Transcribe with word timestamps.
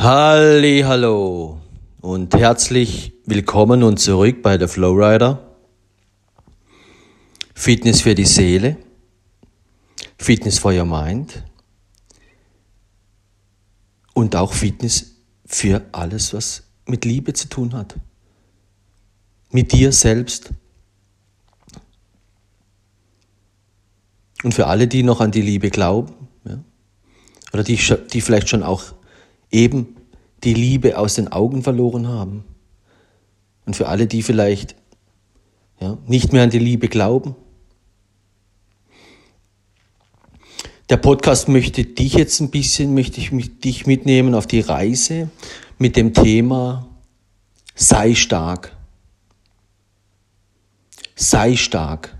Halli, 0.00 0.82
hallo 0.86 1.60
und 2.00 2.32
herzlich 2.32 3.14
willkommen 3.26 3.82
und 3.82 3.98
zurück 3.98 4.42
bei 4.42 4.56
der 4.56 4.68
Flowrider. 4.68 5.56
Fitness 7.52 8.02
für 8.02 8.14
die 8.14 8.24
Seele, 8.24 8.76
Fitness 10.16 10.60
for 10.60 10.72
your 10.72 10.84
mind 10.84 11.42
und 14.14 14.36
auch 14.36 14.52
Fitness 14.52 15.16
für 15.44 15.84
alles, 15.90 16.32
was 16.32 16.62
mit 16.86 17.04
Liebe 17.04 17.32
zu 17.32 17.48
tun 17.48 17.74
hat. 17.74 17.96
Mit 19.50 19.72
dir 19.72 19.90
selbst. 19.90 20.50
Und 24.44 24.54
für 24.54 24.68
alle, 24.68 24.86
die 24.86 25.02
noch 25.02 25.20
an 25.20 25.32
die 25.32 25.42
Liebe 25.42 25.70
glauben, 25.70 26.14
ja, 26.44 26.60
oder 27.52 27.64
die, 27.64 27.80
die 28.12 28.20
vielleicht 28.20 28.48
schon 28.48 28.62
auch 28.62 28.94
eben 29.50 29.96
die 30.44 30.54
Liebe 30.54 30.98
aus 30.98 31.14
den 31.14 31.28
Augen 31.28 31.62
verloren 31.62 32.08
haben. 32.08 32.44
Und 33.66 33.76
für 33.76 33.88
alle, 33.88 34.06
die 34.06 34.22
vielleicht 34.22 34.76
ja, 35.80 35.98
nicht 36.06 36.32
mehr 36.32 36.42
an 36.42 36.50
die 36.50 36.58
Liebe 36.58 36.88
glauben. 36.88 37.34
Der 40.88 40.96
Podcast 40.96 41.48
möchte 41.48 41.84
dich 41.84 42.14
jetzt 42.14 42.40
ein 42.40 42.50
bisschen, 42.50 42.94
möchte 42.94 43.20
ich 43.20 43.30
dich 43.60 43.86
mitnehmen 43.86 44.34
auf 44.34 44.46
die 44.46 44.60
Reise 44.60 45.28
mit 45.76 45.96
dem 45.96 46.14
Thema 46.14 46.88
sei 47.74 48.14
stark. 48.14 48.74
Sei 51.14 51.56
stark. 51.56 52.16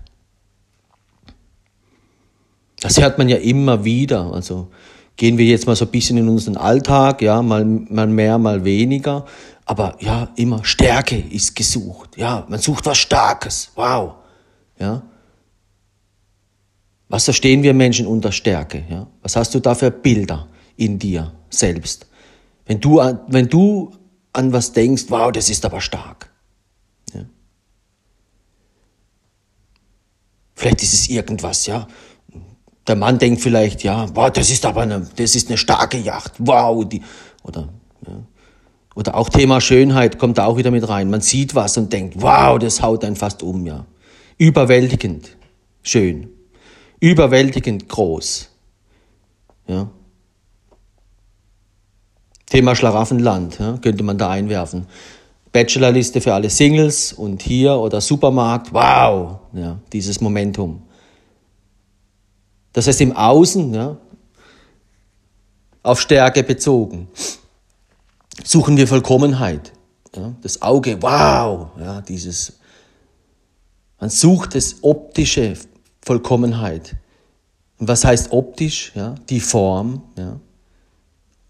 Das 2.79 2.99
hört 2.99 3.17
man 3.17 3.27
ja 3.27 3.37
immer 3.37 3.83
wieder. 3.83 4.31
Also 4.33 4.71
gehen 5.19 5.37
wir 5.37 5.45
jetzt 5.45 5.67
mal 5.67 5.75
so 5.75 5.83
ein 5.83 5.91
bisschen 5.91 6.17
in 6.17 6.29
unseren 6.29 6.55
Alltag, 6.55 7.21
ja, 7.21 7.41
mal, 7.41 7.65
mal 7.65 8.07
mehr, 8.07 8.37
mal 8.37 8.63
weniger. 8.63 9.25
Aber 9.65 9.97
ja, 9.99 10.29
immer 10.37 10.63
Stärke 10.63 11.17
ist 11.17 11.57
gesucht. 11.57 12.15
Ja, 12.15 12.45
man 12.47 12.59
sucht 12.59 12.85
was 12.85 12.97
Starkes. 12.99 13.69
Wow. 13.75 14.13
Ja. 14.79 15.03
Was 17.09 17.25
verstehen 17.25 17.63
wir 17.63 17.73
Menschen 17.73 18.07
unter 18.07 18.31
Stärke? 18.31 18.85
Ja? 18.89 19.07
Was 19.21 19.35
hast 19.35 19.53
du 19.53 19.59
da 19.59 19.75
für 19.75 19.91
Bilder 19.91 20.47
in 20.77 20.97
dir 20.97 21.33
selbst? 21.49 22.07
Wenn 22.65 22.79
du, 22.79 23.01
an, 23.01 23.19
wenn 23.27 23.49
du 23.49 23.91
an 24.31 24.53
was 24.53 24.71
denkst, 24.71 25.05
wow, 25.09 25.33
das 25.33 25.49
ist 25.49 25.65
aber 25.65 25.81
stark. 25.81 26.31
Ja? 27.13 27.25
Vielleicht 30.55 30.81
ist 30.81 30.93
es 30.93 31.09
irgendwas, 31.09 31.65
ja. 31.65 31.89
Der 32.89 32.95
Mann 32.95 33.19
denkt 33.19 33.41
vielleicht, 33.41 33.83
ja, 33.83 34.07
wow, 34.15 34.31
das 34.31 34.49
ist 34.49 34.65
aber 34.65 34.81
eine, 34.81 35.07
das 35.15 35.35
ist 35.35 35.47
eine 35.47 35.57
starke 35.57 35.99
Yacht, 35.99 36.33
wow, 36.39 36.83
die, 36.83 37.03
oder, 37.43 37.69
ja. 38.07 38.13
oder 38.95 39.13
auch 39.13 39.29
Thema 39.29 39.61
Schönheit 39.61 40.17
kommt 40.17 40.39
da 40.39 40.45
auch 40.45 40.57
wieder 40.57 40.71
mit 40.71 40.89
rein. 40.89 41.11
Man 41.11 41.21
sieht 41.21 41.53
was 41.53 41.77
und 41.77 41.93
denkt, 41.93 42.15
wow, 42.19 42.57
das 42.57 42.81
haut 42.81 43.05
einen 43.05 43.15
fast 43.15 43.43
um, 43.43 43.67
ja. 43.67 43.85
Überwältigend, 44.39 45.37
schön, 45.83 46.29
überwältigend 46.99 47.87
groß, 47.87 48.49
ja. 49.67 49.91
Thema 52.47 52.75
Schlaraffenland, 52.75 53.59
ja, 53.59 53.77
könnte 53.77 54.03
man 54.03 54.17
da 54.17 54.31
einwerfen. 54.31 54.87
Bachelorliste 55.51 56.21
für 56.21 56.33
alle 56.33 56.49
Singles 56.49 57.13
und 57.13 57.43
hier 57.43 57.73
oder 57.75 58.01
Supermarkt, 58.01 58.73
wow, 58.73 59.41
ja, 59.53 59.77
dieses 59.93 60.21
Momentum. 60.21 60.88
Das 62.79 62.87
heißt 62.87 63.01
im 63.01 63.11
Außen, 63.11 63.73
ja, 63.73 63.97
auf 65.83 65.99
Stärke 65.99 66.43
bezogen, 66.43 67.09
suchen 68.45 68.77
wir 68.77 68.87
Vollkommenheit. 68.87 69.73
Ja, 70.15 70.33
das 70.41 70.61
Auge, 70.61 70.95
wow, 71.01 71.71
ja, 71.77 71.99
dieses, 71.99 72.53
man 73.99 74.09
sucht 74.09 74.55
das 74.55 74.77
optische 74.81 75.55
Vollkommenheit. 76.05 76.95
Und 77.79 77.89
was 77.89 78.05
heißt 78.05 78.31
optisch? 78.31 78.93
Ja, 78.95 79.15
die 79.27 79.41
Form. 79.41 80.03
Ja. 80.17 80.39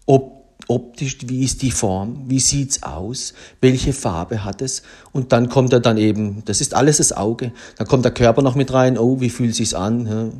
Op, 0.06 0.48
optisch, 0.66 1.18
wie 1.28 1.44
ist 1.44 1.62
die 1.62 1.70
Form? 1.70 2.24
Wie 2.26 2.40
sieht's 2.40 2.82
aus? 2.82 3.34
Welche 3.60 3.92
Farbe 3.92 4.42
hat 4.42 4.62
es? 4.62 4.82
Und 5.12 5.30
dann 5.30 5.48
kommt 5.48 5.72
er 5.72 5.78
dann 5.78 5.96
eben, 5.96 6.42
das 6.46 6.60
ist 6.60 6.74
alles 6.74 6.96
das 6.96 7.12
Auge. 7.12 7.52
Dann 7.76 7.86
kommt 7.86 8.04
der 8.04 8.12
Körper 8.12 8.42
noch 8.42 8.56
mit 8.56 8.72
rein. 8.72 8.98
Oh, 8.98 9.20
wie 9.20 9.30
fühlt 9.30 9.54
sich's 9.54 9.74
an? 9.74 10.06
Ja 10.08 10.30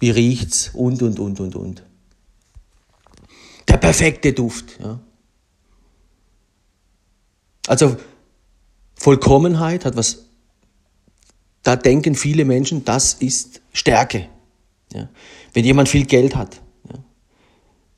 wie 0.00 0.10
riecht's 0.10 0.70
und, 0.74 1.02
und, 1.02 1.18
und, 1.18 1.40
und, 1.40 1.56
und. 1.56 1.82
Der 3.68 3.76
perfekte 3.76 4.32
Duft. 4.32 4.78
Ja. 4.80 5.00
Also 7.66 7.96
Vollkommenheit 8.94 9.84
hat 9.84 9.96
was, 9.96 10.24
da 11.62 11.76
denken 11.76 12.14
viele 12.14 12.44
Menschen, 12.44 12.84
das 12.84 13.14
ist 13.14 13.60
Stärke. 13.72 14.28
Ja. 14.92 15.08
Wenn 15.52 15.64
jemand 15.64 15.88
viel 15.88 16.06
Geld 16.06 16.34
hat, 16.34 16.60
ja. 16.90 16.98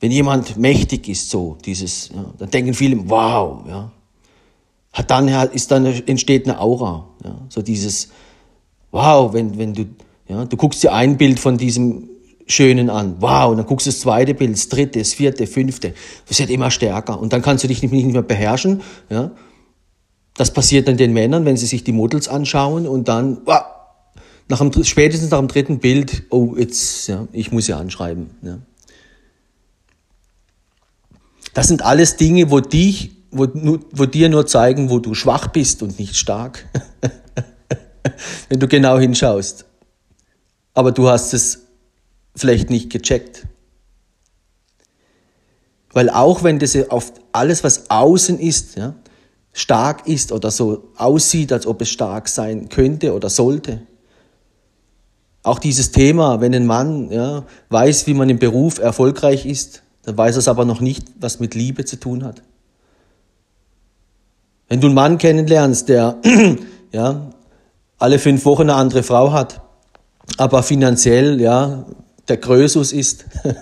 wenn 0.01 0.11
jemand 0.11 0.57
mächtig 0.57 1.09
ist, 1.09 1.31
so 1.31 1.57
dieses, 1.65 2.09
ja, 2.09 2.35
dann 2.39 2.51
denken 2.51 2.75
viele, 2.75 3.09
wow, 3.09 3.67
ja. 3.67 3.93
Hat 4.93 5.09
dann, 5.09 5.29
ist 5.53 5.71
dann 5.71 5.87
entsteht 5.87 6.49
eine 6.49 6.59
Aura, 6.59 7.09
ja. 7.23 7.39
so 7.49 7.63
dieses, 7.63 8.11
wow, 8.91 9.33
wenn, 9.33 9.57
wenn 9.57 9.73
du 9.73 9.87
ja, 10.31 10.45
du 10.45 10.57
guckst 10.57 10.83
dir 10.85 10.93
ein 10.93 11.17
Bild 11.17 11.41
von 11.41 11.59
diesem 11.59 12.09
Schönen 12.47 12.89
an. 12.89 13.17
Wow, 13.19 13.51
und 13.51 13.57
dann 13.57 13.67
guckst 13.67 13.87
du 13.87 13.91
das 13.91 13.99
zweite 13.99 14.33
Bild, 14.33 14.53
das 14.53 14.69
dritte, 14.69 15.01
das 15.01 15.13
vierte, 15.13 15.49
fünfte. 15.49 15.93
Das 16.29 16.39
wird 16.39 16.51
immer 16.51 16.71
stärker. 16.71 17.19
Und 17.19 17.33
dann 17.33 17.43
kannst 17.43 17.65
du 17.65 17.69
dich 17.69 17.83
nicht, 17.83 17.93
mehr 17.93 18.23
beherrschen. 18.23 18.81
Ja. 19.09 19.33
Das 20.37 20.53
passiert 20.53 20.87
dann 20.87 20.97
den 20.97 21.13
Männern, 21.13 21.45
wenn 21.47 21.57
sie 21.57 21.67
sich 21.67 21.83
die 21.83 21.91
Models 21.91 22.29
anschauen 22.29 22.87
und 22.87 23.09
dann, 23.09 23.39
wow, 23.45 23.63
nach 24.49 24.61
dem, 24.61 24.85
spätestens 24.85 25.31
nach 25.31 25.41
dem 25.41 25.49
dritten 25.49 25.81
Bild, 25.81 26.23
oh, 26.31 26.55
jetzt, 26.57 27.09
ja, 27.09 27.27
ich 27.33 27.51
muss 27.51 27.67
sie 27.67 27.73
anschreiben. 27.73 28.31
Ja. 28.43 28.59
Das 31.55 31.67
sind 31.67 31.83
alles 31.83 32.17
Dinge, 32.17 32.53
wo 32.53 32.61
dich, 32.61 33.17
wo, 33.33 33.49
wo 33.91 34.07
dir 34.07 34.29
nur 34.29 34.47
zeigen, 34.47 34.91
wo 34.91 35.01
du 35.01 35.15
schwach 35.15 35.49
bist 35.49 35.83
und 35.83 35.99
nicht 35.99 36.15
stark. 36.15 36.67
wenn 38.49 38.61
du 38.61 38.69
genau 38.69 38.97
hinschaust 38.97 39.65
aber 40.75 40.93
du 40.93 41.09
hast 41.09 41.35
es 41.35 41.67
vielleicht 42.37 42.71
nicht 42.71 42.91
gecheckt. 42.91 43.47
Weil 45.93 46.09
auch 46.09 46.45
wenn 46.45 46.59
das 46.59 46.77
auf 46.91 47.13
alles, 47.33 47.65
was 47.65 47.91
außen 47.91 48.39
ist, 48.39 48.77
ja, 48.77 48.95
stark 49.53 50.07
ist 50.07 50.31
oder 50.31 50.51
so 50.51 50.91
aussieht, 50.97 51.53
als 51.53 51.67
ob 51.67 51.83
es 51.83 51.89
stark 51.89 52.29
sein 52.29 52.69
könnte 52.69 53.15
oder 53.15 53.29
sollte, 53.29 53.83
auch 55.43 55.59
dieses 55.59 55.91
Thema, 55.91 56.41
wenn 56.41 56.55
ein 56.55 56.67
Mann 56.67 57.11
ja, 57.11 57.45
weiß, 57.71 58.07
wie 58.07 58.15
man 58.15 58.29
im 58.29 58.39
Beruf 58.39 58.79
erfolgreich 58.79 59.47
ist, 59.47 59.83
dann 60.03 60.17
weiß 60.17 60.37
er 60.37 60.41
es 60.41 60.49
aber 60.49 60.65
noch 60.65 60.81
nicht, 60.81 61.07
was 61.19 61.41
mit 61.41 61.55
Liebe 61.55 61.85
zu 61.85 61.99
tun 61.99 62.25
hat. 62.25 62.43
Wenn 64.69 64.81
du 64.81 64.87
einen 64.87 64.95
Mann 64.95 65.19
kennenlernst, 65.19 65.89
der 65.89 66.19
ja, 66.93 67.33
alle 67.99 68.19
fünf 68.19 68.45
Wochen 68.45 68.63
eine 68.63 68.75
andere 68.75 69.03
Frau 69.03 69.33
hat, 69.33 69.63
aber 70.37 70.63
finanziell, 70.63 71.41
ja, 71.41 71.87
der 72.29 72.37
Größus 72.37 72.93
ist, 72.93 73.25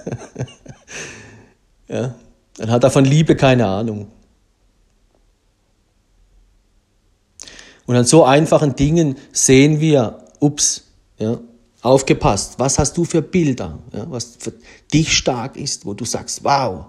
ja, 1.89 2.15
dann 2.57 2.71
hat 2.71 2.85
er 2.85 2.91
von 2.91 3.05
Liebe 3.05 3.37
keine 3.37 3.67
Ahnung. 3.67 4.09
Und 7.87 7.97
an 7.97 8.05
so 8.05 8.25
einfachen 8.25 8.77
Dingen 8.77 9.17
sehen 9.33 9.81
wir, 9.81 10.19
ups, 10.41 10.85
ja, 11.19 11.39
aufgepasst, 11.81 12.59
was 12.59 12.79
hast 12.79 12.97
du 12.97 13.05
für 13.05 13.23
Bilder, 13.23 13.79
ja, 13.93 14.11
was 14.11 14.37
für 14.39 14.53
dich 14.93 15.17
stark 15.17 15.57
ist, 15.57 15.87
wo 15.87 15.95
du 15.95 16.05
sagst, 16.05 16.45
wow, 16.45 16.87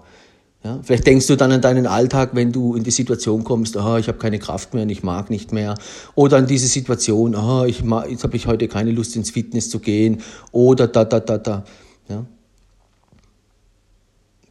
ja, 0.62 0.78
vielleicht 0.82 1.06
denkst 1.06 1.26
du 1.26 1.36
dann 1.36 1.52
an 1.52 1.62
deinen 1.62 1.86
Alltag, 1.86 2.30
wenn 2.34 2.52
du 2.52 2.74
in 2.74 2.84
die 2.84 2.90
Situation 2.90 3.44
kommst, 3.44 3.76
aha, 3.78 3.98
ich 3.98 4.08
habe 4.08 4.18
keine 4.18 4.38
Kraft 4.38 4.74
mehr 4.74 4.82
und 4.82 4.90
ich 4.90 5.02
mag 5.02 5.30
nicht 5.30 5.52
mehr. 5.52 5.74
Oder 6.14 6.36
an 6.36 6.46
diese 6.46 6.66
Situation, 6.66 7.34
aha, 7.34 7.64
ich 7.64 7.82
mag, 7.82 8.10
jetzt 8.10 8.24
habe 8.24 8.36
ich 8.36 8.46
heute 8.46 8.68
keine 8.68 8.92
Lust 8.92 9.16
ins 9.16 9.30
Fitness 9.30 9.70
zu 9.70 9.78
gehen. 9.78 10.20
Oder 10.52 10.86
da, 10.86 11.06
da, 11.06 11.20
da, 11.20 11.38
da. 11.38 11.64
Ja. 12.08 12.26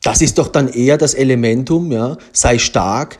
Das 0.02 0.22
ist 0.22 0.40
doch 0.40 0.48
dann 0.48 0.68
eher 0.68 0.98
das 0.98 1.14
Elementum, 1.14 1.92
ja, 1.92 2.18
sei 2.32 2.58
stark, 2.58 3.20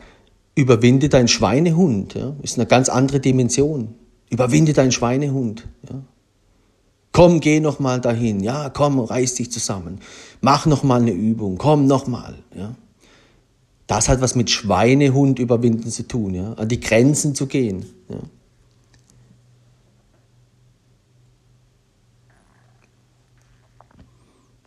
überwinde 0.56 1.08
deinen 1.08 1.28
Schweinehund. 1.28 2.14
Ja, 2.14 2.34
ist 2.42 2.58
eine 2.58 2.66
ganz 2.66 2.88
andere 2.88 3.20
Dimension. 3.20 3.94
Überwinde 4.30 4.72
deinen 4.72 4.92
Schweinehund. 4.92 5.68
Ja. 5.88 6.02
Komm, 7.12 7.40
geh 7.40 7.60
noch 7.60 7.80
mal 7.80 8.00
dahin. 8.00 8.40
Ja, 8.40 8.70
komm, 8.70 8.98
reiß 9.00 9.34
dich 9.34 9.50
zusammen. 9.50 10.00
Mach 10.40 10.66
noch 10.66 10.82
mal 10.82 11.00
eine 11.00 11.10
Übung. 11.10 11.58
Komm 11.58 11.86
noch 11.86 12.06
mal. 12.06 12.36
Ja. 12.56 12.74
Das 13.90 14.08
hat 14.08 14.20
was 14.20 14.36
mit 14.36 14.50
Schweinehund 14.50 15.40
überwinden 15.40 15.90
zu 15.90 16.06
tun, 16.06 16.32
ja, 16.32 16.52
an 16.52 16.68
die 16.68 16.78
Grenzen 16.78 17.34
zu 17.34 17.48
gehen. 17.48 17.84
Ja. 18.08 18.18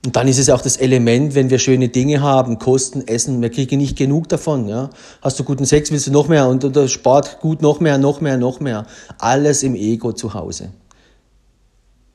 Und 0.05 0.17
dann 0.17 0.27
ist 0.27 0.39
es 0.39 0.49
auch 0.49 0.61
das 0.61 0.75
Element, 0.75 1.35
wenn 1.35 1.49
wir 1.49 1.57
schöne 1.59 1.87
Dinge 1.87 2.21
haben, 2.21 2.59
Kosten, 2.59 3.07
Essen, 3.07 3.41
wir 3.41 3.49
kriegen 3.49 3.77
nicht 3.77 3.97
genug 3.97 4.27
davon. 4.27 4.67
Ja? 4.67 4.89
Hast 5.21 5.39
du 5.39 5.45
guten 5.45 5.65
Sex, 5.65 5.89
willst 5.89 6.07
du 6.07 6.11
noch 6.11 6.27
mehr 6.27 6.49
und, 6.49 6.65
und 6.65 6.91
Sport 6.91 7.39
gut, 7.39 7.61
noch 7.61 7.79
mehr, 7.79 7.97
noch 7.97 8.19
mehr, 8.19 8.35
noch 8.35 8.59
mehr. 8.59 8.85
Alles 9.19 9.63
im 9.63 9.73
Ego 9.75 10.11
zu 10.11 10.33
Hause. 10.33 10.73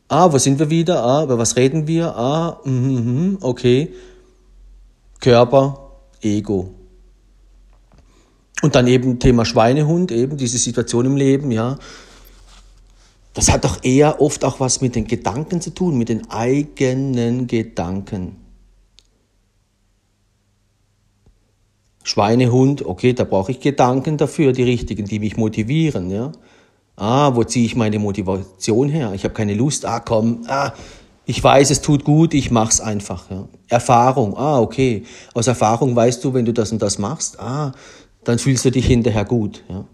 Ah, 0.08 0.30
wo 0.30 0.36
sind 0.36 0.58
wir 0.58 0.68
wieder? 0.68 1.02
Ah, 1.02 1.22
über 1.24 1.38
was 1.38 1.56
reden 1.56 1.86
wir? 1.86 2.14
Ah, 2.14 2.60
mm, 2.64 2.70
mm, 2.70 3.38
okay. 3.40 3.94
Körper, 5.20 5.92
Ego. 6.20 6.74
Und 8.62 8.74
dann 8.74 8.86
eben 8.86 9.18
Thema 9.18 9.44
Schweinehund, 9.44 10.10
eben 10.10 10.36
diese 10.36 10.58
Situation 10.58 11.06
im 11.06 11.16
Leben, 11.16 11.50
ja. 11.50 11.78
Das 13.34 13.52
hat 13.52 13.64
doch 13.64 13.84
eher 13.84 14.20
oft 14.20 14.44
auch 14.44 14.58
was 14.58 14.80
mit 14.80 14.96
den 14.96 15.06
Gedanken 15.06 15.60
zu 15.60 15.70
tun, 15.70 15.96
mit 15.96 16.08
den 16.08 16.30
eigenen 16.30 17.46
Gedanken. 17.46 18.36
Schweinehund, 22.02 22.84
okay, 22.84 23.12
da 23.12 23.24
brauche 23.24 23.52
ich 23.52 23.60
Gedanken 23.60 24.16
dafür, 24.16 24.52
die 24.52 24.62
richtigen, 24.62 25.04
die 25.04 25.18
mich 25.18 25.36
motivieren, 25.36 26.10
ja. 26.10 26.32
Ah, 26.96 27.36
wo 27.36 27.44
ziehe 27.44 27.64
ich 27.64 27.76
meine 27.76 28.00
Motivation 28.00 28.88
her? 28.88 29.12
Ich 29.14 29.22
habe 29.22 29.34
keine 29.34 29.54
Lust. 29.54 29.84
Ah, 29.84 30.00
komm, 30.00 30.42
ah, 30.48 30.72
ich 31.26 31.44
weiß, 31.44 31.70
es 31.70 31.80
tut 31.80 32.04
gut, 32.04 32.34
ich 32.34 32.50
mach's 32.50 32.80
einfach. 32.80 33.30
Ja. 33.30 33.46
Erfahrung, 33.68 34.36
ah, 34.36 34.58
okay. 34.58 35.04
Aus 35.34 35.46
Erfahrung 35.46 35.94
weißt 35.94 36.24
du, 36.24 36.34
wenn 36.34 36.44
du 36.44 36.52
das 36.52 36.72
und 36.72 36.82
das 36.82 36.98
machst, 36.98 37.38
ah, 37.38 37.72
dann 38.28 38.38
fühlst 38.38 38.66
du 38.66 38.70
dich 38.70 38.86
hinterher 38.86 39.24
gut. 39.24 39.64
Ja. 39.70 39.86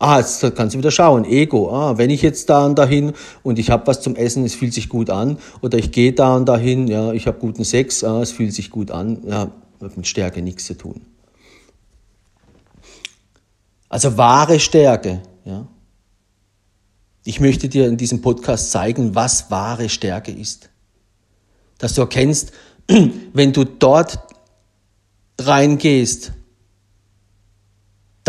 Ah, 0.00 0.18
jetzt 0.18 0.40
kannst 0.56 0.74
du 0.74 0.78
wieder 0.78 0.90
schauen. 0.90 1.24
Ego. 1.24 1.70
Ah, 1.70 1.98
wenn 1.98 2.10
ich 2.10 2.20
jetzt 2.20 2.50
da 2.50 2.66
und 2.66 2.76
dahin 2.76 3.12
und 3.44 3.60
ich 3.60 3.70
habe 3.70 3.86
was 3.86 4.00
zum 4.00 4.16
Essen, 4.16 4.44
es 4.44 4.56
fühlt 4.56 4.74
sich 4.74 4.88
gut 4.88 5.08
an. 5.08 5.38
Oder 5.60 5.78
ich 5.78 5.92
gehe 5.92 6.12
da 6.12 6.34
und 6.34 6.48
dahin, 6.48 6.88
ja, 6.88 7.12
ich 7.12 7.28
habe 7.28 7.38
guten 7.38 7.62
Sex, 7.62 8.02
ah, 8.02 8.20
es 8.22 8.32
fühlt 8.32 8.52
sich 8.52 8.70
gut 8.70 8.90
an. 8.90 9.22
Ja, 9.24 9.52
hat 9.80 9.96
mit 9.96 10.08
Stärke 10.08 10.42
nichts 10.42 10.64
zu 10.64 10.76
tun. 10.76 11.02
Also 13.88 14.16
wahre 14.16 14.58
Stärke, 14.58 15.22
ja. 15.44 15.68
Ich 17.22 17.38
möchte 17.38 17.68
dir 17.68 17.86
in 17.86 17.96
diesem 17.96 18.20
Podcast 18.20 18.72
zeigen, 18.72 19.14
was 19.14 19.48
wahre 19.52 19.88
Stärke 19.88 20.32
ist. 20.32 20.70
Dass 21.78 21.94
du 21.94 22.00
erkennst, 22.00 22.50
wenn 23.32 23.52
du 23.52 23.62
dort 23.62 24.18
reingehst, 25.38 26.32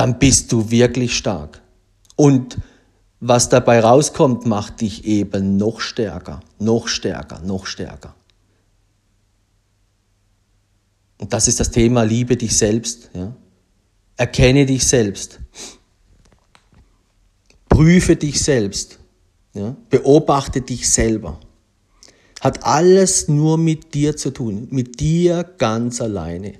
dann 0.01 0.17
bist 0.17 0.51
du 0.51 0.71
wirklich 0.71 1.15
stark. 1.15 1.61
Und 2.15 2.57
was 3.19 3.49
dabei 3.49 3.81
rauskommt, 3.81 4.47
macht 4.47 4.81
dich 4.81 5.05
eben 5.05 5.57
noch 5.57 5.79
stärker, 5.79 6.39
noch 6.57 6.87
stärker, 6.87 7.39
noch 7.41 7.67
stärker. 7.67 8.15
Und 11.19 11.31
das 11.33 11.47
ist 11.47 11.59
das 11.59 11.69
Thema, 11.69 12.01
liebe 12.01 12.35
dich 12.35 12.57
selbst. 12.57 13.11
Ja? 13.13 13.31
Erkenne 14.17 14.65
dich 14.65 14.87
selbst. 14.87 15.39
Prüfe 17.69 18.15
dich 18.15 18.41
selbst. 18.41 18.97
Ja? 19.53 19.75
Beobachte 19.91 20.61
dich 20.61 20.89
selber. 20.89 21.39
Hat 22.39 22.65
alles 22.65 23.27
nur 23.27 23.59
mit 23.59 23.93
dir 23.93 24.17
zu 24.17 24.31
tun, 24.31 24.67
mit 24.71 24.99
dir 24.99 25.43
ganz 25.59 26.01
alleine. 26.01 26.53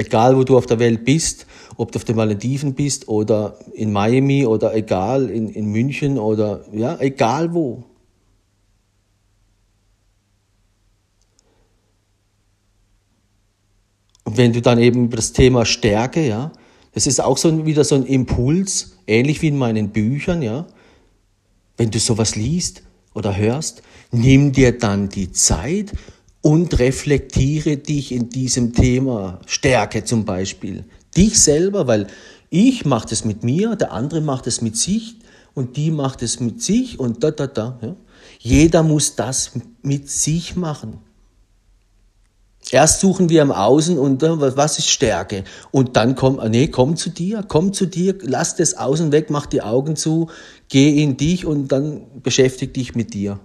Egal, 0.00 0.34
wo 0.34 0.44
du 0.44 0.56
auf 0.56 0.64
der 0.64 0.78
Welt 0.78 1.04
bist, 1.04 1.46
ob 1.76 1.92
du 1.92 1.98
auf 1.98 2.04
den 2.04 2.16
Malediven 2.16 2.72
bist 2.72 3.06
oder 3.06 3.58
in 3.74 3.92
Miami 3.92 4.46
oder 4.46 4.74
egal, 4.74 5.28
in, 5.28 5.50
in 5.50 5.66
München 5.66 6.18
oder 6.18 6.64
ja, 6.72 6.98
egal 7.00 7.52
wo. 7.52 7.84
Und 14.24 14.38
wenn 14.38 14.54
du 14.54 14.62
dann 14.62 14.78
eben 14.78 15.04
über 15.04 15.16
das 15.16 15.32
Thema 15.34 15.66
Stärke, 15.66 16.26
ja, 16.26 16.50
das 16.92 17.06
ist 17.06 17.20
auch 17.20 17.36
so 17.36 17.66
wieder 17.66 17.84
so 17.84 17.94
ein 17.94 18.06
Impuls, 18.06 18.96
ähnlich 19.06 19.42
wie 19.42 19.48
in 19.48 19.58
meinen 19.58 19.90
Büchern, 19.90 20.40
ja. 20.40 20.66
Wenn 21.76 21.90
du 21.90 21.98
sowas 21.98 22.36
liest 22.36 22.82
oder 23.12 23.36
hörst, 23.36 23.82
nimm 24.12 24.52
dir 24.52 24.78
dann 24.78 25.10
die 25.10 25.30
Zeit 25.32 25.92
und 26.42 26.78
reflektiere 26.78 27.76
dich 27.76 28.12
in 28.12 28.30
diesem 28.30 28.72
Thema 28.72 29.40
Stärke 29.46 30.04
zum 30.04 30.24
Beispiel. 30.24 30.84
Dich 31.16 31.38
selber, 31.40 31.86
weil 31.86 32.06
ich 32.48 32.84
mache 32.84 33.08
das 33.08 33.24
mit 33.24 33.44
mir, 33.44 33.76
der 33.76 33.92
andere 33.92 34.20
macht 34.20 34.46
es 34.46 34.60
mit 34.62 34.76
sich 34.76 35.16
und 35.54 35.76
die 35.76 35.90
macht 35.90 36.22
es 36.22 36.40
mit 36.40 36.62
sich 36.62 36.98
und 36.98 37.22
da, 37.22 37.30
da, 37.30 37.46
da. 37.46 37.78
Ja. 37.82 37.96
Jeder 38.38 38.82
muss 38.82 39.16
das 39.16 39.52
mit 39.82 40.08
sich 40.08 40.56
machen. 40.56 40.98
Erst 42.70 43.00
suchen 43.00 43.28
wir 43.28 43.42
im 43.42 43.50
Außen 43.50 43.98
und 43.98 44.22
was 44.22 44.78
ist 44.78 44.88
Stärke? 44.88 45.44
Und 45.72 45.96
dann 45.96 46.14
komm, 46.14 46.40
nee, 46.50 46.68
komm 46.68 46.94
zu 46.96 47.10
dir, 47.10 47.44
komm 47.46 47.72
zu 47.72 47.86
dir, 47.86 48.16
lass 48.22 48.54
das 48.54 48.76
Außen 48.76 49.10
weg, 49.12 49.28
mach 49.28 49.46
die 49.46 49.62
Augen 49.62 49.96
zu, 49.96 50.28
geh 50.68 51.02
in 51.02 51.16
dich 51.16 51.46
und 51.46 51.68
dann 51.68 52.02
beschäftige 52.22 52.72
dich 52.72 52.94
mit 52.94 53.12
dir. 53.12 53.40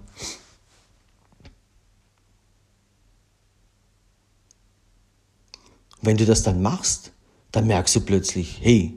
Wenn 6.06 6.16
du 6.16 6.24
das 6.24 6.44
dann 6.44 6.62
machst, 6.62 7.10
dann 7.50 7.66
merkst 7.66 7.96
du 7.96 8.00
plötzlich, 8.00 8.60
hey, 8.62 8.94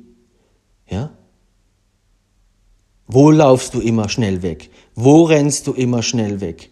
ja, 0.87 1.11
wo 3.07 3.31
laufst 3.31 3.73
du 3.73 3.81
immer 3.81 4.07
schnell 4.09 4.43
weg? 4.43 4.69
Wo 4.93 5.23
rennst 5.23 5.65
du 5.65 5.73
immer 5.73 6.03
schnell 6.03 6.39
weg? 6.39 6.69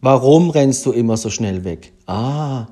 Warum 0.00 0.50
rennst 0.50 0.86
du 0.86 0.92
immer 0.92 1.16
so 1.16 1.30
schnell 1.30 1.64
weg? 1.64 1.92
Ah, 2.06 2.68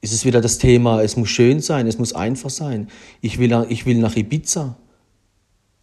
ist 0.00 0.12
es 0.12 0.24
wieder 0.24 0.40
das 0.40 0.58
Thema, 0.58 1.02
es 1.02 1.16
muss 1.16 1.30
schön 1.30 1.60
sein, 1.60 1.88
es 1.88 1.98
muss 1.98 2.12
einfach 2.12 2.50
sein. 2.50 2.88
Ich 3.20 3.38
will, 3.38 3.66
ich 3.68 3.86
will 3.86 3.98
nach 3.98 4.14
Ibiza. 4.14 4.76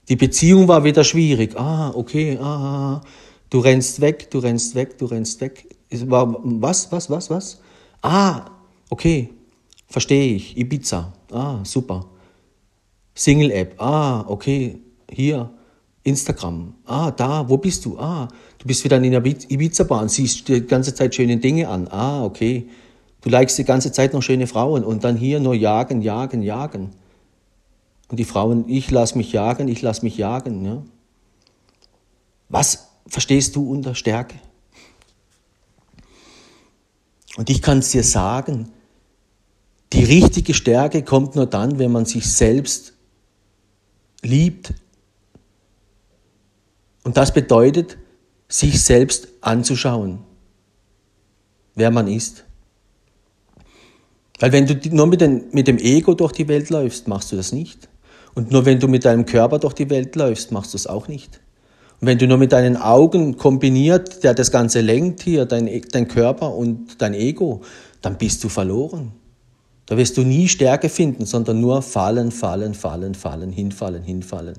Die 0.08 0.16
Beziehung 0.16 0.70
war 0.70 0.86
wieder 0.86 1.04
schwierig. 1.04 1.58
Ah, 1.58 1.92
okay, 1.94 2.38
ah, 2.40 2.44
ah, 2.44 2.94
ah. 2.94 3.02
du 3.50 3.60
rennst 3.60 4.00
weg, 4.00 4.32
du 4.32 4.40
rennst 4.40 4.76
weg, 4.76 4.98
du 4.98 5.08
rennst 5.08 5.42
weg. 5.42 5.68
War, 5.92 6.38
was, 6.42 6.90
was, 6.94 7.10
was, 7.10 7.30
was? 7.30 7.60
Ah, 8.06 8.52
okay, 8.92 9.34
verstehe 9.88 10.36
ich. 10.36 10.56
Ibiza. 10.56 11.12
Ah, 11.32 11.66
super. 11.66 12.06
Single-App. 13.16 13.82
Ah, 13.82 14.24
okay, 14.28 14.80
hier. 15.12 15.50
Instagram. 16.04 16.76
Ah, 16.86 17.10
da, 17.10 17.50
wo 17.50 17.58
bist 17.58 17.84
du? 17.84 17.98
Ah, 17.98 18.28
du 18.60 18.68
bist 18.68 18.84
wieder 18.84 18.98
in 19.02 19.10
der 19.10 19.26
Ibiza-Bahn, 19.26 20.08
siehst 20.08 20.48
die 20.48 20.62
ganze 20.62 20.94
Zeit 20.94 21.16
schöne 21.16 21.38
Dinge 21.38 21.68
an. 21.68 21.88
Ah, 21.88 22.24
okay. 22.24 22.70
Du 23.22 23.30
likest 23.30 23.58
die 23.58 23.64
ganze 23.64 23.92
Zeit 23.92 24.14
noch 24.14 24.22
schöne 24.22 24.46
Frauen 24.46 24.84
und 24.84 25.04
dann 25.04 25.18
hier 25.18 25.40
nur 25.40 25.56
jagen, 25.56 26.04
jagen, 26.04 26.44
jagen. 26.44 26.92
Und 28.10 28.20
die 28.20 28.24
Frauen, 28.24 28.70
ich 28.70 28.92
lass 28.92 29.16
mich 29.16 29.32
jagen, 29.32 29.68
ich 29.68 29.82
lass 29.82 30.04
mich 30.04 30.16
jagen. 30.16 30.64
Ja. 30.64 30.84
Was 32.50 32.88
verstehst 33.08 33.56
du 33.56 33.68
unter 33.72 33.96
Stärke? 33.96 34.36
Und 37.38 37.50
ich 37.50 37.62
kann 37.62 37.80
es 37.80 37.92
dir 37.92 38.04
sagen, 38.04 38.72
die 39.94 40.04
richtige 40.04 40.54
Stärke 40.54 41.04
kommt 41.04 41.36
nur 41.36 41.46
dann, 41.46 41.80
wenn 41.80 41.92
man 41.92 42.06
sich 42.06 42.32
selbst 42.32 42.94
liebt. 44.22 44.74
Und 47.04 47.18
das 47.18 47.34
bedeutet, 47.34 47.98
sich 48.48 48.82
selbst 48.82 49.28
anzuschauen, 49.42 50.20
wer 51.76 51.92
man 51.92 52.08
ist. 52.08 52.46
Weil 54.40 54.52
wenn 54.52 54.66
du 54.66 54.76
nur 54.96 55.08
mit, 55.08 55.22
den, 55.22 55.46
mit 55.52 55.68
dem 55.68 55.78
Ego 55.78 56.14
durch 56.14 56.34
die 56.34 56.48
Welt 56.48 56.70
läufst, 56.70 57.08
machst 57.08 57.32
du 57.32 57.36
das 57.36 57.52
nicht. 57.52 57.90
Und 58.34 58.52
nur 58.52 58.66
wenn 58.66 58.80
du 58.80 58.88
mit 58.88 59.06
deinem 59.06 59.26
Körper 59.26 59.60
durch 59.60 59.74
die 59.74 59.90
Welt 59.90 60.16
läufst, 60.16 60.52
machst 60.52 60.74
du 60.74 60.78
es 60.78 60.88
auch 60.88 61.08
nicht. 61.08 61.40
Wenn 62.06 62.20
du 62.20 62.28
nur 62.28 62.38
mit 62.38 62.52
deinen 62.52 62.78
Augen 62.78 63.38
kombiniert, 63.38 64.24
der 64.24 64.36
das 64.36 64.52
Ganze 64.52 64.82
lenkt 64.82 65.24
hier, 65.24 65.46
dein, 65.46 65.70
dein 65.92 66.08
Körper 66.08 66.54
und 66.54 67.02
dein 67.02 67.16
Ego, 67.16 67.62
dann 68.02 68.18
bist 68.18 68.44
du 68.44 68.50
verloren. 68.50 69.12
Da 69.88 69.98
wirst 69.98 70.18
du 70.18 70.22
nie 70.22 70.48
Stärke 70.48 70.90
finden, 70.90 71.26
sondern 71.26 71.60
nur 71.62 71.82
fallen, 71.82 72.32
fallen, 72.32 72.76
fallen, 72.76 73.16
fallen, 73.16 73.52
hinfallen, 73.52 74.04
hinfallen. 74.04 74.56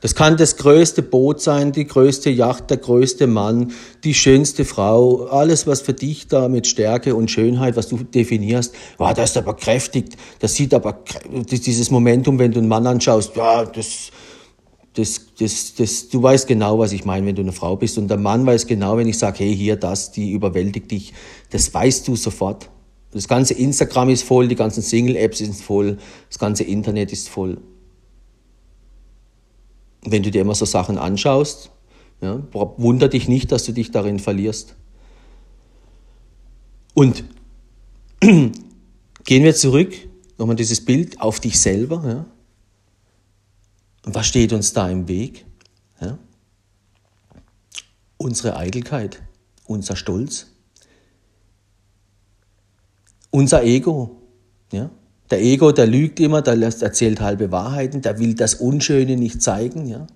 Das 0.00 0.14
kann 0.14 0.38
das 0.38 0.56
größte 0.56 1.02
Boot 1.02 1.42
sein, 1.42 1.72
die 1.72 1.86
größte 1.86 2.30
Yacht, 2.30 2.70
der 2.70 2.78
größte 2.78 3.26
Mann, 3.26 3.72
die 4.02 4.14
schönste 4.14 4.64
Frau, 4.64 5.26
alles, 5.26 5.66
was 5.66 5.82
für 5.82 5.92
dich 5.92 6.28
da 6.28 6.48
mit 6.48 6.66
Stärke 6.66 7.14
und 7.14 7.30
Schönheit, 7.30 7.76
was 7.76 7.88
du 7.88 7.98
definierst, 7.98 8.74
wow, 8.96 9.12
das 9.12 9.30
ist 9.30 9.36
aber 9.36 9.54
kräftig, 9.54 10.16
das 10.38 10.54
sieht 10.54 10.72
aber, 10.72 11.00
dieses 11.50 11.90
Momentum, 11.90 12.38
wenn 12.38 12.50
du 12.50 12.60
einen 12.60 12.68
Mann 12.68 12.86
anschaust, 12.86 13.36
ja, 13.36 13.66
das, 13.66 14.10
das, 15.00 15.26
das, 15.38 15.74
das, 15.74 16.08
du 16.08 16.22
weißt 16.22 16.46
genau, 16.46 16.78
was 16.78 16.92
ich 16.92 17.04
meine, 17.04 17.26
wenn 17.26 17.34
du 17.34 17.42
eine 17.42 17.52
Frau 17.52 17.76
bist. 17.76 17.98
Und 17.98 18.08
der 18.08 18.16
Mann 18.16 18.46
weiß 18.46 18.66
genau, 18.66 18.96
wenn 18.96 19.08
ich 19.08 19.18
sage, 19.18 19.40
hey, 19.40 19.56
hier, 19.56 19.76
das, 19.76 20.12
die 20.12 20.32
überwältigt 20.32 20.90
dich, 20.90 21.12
das 21.50 21.72
weißt 21.72 22.06
du 22.06 22.16
sofort. 22.16 22.70
Das 23.12 23.26
ganze 23.26 23.54
Instagram 23.54 24.10
ist 24.10 24.22
voll, 24.22 24.46
die 24.46 24.54
ganzen 24.54 24.82
Single-Apps 24.82 25.38
sind 25.38 25.56
voll, 25.56 25.98
das 26.28 26.38
ganze 26.38 26.62
Internet 26.62 27.12
ist 27.12 27.28
voll 27.28 27.58
wenn 30.02 30.22
du 30.22 30.30
dir 30.30 30.42
immer 30.42 30.54
so 30.54 30.64
Sachen 30.64 30.98
anschaust, 30.98 31.70
ja, 32.22 32.42
wunder 32.52 33.08
dich 33.08 33.28
nicht, 33.28 33.52
dass 33.52 33.64
du 33.64 33.72
dich 33.72 33.90
darin 33.90 34.18
verlierst. 34.18 34.76
Und 36.94 37.24
gehen 38.20 38.54
wir 39.26 39.54
zurück, 39.54 39.94
nochmal 40.38 40.56
dieses 40.56 40.84
Bild 40.84 41.20
auf 41.20 41.40
dich 41.40 41.58
selber. 41.58 42.02
Ja? 42.06 42.26
Und 44.04 44.14
was 44.14 44.26
steht 44.26 44.52
uns 44.52 44.72
da 44.72 44.88
im 44.88 45.08
Weg? 45.08 45.44
Ja? 46.00 46.18
Unsere 48.16 48.56
Eitelkeit, 48.56 49.22
unser 49.66 49.96
Stolz, 49.96 50.46
unser 53.30 53.62
Ego. 53.62 54.22
Ja? 54.72 54.90
Der 55.30 55.42
Ego, 55.42 55.72
der 55.72 55.86
lügt 55.86 56.18
immer, 56.20 56.42
der 56.42 56.60
erzählt 56.60 57.20
halbe 57.20 57.52
Wahrheiten, 57.52 58.02
der 58.02 58.18
will 58.18 58.34
das 58.34 58.54
Unschöne 58.54 59.16
nicht 59.16 59.42
zeigen. 59.42 59.86
Ja? 59.86 60.06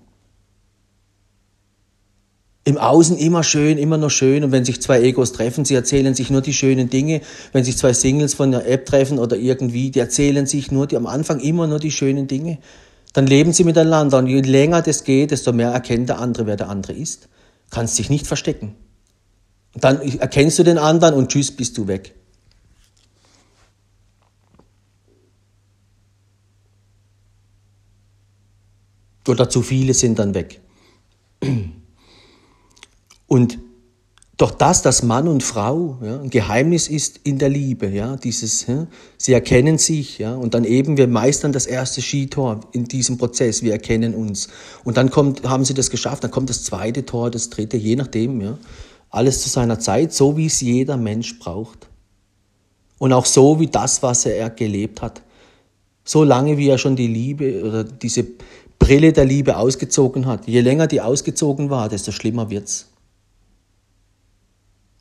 Im 2.67 2.79
Außen 2.79 3.17
immer 3.17 3.43
schön, 3.43 3.77
immer 3.77 3.97
noch 3.97 4.09
schön. 4.09 4.43
Und 4.43 4.51
wenn 4.51 4.65
sich 4.65 4.81
zwei 4.81 4.99
Egos 5.01 5.31
treffen, 5.31 5.65
sie 5.65 5.75
erzählen 5.75 6.15
sich 6.15 6.31
nur 6.31 6.41
die 6.41 6.53
schönen 6.53 6.89
Dinge. 6.89 7.21
Wenn 7.53 7.63
sich 7.63 7.77
zwei 7.77 7.93
Singles 7.93 8.33
von 8.33 8.51
der 8.51 8.67
App 8.67 8.87
treffen 8.87 9.19
oder 9.19 9.37
irgendwie, 9.37 9.91
die 9.91 9.99
erzählen 9.99 10.47
sich 10.47 10.71
nur 10.71 10.87
die, 10.87 10.97
am 10.97 11.05
Anfang 11.05 11.39
immer 11.39 11.67
nur 11.67 11.79
die 11.79 11.91
schönen 11.91 12.27
Dinge. 12.27 12.57
Dann 13.15 13.27
leben 13.27 13.53
sie 13.53 13.63
miteinander. 13.63 14.17
Und 14.17 14.27
je 14.27 14.41
länger 14.41 14.81
das 14.81 15.05
geht, 15.05 15.31
desto 15.31 15.53
mehr 15.53 15.69
erkennt 15.69 16.09
der 16.09 16.19
andere, 16.19 16.47
wer 16.47 16.57
der 16.57 16.67
andere 16.67 16.91
ist. 16.91 17.29
Kannst 17.69 17.97
dich 17.97 18.09
nicht 18.09 18.27
verstecken. 18.27 18.75
Dann 19.73 20.01
erkennst 20.01 20.59
du 20.59 20.63
den 20.63 20.77
anderen 20.77 21.15
und 21.15 21.31
tschüss, 21.31 21.55
bist 21.55 21.77
du 21.77 21.87
weg. 21.87 22.13
Oder 29.25 29.49
zu 29.49 29.61
viele 29.61 29.93
sind 29.93 30.19
dann 30.19 30.33
weg. 30.33 30.59
Und 33.27 33.57
doch 34.37 34.51
das, 34.51 34.81
dass 34.81 35.01
Mann 35.01 35.29
und 35.29 35.43
Frau 35.43 35.97
ja, 36.03 36.19
ein 36.19 36.29
Geheimnis 36.29 36.89
ist 36.89 37.21
in 37.23 37.37
der 37.37 37.47
Liebe, 37.47 37.87
ja, 37.87 38.17
dieses, 38.17 38.67
ja, 38.67 38.85
sie 39.17 39.31
erkennen 39.31 39.77
sich, 39.77 40.17
ja, 40.17 40.35
und 40.35 40.53
dann 40.53 40.65
eben 40.65 40.97
wir 40.97 41.07
meistern 41.07 41.53
das 41.53 41.65
erste 41.65 42.01
Skitor 42.01 42.59
in 42.73 42.85
diesem 42.85 43.17
Prozess, 43.17 43.63
wir 43.63 43.71
erkennen 43.71 44.13
uns. 44.13 44.49
Und 44.83 44.97
dann 44.97 45.09
kommt, 45.09 45.47
haben 45.47 45.63
sie 45.63 45.73
das 45.73 45.89
geschafft, 45.89 46.23
dann 46.23 46.31
kommt 46.31 46.49
das 46.49 46.63
zweite 46.65 47.05
Tor, 47.05 47.31
das 47.31 47.49
dritte, 47.49 47.77
je 47.77 47.95
nachdem, 47.95 48.41
ja, 48.41 48.57
alles 49.09 49.41
zu 49.41 49.47
seiner 49.47 49.79
Zeit, 49.79 50.11
so 50.11 50.35
wie 50.35 50.47
es 50.47 50.59
jeder 50.59 50.97
Mensch 50.97 51.39
braucht. 51.39 51.87
Und 52.97 53.13
auch 53.13 53.25
so 53.25 53.59
wie 53.59 53.67
das, 53.67 54.03
was 54.03 54.25
er 54.25 54.49
gelebt 54.49 55.01
hat. 55.01 55.21
So 56.03 56.23
lange, 56.23 56.57
wie 56.57 56.67
er 56.67 56.77
schon 56.77 56.97
die 56.97 57.07
Liebe 57.07 57.63
oder 57.63 57.83
diese 57.83 58.25
Brille 58.79 59.13
der 59.13 59.25
Liebe 59.25 59.57
ausgezogen 59.57 60.25
hat. 60.25 60.47
Je 60.47 60.61
länger 60.61 60.87
die 60.87 61.01
ausgezogen 61.01 61.69
war, 61.69 61.87
desto 61.87 62.11
schlimmer 62.11 62.49
wird's. 62.49 62.89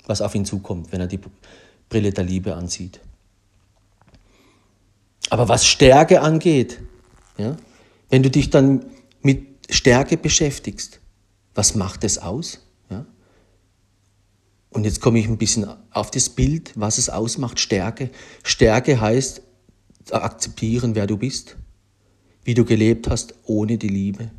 Was 0.07 0.21
auf 0.21 0.35
ihn 0.35 0.45
zukommt, 0.45 0.93
wenn 0.93 1.01
er 1.01 1.07
die 1.07 1.21
Brille 1.89 2.13
der 2.13 2.25
Liebe 2.25 2.55
ansieht. 2.55 3.01
Aber 5.31 5.49
was 5.49 5.67
Stärke 5.67 6.21
angeht, 6.21 6.81
ja, 7.39 7.57
wenn 8.11 8.23
du 8.23 8.31
dich 8.31 8.51
dann 8.51 8.85
mit 9.23 9.47
Stärke 9.71 10.17
beschäftigst, 10.17 11.01
was 11.55 11.75
macht 11.75 12.05
es 12.05 12.19
aus? 12.19 12.61
Ja? 12.91 13.07
Und 14.71 14.85
jetzt 14.85 15.01
komme 15.01 15.19
ich 15.19 15.27
ein 15.27 15.39
bisschen 15.39 15.67
auf 15.91 16.11
das 16.11 16.29
Bild, 16.29 16.73
was 16.75 16.99
es 16.99 17.09
ausmacht, 17.09 17.59
Stärke. 17.59 18.11
Stärke 18.43 19.01
heißt 19.01 19.43
akzeptieren, 20.11 20.95
wer 20.95 21.07
du 21.07 21.17
bist 21.17 21.57
wie 22.45 22.55
du 22.55 22.65
gelebt 22.65 23.09
hast 23.09 23.35
ohne 23.45 23.79
die 23.79 23.89
Liebe. 23.89 24.31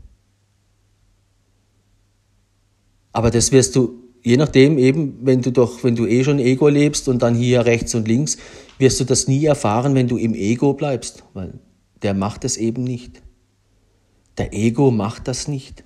Aber 3.11 3.31
das 3.31 3.51
wirst 3.51 3.75
du, 3.75 4.03
je 4.25 4.37
nachdem 4.37 4.79
eben, 4.79 5.19
wenn 5.21 5.41
du 5.41 5.51
doch, 5.51 5.83
wenn 5.83 5.95
du 5.95 6.07
eh 6.07 6.23
schon 6.23 6.39
Ego 6.39 6.67
lebst 6.67 7.07
und 7.07 7.21
dann 7.21 7.35
hier 7.35 7.65
rechts 7.65 7.93
und 7.93 8.07
links, 8.07 8.37
wirst 8.79 8.99
du 8.99 9.03
das 9.03 9.27
nie 9.27 9.45
erfahren, 9.45 9.93
wenn 9.93 10.07
du 10.07 10.17
im 10.17 10.33
Ego 10.33 10.73
bleibst, 10.73 11.23
weil 11.33 11.53
der 12.01 12.15
macht 12.15 12.43
es 12.43 12.57
eben 12.57 12.83
nicht. 12.83 13.21
Der 14.39 14.51
Ego 14.51 14.89
macht 14.89 15.27
das 15.27 15.47
nicht. 15.47 15.83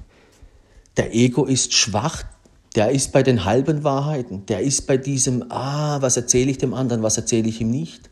Der 0.96 1.14
Ego 1.14 1.46
ist 1.46 1.74
schwach, 1.74 2.24
der 2.76 2.92
ist 2.92 3.12
bei 3.12 3.24
den 3.24 3.44
halben 3.44 3.84
Wahrheiten, 3.84 4.46
der 4.46 4.62
ist 4.62 4.88
bei 4.88 4.96
diesem, 4.96 5.52
ah, 5.52 6.02
was 6.02 6.16
erzähle 6.16 6.50
ich 6.50 6.58
dem 6.58 6.74
anderen, 6.74 7.04
was 7.04 7.18
erzähle 7.18 7.50
ich 7.50 7.60
ihm 7.60 7.70
nicht. 7.70 8.10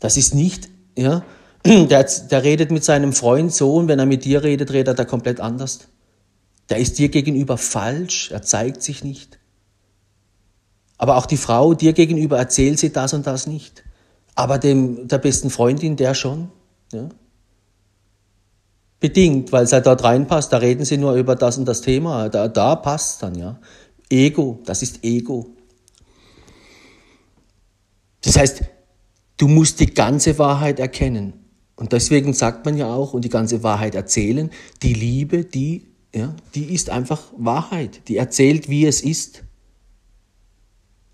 Das 0.00 0.16
ist 0.16 0.34
nicht, 0.34 0.68
ja, 0.98 1.22
der, 1.64 2.04
der 2.04 2.42
redet 2.42 2.72
mit 2.72 2.82
seinem 2.82 3.12
Freund 3.12 3.54
so 3.54 3.76
und 3.76 3.86
wenn 3.86 4.00
er 4.00 4.06
mit 4.06 4.24
dir 4.24 4.42
redet, 4.42 4.72
redet 4.72 4.98
er 4.98 5.04
komplett 5.04 5.38
anders. 5.38 5.88
Der 6.70 6.78
ist 6.78 6.98
dir 6.98 7.08
gegenüber 7.08 7.58
falsch, 7.58 8.30
er 8.30 8.42
zeigt 8.42 8.82
sich 8.82 9.02
nicht. 9.02 9.38
Aber 10.96 11.16
auch 11.16 11.26
die 11.26 11.36
Frau 11.36 11.74
dir 11.74 11.92
gegenüber 11.92 12.38
erzählt 12.38 12.78
sie 12.78 12.92
das 12.92 13.12
und 13.12 13.26
das 13.26 13.46
nicht. 13.46 13.82
Aber 14.34 14.58
dem, 14.58 15.08
der 15.08 15.18
besten 15.18 15.50
Freundin, 15.50 15.96
der 15.96 16.14
schon. 16.14 16.50
Ja? 16.92 17.08
Bedingt, 19.00 19.50
weil 19.50 19.64
es 19.64 19.72
halt 19.72 19.86
dort 19.86 20.04
reinpasst, 20.04 20.52
da 20.52 20.58
reden 20.58 20.84
sie 20.84 20.98
nur 20.98 21.14
über 21.14 21.34
das 21.34 21.58
und 21.58 21.64
das 21.64 21.80
Thema. 21.80 22.28
Da, 22.28 22.48
da 22.48 22.76
passt 22.76 23.22
dann, 23.22 23.34
ja. 23.34 23.58
Ego, 24.08 24.60
das 24.64 24.82
ist 24.82 25.02
Ego. 25.02 25.46
Das 28.20 28.38
heißt, 28.38 28.62
du 29.38 29.48
musst 29.48 29.80
die 29.80 29.92
ganze 29.92 30.38
Wahrheit 30.38 30.78
erkennen. 30.78 31.32
Und 31.76 31.92
deswegen 31.92 32.34
sagt 32.34 32.66
man 32.66 32.76
ja 32.76 32.92
auch 32.92 33.14
und 33.14 33.24
die 33.24 33.30
ganze 33.30 33.62
Wahrheit 33.62 33.94
erzählen, 33.94 34.50
die 34.82 34.92
Liebe, 34.92 35.44
die, 35.44 35.89
ja, 36.14 36.34
die 36.54 36.74
ist 36.74 36.90
einfach 36.90 37.22
Wahrheit, 37.36 38.08
die 38.08 38.16
erzählt, 38.16 38.68
wie 38.68 38.86
es 38.86 39.00
ist. 39.00 39.44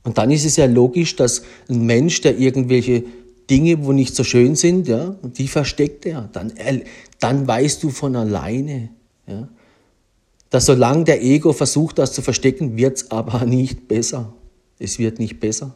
Und 0.05 0.19
dann 0.19 0.31
ist 0.31 0.45
es 0.45 0.57
ja 0.57 0.67
logisch, 0.67 1.17
dass 1.17 1.43
ein 1.69 1.85
Mensch, 1.85 2.21
der 2.21 2.39
irgendwelche 2.39 3.05
Dinge, 3.51 3.85
wo 3.85 3.93
nicht 3.93 4.15
so 4.15 4.25
schön 4.25 4.57
sind, 4.57 4.89
ja, 4.89 5.17
die 5.23 5.49
versteckt 5.49 6.07
er. 6.07 6.29
Dann, 6.33 6.53
dann 7.19 7.47
weißt 7.47 7.83
du 7.83 7.91
von 7.91 8.17
alleine, 8.17 8.91
ja, 9.27 9.49
dass 10.51 10.67
solange 10.67 11.05
der 11.05 11.23
Ego 11.23 11.53
versucht, 11.53 11.99
das 11.99 12.13
zu 12.13 12.23
verstecken, 12.23 12.77
wird 12.77 12.97
es 12.97 13.11
aber 13.11 13.45
nicht 13.47 13.89
besser. 13.89 14.33
Es 14.79 14.99
wird 14.99 15.19
nicht 15.19 15.41
besser. 15.41 15.75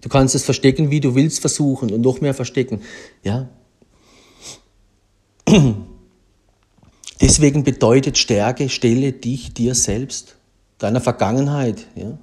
Du 0.00 0.08
kannst 0.08 0.34
es 0.34 0.44
verstecken, 0.44 0.90
wie 0.90 1.00
du 1.00 1.14
willst, 1.14 1.40
versuchen 1.40 1.90
und 1.90 2.00
noch 2.00 2.20
mehr 2.20 2.34
verstecken. 2.34 2.80
Ja. 3.22 3.48
Deswegen 7.20 7.64
bedeutet 7.64 8.18
Stärke, 8.18 8.68
stelle 8.68 9.12
dich 9.12 9.54
dir 9.54 9.74
selbst, 9.74 10.36
deiner 10.78 11.00
Vergangenheit. 11.00 11.86
Ja. 11.94 12.18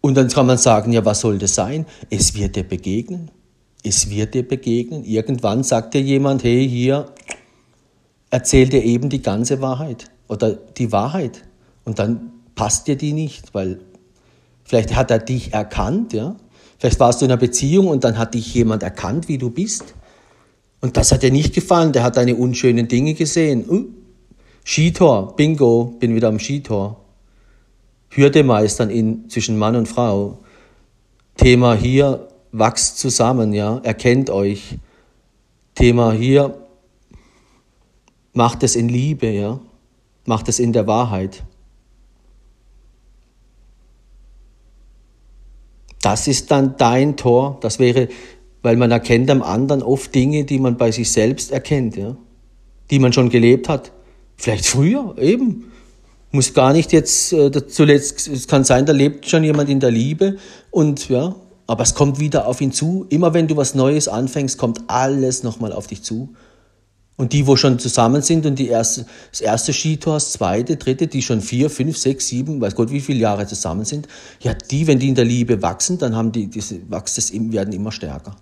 Und 0.00 0.16
dann 0.16 0.28
kann 0.28 0.46
man 0.46 0.58
sagen, 0.58 0.92
ja, 0.92 1.04
was 1.04 1.20
soll 1.20 1.38
das 1.38 1.54
sein? 1.54 1.86
Es 2.10 2.34
wird 2.34 2.56
dir 2.56 2.64
begegnen. 2.64 3.30
Es 3.82 4.10
wird 4.10 4.34
dir 4.34 4.46
begegnen. 4.46 5.04
Irgendwann 5.04 5.62
sagt 5.62 5.94
dir 5.94 6.02
jemand, 6.02 6.44
hey, 6.44 6.68
hier, 6.68 7.12
erzähl 8.30 8.68
dir 8.68 8.82
eben 8.82 9.08
die 9.08 9.22
ganze 9.22 9.60
Wahrheit 9.60 10.10
oder 10.28 10.52
die 10.52 10.90
Wahrheit. 10.92 11.42
Und 11.84 11.98
dann 11.98 12.32
passt 12.54 12.88
dir 12.88 12.96
die 12.96 13.12
nicht, 13.12 13.54
weil 13.54 13.80
Vielleicht 14.66 14.96
hat 14.96 15.12
er 15.12 15.20
dich 15.20 15.52
erkannt, 15.52 16.12
ja. 16.12 16.34
Vielleicht 16.78 16.98
warst 16.98 17.20
du 17.20 17.24
in 17.24 17.30
einer 17.30 17.40
Beziehung 17.40 17.86
und 17.86 18.02
dann 18.04 18.18
hat 18.18 18.34
dich 18.34 18.52
jemand 18.52 18.82
erkannt, 18.82 19.28
wie 19.28 19.38
du 19.38 19.48
bist. 19.48 19.94
Und 20.80 20.96
das 20.96 21.12
hat 21.12 21.22
dir 21.22 21.32
nicht 21.32 21.54
gefallen. 21.54 21.92
Der 21.92 22.02
hat 22.02 22.16
deine 22.16 22.36
unschönen 22.36 22.88
Dinge 22.88 23.14
gesehen. 23.14 23.68
Uh, 23.68 23.86
Skitor, 24.64 25.36
Bingo, 25.36 25.96
bin 25.98 26.14
wieder 26.14 26.28
am 26.28 26.38
Skitor. 26.38 27.00
Hürde 28.10 28.42
meistern 28.42 28.90
in, 28.90 29.28
zwischen 29.28 29.58
Mann 29.58 29.76
und 29.76 29.86
Frau. 29.86 30.38
Thema 31.36 31.74
hier, 31.74 32.28
wachst 32.52 32.98
zusammen, 32.98 33.52
ja, 33.52 33.78
erkennt 33.78 34.30
euch. 34.30 34.78
Thema 35.74 36.12
hier, 36.12 36.66
macht 38.32 38.62
es 38.62 38.76
in 38.76 38.88
Liebe, 38.88 39.28
ja, 39.28 39.60
macht 40.24 40.48
es 40.48 40.58
in 40.58 40.72
der 40.72 40.86
Wahrheit. 40.86 41.44
Das 46.00 46.28
ist 46.28 46.50
dann 46.50 46.76
dein 46.76 47.16
Tor. 47.16 47.58
Das 47.60 47.78
wäre, 47.78 48.08
weil 48.66 48.76
man 48.76 48.90
erkennt 48.90 49.30
am 49.30 49.42
anderen 49.42 49.80
oft 49.80 50.12
Dinge, 50.12 50.42
die 50.42 50.58
man 50.58 50.76
bei 50.76 50.90
sich 50.90 51.12
selbst 51.12 51.52
erkennt, 51.52 51.94
ja? 51.96 52.16
die 52.90 52.98
man 52.98 53.12
schon 53.12 53.30
gelebt 53.30 53.68
hat. 53.68 53.92
Vielleicht 54.36 54.66
früher 54.66 55.14
eben. 55.20 55.70
Muss 56.32 56.52
gar 56.52 56.72
nicht 56.72 56.92
jetzt 56.92 57.32
äh, 57.32 57.68
zuletzt, 57.68 58.26
es 58.26 58.48
kann 58.48 58.64
sein, 58.64 58.84
da 58.84 58.92
lebt 58.92 59.30
schon 59.30 59.44
jemand 59.44 59.70
in 59.70 59.78
der 59.78 59.92
Liebe 59.92 60.38
und 60.72 61.08
ja, 61.08 61.36
aber 61.68 61.84
es 61.84 61.94
kommt 61.94 62.18
wieder 62.18 62.48
auf 62.48 62.60
ihn 62.60 62.72
zu. 62.72 63.06
Immer 63.08 63.34
wenn 63.34 63.46
du 63.46 63.56
was 63.56 63.76
Neues 63.76 64.08
anfängst, 64.08 64.58
kommt 64.58 64.80
alles 64.88 65.44
nochmal 65.44 65.72
auf 65.72 65.86
dich 65.86 66.02
zu. 66.02 66.34
Und 67.14 67.32
die, 67.32 67.46
wo 67.46 67.54
schon 67.54 67.78
zusammen 67.78 68.20
sind 68.20 68.46
und 68.46 68.58
die 68.58 68.66
erste, 68.66 69.06
das 69.30 69.42
erste 69.42 69.74
Skitor, 69.74 70.14
das 70.14 70.32
zweite, 70.32 70.74
dritte, 70.76 71.06
die 71.06 71.22
schon 71.22 71.40
vier, 71.40 71.70
fünf, 71.70 71.96
sechs, 71.96 72.26
sieben, 72.26 72.60
weiß 72.60 72.74
Gott, 72.74 72.90
wie 72.90 73.00
viele 73.00 73.20
Jahre 73.20 73.46
zusammen 73.46 73.84
sind, 73.84 74.08
ja, 74.40 74.54
die, 74.54 74.88
wenn 74.88 74.98
die 74.98 75.10
in 75.10 75.14
der 75.14 75.24
Liebe 75.24 75.62
wachsen, 75.62 75.98
dann 75.98 76.16
haben 76.16 76.32
die, 76.32 76.48
diese, 76.48 76.80
wächst 76.90 77.32
werden 77.52 77.72
immer 77.72 77.92
stärker. 77.92 78.34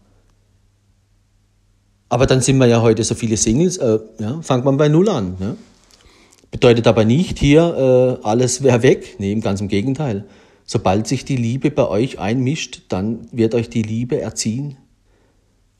Aber 2.15 2.27
dann 2.27 2.41
sind 2.41 2.59
wir 2.59 2.67
ja 2.67 2.81
heute 2.81 3.03
so 3.03 3.17
viele 3.17 3.37
Singles, 3.37 3.77
äh, 3.77 3.99
ja, 4.21 4.41
fangt 4.41 4.65
man 4.65 4.77
bei 4.77 4.87
Null 4.87 5.09
an. 5.09 5.37
Ja. 5.41 5.57
Bedeutet 6.53 6.87
aber 6.87 7.05
nicht, 7.05 7.41
hier 7.41 8.21
äh, 8.23 8.25
alles 8.25 8.63
wäre 8.63 8.85
weg. 8.85 9.17
Nee, 9.19 9.33
im 9.33 9.41
ganzen 9.41 9.67
Gegenteil. 9.67 10.25
Sobald 10.65 11.09
sich 11.09 11.25
die 11.25 11.35
Liebe 11.35 11.73
bei 11.73 11.89
euch 11.89 12.21
einmischt, 12.21 12.83
dann 12.89 13.27
wird 13.33 13.57
euch 13.57 13.69
die 13.69 13.83
Liebe 13.83 14.21
erziehen. 14.21 14.77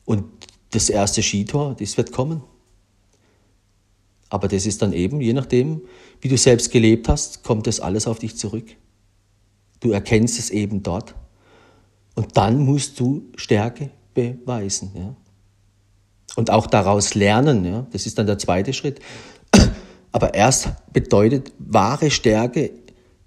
Und 0.03 0.25
das 0.71 0.89
erste 0.89 1.23
Skitor, 1.23 1.73
das 1.79 1.95
wird 1.95 2.11
kommen. 2.11 2.43
Aber 4.27 4.49
das 4.49 4.65
ist 4.65 4.81
dann 4.81 4.91
eben, 4.91 5.21
je 5.21 5.31
nachdem, 5.31 5.83
wie 6.19 6.27
du 6.27 6.35
selbst 6.35 6.69
gelebt 6.69 7.07
hast, 7.07 7.45
kommt 7.45 7.65
das 7.65 7.79
alles 7.79 8.07
auf 8.07 8.19
dich 8.19 8.35
zurück. 8.35 8.75
Du 9.79 9.91
erkennst 9.91 10.37
es 10.37 10.49
eben 10.49 10.83
dort. 10.83 11.15
Und 12.13 12.35
dann 12.35 12.59
musst 12.59 12.99
du 12.99 13.23
Stärke 13.37 13.91
beweisen. 14.13 14.91
Ja? 14.95 15.15
Und 16.35 16.49
auch 16.49 16.67
daraus 16.67 17.15
lernen. 17.15 17.63
Ja? 17.65 17.87
Das 17.91 18.05
ist 18.05 18.17
dann 18.17 18.27
der 18.27 18.37
zweite 18.37 18.73
Schritt. 18.73 18.99
Aber 20.11 20.33
erst 20.33 20.69
bedeutet 20.91 21.51
wahre 21.59 22.11
Stärke, 22.11 22.71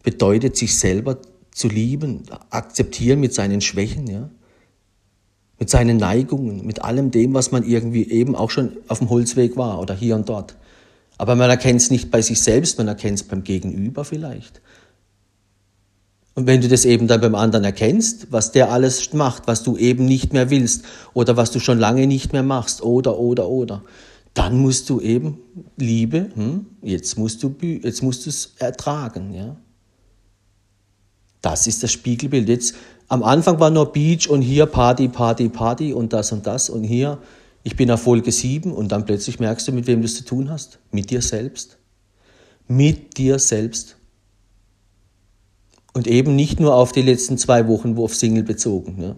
bedeutet 0.03 0.57
sich 0.57 0.79
selber 0.79 1.19
zu 1.53 1.69
lieben, 1.69 2.23
akzeptieren 2.51 3.21
mit 3.21 3.35
seinen 3.35 3.61
Schwächen, 3.61 4.07
ja? 4.07 4.31
mit 5.59 5.71
seinen 5.71 5.97
Neigungen, 5.97 6.65
mit 6.65 6.83
allem 6.83 7.11
dem, 7.11 7.35
was 7.35 7.51
man 7.51 7.65
irgendwie 7.65 8.09
eben 8.09 8.37
auch 8.37 8.51
schon 8.51 8.77
auf 8.87 8.99
dem 8.99 9.11
Holzweg 9.11 9.57
war 9.57 9.81
oder 9.81 9.95
hier 9.95 10.15
und 10.15 10.29
dort. 10.29 10.57
Aber 11.17 11.35
man 11.35 11.51
erkennt 11.51 11.81
es 11.81 11.91
nicht 11.91 12.11
bei 12.13 12.23
sich 12.23 12.41
selbst, 12.41 12.79
man 12.79 12.87
erkennt 12.87 13.19
es 13.19 13.25
beim 13.25 13.43
Gegenüber 13.43 14.05
vielleicht. 14.05 14.61
Und 16.39 16.47
wenn 16.47 16.61
du 16.61 16.69
das 16.69 16.85
eben 16.85 17.09
dann 17.09 17.21
beim 17.21 17.35
anderen 17.35 17.65
erkennst, 17.65 18.31
was 18.31 18.53
der 18.53 18.71
alles 18.71 19.13
macht, 19.13 19.49
was 19.49 19.65
du 19.65 19.77
eben 19.77 20.05
nicht 20.05 20.33
mehr 20.33 20.51
willst 20.51 20.85
oder 21.13 21.37
was 21.37 21.51
du 21.51 21.59
schon 21.59 21.81
lange 21.81 22.07
nicht 22.07 22.33
mehr 22.33 22.45
machst 22.45 22.81
oder, 22.81 23.19
oder, 23.19 23.49
oder, 23.49 23.83
dann 24.35 24.57
musst 24.57 24.89
du 24.89 25.01
eben, 25.01 25.39
Liebe, 25.77 26.31
hm, 26.33 26.67
jetzt 26.81 27.19
musst 27.19 27.43
du 27.43 27.57
jetzt 27.61 28.05
musst 28.05 28.29
es 28.29 28.55
ertragen. 28.59 29.35
Ja? 29.35 29.57
Das 31.43 31.67
ist 31.67 31.83
das 31.83 31.91
Spiegelbild. 31.91 32.49
Jetzt, 32.49 32.77
am 33.09 33.25
Anfang 33.25 33.59
war 33.59 33.71
nur 33.71 33.93
Beach 33.93 34.31
und 34.31 34.43
hier 34.43 34.67
Party, 34.67 35.09
Party, 35.09 35.49
Party 35.49 35.93
und 35.93 36.13
das 36.13 36.31
und 36.31 36.47
das 36.47 36.71
und 36.71 36.85
hier, 36.85 37.19
ich 37.65 37.75
bin 37.75 37.91
auf 37.91 38.03
Folge 38.03 38.31
7 38.31 38.73
und 38.73 38.93
dann 38.93 39.05
plötzlich 39.05 39.41
merkst 39.41 39.67
du, 39.67 39.73
mit 39.73 39.89
wem 39.89 40.03
du 40.03 40.05
es 40.05 40.15
zu 40.15 40.25
tun 40.25 40.51
hast. 40.51 40.79
Mit 40.93 41.11
dir 41.11 41.21
selbst. 41.21 41.79
Mit 42.69 43.19
dir 43.19 43.41
selbst. 43.41 43.98
Und 45.99 46.07
eben 46.07 46.37
nicht 46.37 46.61
nur 46.61 46.77
auf 46.77 46.93
die 46.93 47.03
letzten 47.03 47.39
zwei 47.39 47.67
Wochen, 47.67 47.97
wo 47.97 48.05
auf 48.05 48.15
Single 48.15 48.45
bezogen. 48.45 48.99
Ne? 48.99 49.17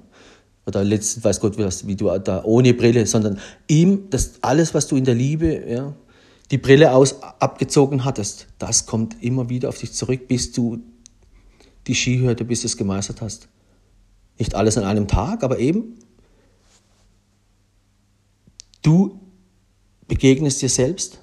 Oder 0.65 0.83
letzten, 0.83 1.23
weiß 1.23 1.39
Gott, 1.39 1.59
wie 1.59 1.95
du 1.95 2.19
da 2.19 2.43
ohne 2.43 2.73
Brille, 2.73 3.07
sondern 3.07 3.39
ihm, 3.69 4.09
das 4.09 4.37
alles, 4.41 4.73
was 4.73 4.87
du 4.87 4.97
in 4.97 5.05
der 5.05 5.15
Liebe, 5.15 5.63
ja, 5.69 5.95
die 6.51 6.57
Brille 6.57 6.95
aus 6.95 7.23
abgezogen 7.23 8.07
hattest, 8.07 8.47
das 8.59 8.87
kommt 8.87 9.23
immer 9.23 9.51
wieder 9.51 9.69
auf 9.69 9.77
dich 9.77 9.93
zurück, 9.93 10.27
bis 10.27 10.53
du 10.53 10.79
die 11.87 11.95
Skihürde, 11.95 12.47
bis 12.47 12.63
du 12.63 12.69
es 12.69 12.79
gemeistert 12.79 13.21
hast. 13.21 13.49
Nicht 14.39 14.55
alles 14.55 14.79
an 14.79 14.85
einem 14.85 15.07
Tag, 15.07 15.45
aber 15.45 15.59
eben, 15.59 15.99
du 18.81 19.21
begegnest 20.09 20.63
dir 20.63 20.71
selbst 20.71 21.21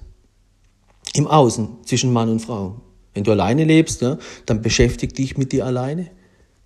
im 1.14 1.26
Außen 1.26 1.78
zwischen 1.84 2.12
Mann 2.12 2.28
und 2.28 2.38
Frau. 2.38 2.80
Wenn 3.18 3.24
du 3.24 3.32
alleine 3.32 3.64
lebst, 3.64 4.00
ja, 4.00 4.16
dann 4.46 4.62
beschäftig 4.62 5.12
dich 5.12 5.36
mit 5.36 5.50
dir 5.50 5.66
alleine. 5.66 6.08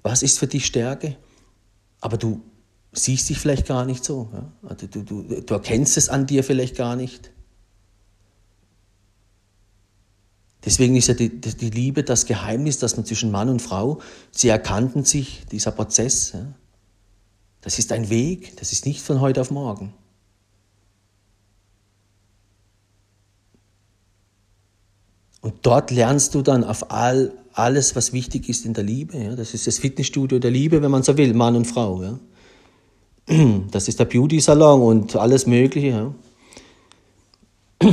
Was 0.03 0.23
ist 0.23 0.39
für 0.39 0.47
dich 0.47 0.67
Stärke? 0.67 1.17
Aber 2.03 2.19
du 2.19 2.43
siehst 2.93 3.31
dich 3.31 3.39
vielleicht 3.39 3.67
gar 3.67 3.87
nicht 3.87 4.05
so. 4.05 4.29
Ja? 4.35 4.53
Also 4.69 4.87
du, 4.87 5.03
du, 5.03 5.23
du 5.23 5.55
erkennst 5.55 5.97
es 5.97 6.11
an 6.11 6.27
dir 6.27 6.45
vielleicht 6.45 6.77
gar 6.77 6.95
nicht. 6.95 7.33
Deswegen 10.63 10.95
ist 10.95 11.09
ja 11.09 11.15
die, 11.15 11.41
die, 11.41 11.71
Liebe 11.71 12.05
das 12.05 12.27
Geheimnis, 12.27 12.79
dass 12.79 12.99
man 12.99 13.07
zwischen 13.07 13.31
Mann 13.31 13.49
und 13.49 13.63
Frau, 13.63 14.03
sie 14.31 14.49
erkannten 14.49 15.07
sich, 15.07 15.47
dieser 15.51 15.71
Prozess. 15.71 16.33
Ja? 16.35 16.53
Das 17.63 17.79
ist 17.79 17.93
ein 17.93 18.11
Weg, 18.11 18.59
das 18.59 18.73
ist 18.73 18.85
nicht 18.85 19.01
von 19.01 19.23
heute 19.23 19.41
auf 19.41 19.51
morgen. 19.51 19.95
Und 25.43 25.55
dort 25.63 25.91
lernst 25.91 26.35
du 26.35 26.41
dann 26.41 26.65
auf 26.65 26.91
all, 26.91 27.33
alles, 27.53 27.95
was 27.95 28.13
wichtig 28.13 28.49
ist 28.49 28.65
in 28.65 28.75
der 28.75 28.85
Liebe. 28.85 29.19
Ja? 29.19 29.35
Das 29.37 29.53
ist 29.55 29.67
das 29.67 29.79
Fitnessstudio 29.79 30.39
der 30.39 30.53
Liebe, 30.53 30.81
wenn 30.81 30.91
man 30.91 31.03
so 31.03 31.19
will, 31.19 31.35
Mann 31.35 31.57
und 31.57 31.67
Frau. 31.67 32.03
Ja? 32.03 32.19
Das 33.71 33.89
ist 33.89 34.01
der 34.01 34.07
Beauty-Salon 34.07 34.81
und 34.81 35.17
alles 35.17 35.47
Mögliche. 35.47 35.89
Ja? 35.89 36.15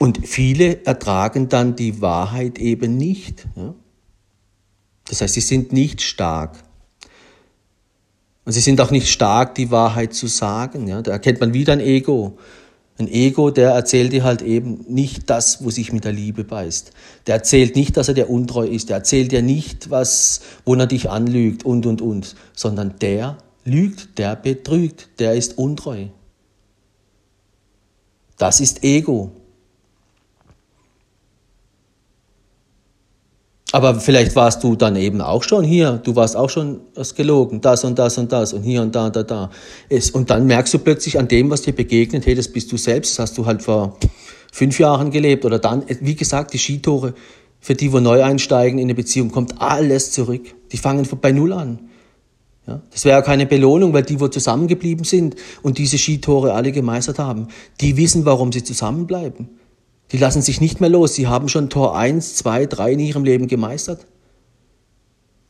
Und 0.00 0.26
viele 0.26 0.84
ertragen 0.84 1.48
dann 1.48 1.76
die 1.76 2.02
Wahrheit 2.02 2.58
eben 2.58 2.96
nicht. 2.98 3.46
Ja? 3.56 3.74
Das 5.08 5.20
heißt, 5.20 5.34
sie 5.34 5.40
sind 5.40 5.72
nicht 5.72 6.02
stark. 6.02 6.62
Und 8.44 8.52
sie 8.52 8.60
sind 8.60 8.80
auch 8.80 8.90
nicht 8.90 9.08
stark, 9.08 9.54
die 9.54 9.70
Wahrheit 9.70 10.12
zu 10.12 10.26
sagen. 10.26 10.88
Ja? 10.88 11.00
Da 11.00 11.12
erkennt 11.12 11.40
man 11.40 11.54
wieder 11.54 11.72
ein 11.72 11.80
Ego. 11.80 12.36
Ein 12.96 13.08
Ego, 13.08 13.50
der 13.50 13.70
erzählt 13.70 14.12
dir 14.12 14.22
halt 14.22 14.40
eben 14.40 14.84
nicht 14.88 15.28
das, 15.28 15.64
wo 15.64 15.70
sich 15.70 15.92
mit 15.92 16.04
der 16.04 16.12
Liebe 16.12 16.44
beißt. 16.44 16.92
Der 17.26 17.34
erzählt 17.34 17.74
nicht, 17.74 17.96
dass 17.96 18.06
er 18.06 18.14
dir 18.14 18.30
untreu 18.30 18.66
ist. 18.66 18.88
Der 18.88 18.98
erzählt 18.98 19.32
dir 19.32 19.42
nicht, 19.42 19.90
was, 19.90 20.42
wo 20.64 20.74
er 20.74 20.86
dich 20.86 21.10
anlügt 21.10 21.64
und, 21.64 21.86
und, 21.86 22.00
und. 22.00 22.36
Sondern 22.54 22.94
der 23.00 23.38
lügt, 23.64 24.18
der 24.18 24.36
betrügt, 24.36 25.08
der 25.18 25.34
ist 25.34 25.58
untreu. 25.58 26.06
Das 28.38 28.60
ist 28.60 28.84
Ego. 28.84 29.32
Aber 33.74 33.96
vielleicht 33.96 34.36
warst 34.36 34.62
du 34.62 34.76
dann 34.76 34.94
eben 34.94 35.20
auch 35.20 35.42
schon 35.42 35.64
hier, 35.64 36.00
du 36.04 36.14
warst 36.14 36.36
auch 36.36 36.48
schon 36.48 36.82
das 36.94 37.16
gelogen, 37.16 37.60
das 37.60 37.82
und 37.82 37.98
das 37.98 38.16
und 38.18 38.30
das 38.30 38.52
und 38.52 38.62
hier 38.62 38.82
und 38.82 38.94
da 38.94 39.06
und 39.06 39.16
da, 39.16 39.24
da. 39.24 39.50
Es, 39.88 40.12
und 40.12 40.30
dann 40.30 40.46
merkst 40.46 40.72
du 40.74 40.78
plötzlich 40.78 41.18
an 41.18 41.26
dem, 41.26 41.50
was 41.50 41.62
dir 41.62 41.74
begegnet, 41.74 42.24
hey, 42.24 42.36
das 42.36 42.46
bist 42.46 42.70
du 42.70 42.76
selbst, 42.76 43.18
das 43.18 43.24
hast 43.24 43.36
du 43.36 43.46
halt 43.46 43.64
vor 43.64 43.98
fünf 44.52 44.78
Jahren 44.78 45.10
gelebt 45.10 45.44
oder 45.44 45.58
dann, 45.58 45.82
wie 45.88 46.14
gesagt, 46.14 46.52
die 46.52 46.58
Skitore, 46.58 47.14
für 47.58 47.74
die, 47.74 47.92
wo 47.92 47.98
neu 47.98 48.22
einsteigen 48.22 48.78
in 48.78 48.84
eine 48.84 48.94
Beziehung, 48.94 49.32
kommt 49.32 49.60
alles 49.60 50.12
zurück. 50.12 50.54
Die 50.70 50.76
fangen 50.76 51.08
bei 51.20 51.32
Null 51.32 51.52
an. 51.52 51.80
Ja, 52.68 52.80
das 52.92 53.04
wäre 53.04 53.24
keine 53.24 53.44
Belohnung, 53.44 53.92
weil 53.92 54.04
die, 54.04 54.20
wo 54.20 54.28
zusammengeblieben 54.28 55.04
sind 55.04 55.34
und 55.64 55.78
diese 55.78 55.98
Skitore 55.98 56.54
alle 56.54 56.70
gemeistert 56.70 57.18
haben, 57.18 57.48
die 57.80 57.96
wissen, 57.96 58.24
warum 58.24 58.52
sie 58.52 58.62
zusammenbleiben. 58.62 59.48
Die 60.12 60.18
lassen 60.18 60.42
sich 60.42 60.60
nicht 60.60 60.80
mehr 60.80 60.90
los. 60.90 61.14
Sie 61.14 61.26
haben 61.26 61.48
schon 61.48 61.70
Tor 61.70 61.96
1, 61.96 62.36
2, 62.36 62.66
3 62.66 62.92
in 62.92 62.98
ihrem 63.00 63.24
Leben 63.24 63.48
gemeistert. 63.48 64.06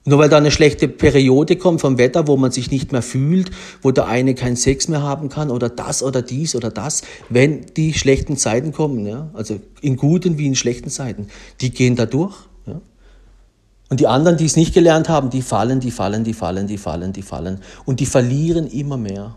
Nur 0.06 0.18
weil 0.18 0.28
da 0.28 0.36
eine 0.36 0.50
schlechte 0.50 0.86
Periode 0.86 1.56
kommt 1.56 1.80
vom 1.80 1.96
Wetter, 1.96 2.28
wo 2.28 2.36
man 2.36 2.52
sich 2.52 2.70
nicht 2.70 2.92
mehr 2.92 3.00
fühlt, 3.00 3.50
wo 3.80 3.90
der 3.90 4.06
eine 4.06 4.34
keinen 4.34 4.56
Sex 4.56 4.86
mehr 4.88 5.02
haben 5.02 5.30
kann 5.30 5.50
oder 5.50 5.70
das 5.70 6.02
oder 6.02 6.20
dies 6.20 6.54
oder 6.54 6.70
das, 6.70 7.02
wenn 7.30 7.64
die 7.74 7.94
schlechten 7.94 8.36
Zeiten 8.36 8.72
kommen, 8.72 9.06
ja, 9.06 9.30
also 9.32 9.58
in 9.80 9.96
guten 9.96 10.36
wie 10.36 10.46
in 10.46 10.56
schlechten 10.56 10.90
Zeiten, 10.90 11.28
die 11.62 11.70
gehen 11.70 11.96
da 11.96 12.04
durch. 12.04 12.36
Ja. 12.66 12.82
Und 13.88 14.00
die 14.00 14.06
anderen, 14.06 14.36
die 14.36 14.44
es 14.44 14.56
nicht 14.56 14.74
gelernt 14.74 15.08
haben, 15.08 15.30
die 15.30 15.40
fallen, 15.40 15.80
die 15.80 15.90
fallen, 15.90 16.22
die 16.22 16.34
fallen, 16.34 16.66
die 16.66 16.76
fallen, 16.76 17.12
die 17.14 17.22
fallen 17.22 17.60
und 17.86 18.00
die 18.00 18.06
verlieren 18.06 18.66
immer 18.66 18.98
mehr. 18.98 19.36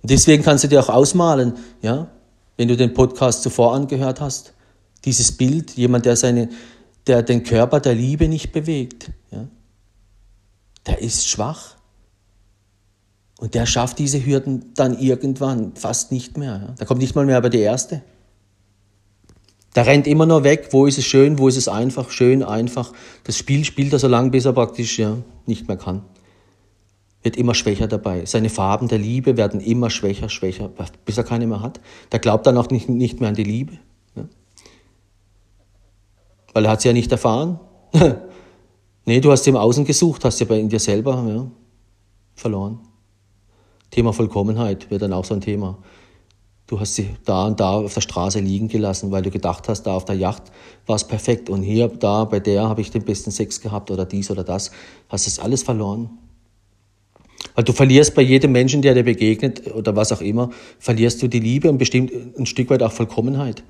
Und 0.00 0.10
deswegen 0.10 0.42
kannst 0.42 0.64
du 0.64 0.68
dir 0.68 0.80
auch 0.80 0.88
ausmalen, 0.88 1.54
ja, 1.82 2.08
wenn 2.62 2.68
du 2.68 2.76
den 2.76 2.94
Podcast 2.94 3.42
zuvor 3.42 3.74
angehört 3.74 4.20
hast, 4.20 4.52
dieses 5.04 5.32
Bild, 5.32 5.72
jemand, 5.72 6.06
der, 6.06 6.14
seine, 6.14 6.48
der 7.08 7.24
den 7.24 7.42
Körper 7.42 7.80
der 7.80 7.96
Liebe 7.96 8.28
nicht 8.28 8.52
bewegt, 8.52 9.10
ja, 9.32 9.48
der 10.86 11.02
ist 11.02 11.28
schwach. 11.28 11.74
Und 13.40 13.54
der 13.54 13.66
schafft 13.66 13.98
diese 13.98 14.24
Hürden 14.24 14.66
dann 14.76 14.96
irgendwann 14.96 15.74
fast 15.74 16.12
nicht 16.12 16.38
mehr. 16.38 16.60
Ja. 16.68 16.74
Da 16.78 16.84
kommt 16.84 17.00
nicht 17.00 17.16
mal 17.16 17.26
mehr 17.26 17.36
aber 17.36 17.50
die 17.50 17.58
erste. 17.58 18.00
Der 19.74 19.84
rennt 19.84 20.06
immer 20.06 20.26
nur 20.26 20.44
weg, 20.44 20.68
wo 20.70 20.86
ist 20.86 20.98
es 20.98 21.04
schön, 21.04 21.38
wo 21.38 21.48
ist 21.48 21.56
es 21.56 21.66
einfach, 21.66 22.10
schön, 22.10 22.44
einfach. 22.44 22.92
Das 23.24 23.36
Spiel 23.36 23.64
spielt 23.64 23.92
er 23.92 23.98
so 23.98 24.06
lange, 24.06 24.30
bis 24.30 24.44
er 24.44 24.52
praktisch 24.52 25.00
ja, 25.00 25.18
nicht 25.46 25.66
mehr 25.66 25.78
kann 25.78 26.04
wird 27.22 27.36
immer 27.36 27.54
schwächer 27.54 27.86
dabei. 27.86 28.24
Seine 28.26 28.50
Farben 28.50 28.88
der 28.88 28.98
Liebe 28.98 29.36
werden 29.36 29.60
immer 29.60 29.90
schwächer, 29.90 30.28
schwächer, 30.28 30.70
bis 31.04 31.16
er 31.16 31.24
keine 31.24 31.46
mehr 31.46 31.60
hat. 31.60 31.80
Der 32.10 32.18
glaubt 32.18 32.46
dann 32.46 32.56
auch 32.56 32.70
nicht, 32.70 32.88
nicht 32.88 33.20
mehr 33.20 33.28
an 33.28 33.34
die 33.34 33.44
Liebe. 33.44 33.78
Ja? 34.16 34.24
Weil 36.52 36.64
er 36.64 36.72
hat 36.72 36.80
sie 36.80 36.88
ja 36.88 36.94
nicht 36.94 37.12
erfahren. 37.12 37.60
nee, 39.04 39.20
du 39.20 39.30
hast 39.30 39.44
sie 39.44 39.50
im 39.50 39.56
Außen 39.56 39.84
gesucht, 39.84 40.24
hast 40.24 40.38
sie 40.38 40.44
aber 40.44 40.58
in 40.58 40.68
dir 40.68 40.80
selber 40.80 41.24
ja, 41.28 41.46
verloren. 42.34 42.80
Thema 43.90 44.12
Vollkommenheit 44.12 44.90
wird 44.90 45.02
dann 45.02 45.12
auch 45.12 45.24
so 45.24 45.34
ein 45.34 45.40
Thema. 45.40 45.78
Du 46.66 46.80
hast 46.80 46.94
sie 46.94 47.10
da 47.26 47.46
und 47.46 47.60
da 47.60 47.72
auf 47.72 47.92
der 47.92 48.00
Straße 48.00 48.40
liegen 48.40 48.68
gelassen, 48.68 49.10
weil 49.10 49.20
du 49.20 49.30
gedacht 49.30 49.68
hast, 49.68 49.82
da 49.82 49.94
auf 49.94 50.06
der 50.06 50.16
Yacht 50.16 50.44
war 50.86 50.96
es 50.96 51.04
perfekt 51.04 51.50
und 51.50 51.62
hier, 51.62 51.88
da, 51.88 52.24
bei 52.24 52.40
der 52.40 52.68
habe 52.68 52.80
ich 52.80 52.90
den 52.90 53.04
besten 53.04 53.30
Sex 53.30 53.60
gehabt 53.60 53.90
oder 53.90 54.06
dies 54.06 54.30
oder 54.30 54.42
das. 54.42 54.70
Hast 55.10 55.26
es 55.26 55.38
alles 55.38 55.62
verloren. 55.62 56.10
Weil 57.54 57.64
du 57.64 57.72
verlierst 57.72 58.14
bei 58.14 58.22
jedem 58.22 58.52
Menschen, 58.52 58.82
der 58.82 58.94
dir 58.94 59.02
begegnet 59.02 59.74
oder 59.74 59.94
was 59.94 60.12
auch 60.12 60.20
immer, 60.20 60.50
verlierst 60.78 61.22
du 61.22 61.28
die 61.28 61.40
Liebe 61.40 61.68
und 61.68 61.78
bestimmt 61.78 62.12
ein 62.38 62.46
Stück 62.46 62.70
weit 62.70 62.82
auch 62.82 62.92
Vollkommenheit. 62.92 63.62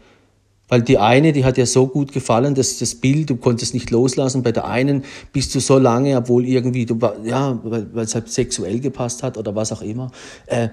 Weil 0.69 0.83
die 0.83 0.97
eine, 0.97 1.33
die 1.33 1.45
hat 1.45 1.59
dir 1.59 1.67
so 1.67 1.87
gut 1.87 2.13
gefallen, 2.13 2.55
dass 2.55 2.79
das 2.79 2.95
Bild, 2.95 3.29
du 3.29 3.37
konntest 3.37 3.75
nicht 3.75 3.91
loslassen. 3.91 4.43
Bei 4.43 4.53
der 4.53 4.67
einen 4.67 5.05
bist 5.33 5.55
du 5.55 5.61
so 5.61 5.79
lange, 5.79 6.17
obwohl 6.17 6.47
irgendwie, 6.47 6.87
du, 6.87 6.99
ja, 7.25 7.59
weil, 7.63 7.89
es 7.97 8.15
halt 8.15 8.31
sexuell 8.31 8.81
gepasst 8.81 9.23
hat 9.23 9.37
oder 9.37 9.55
was 9.55 9.73
auch 9.73 9.83
immer. 9.83 10.11
Äh, 10.47 10.69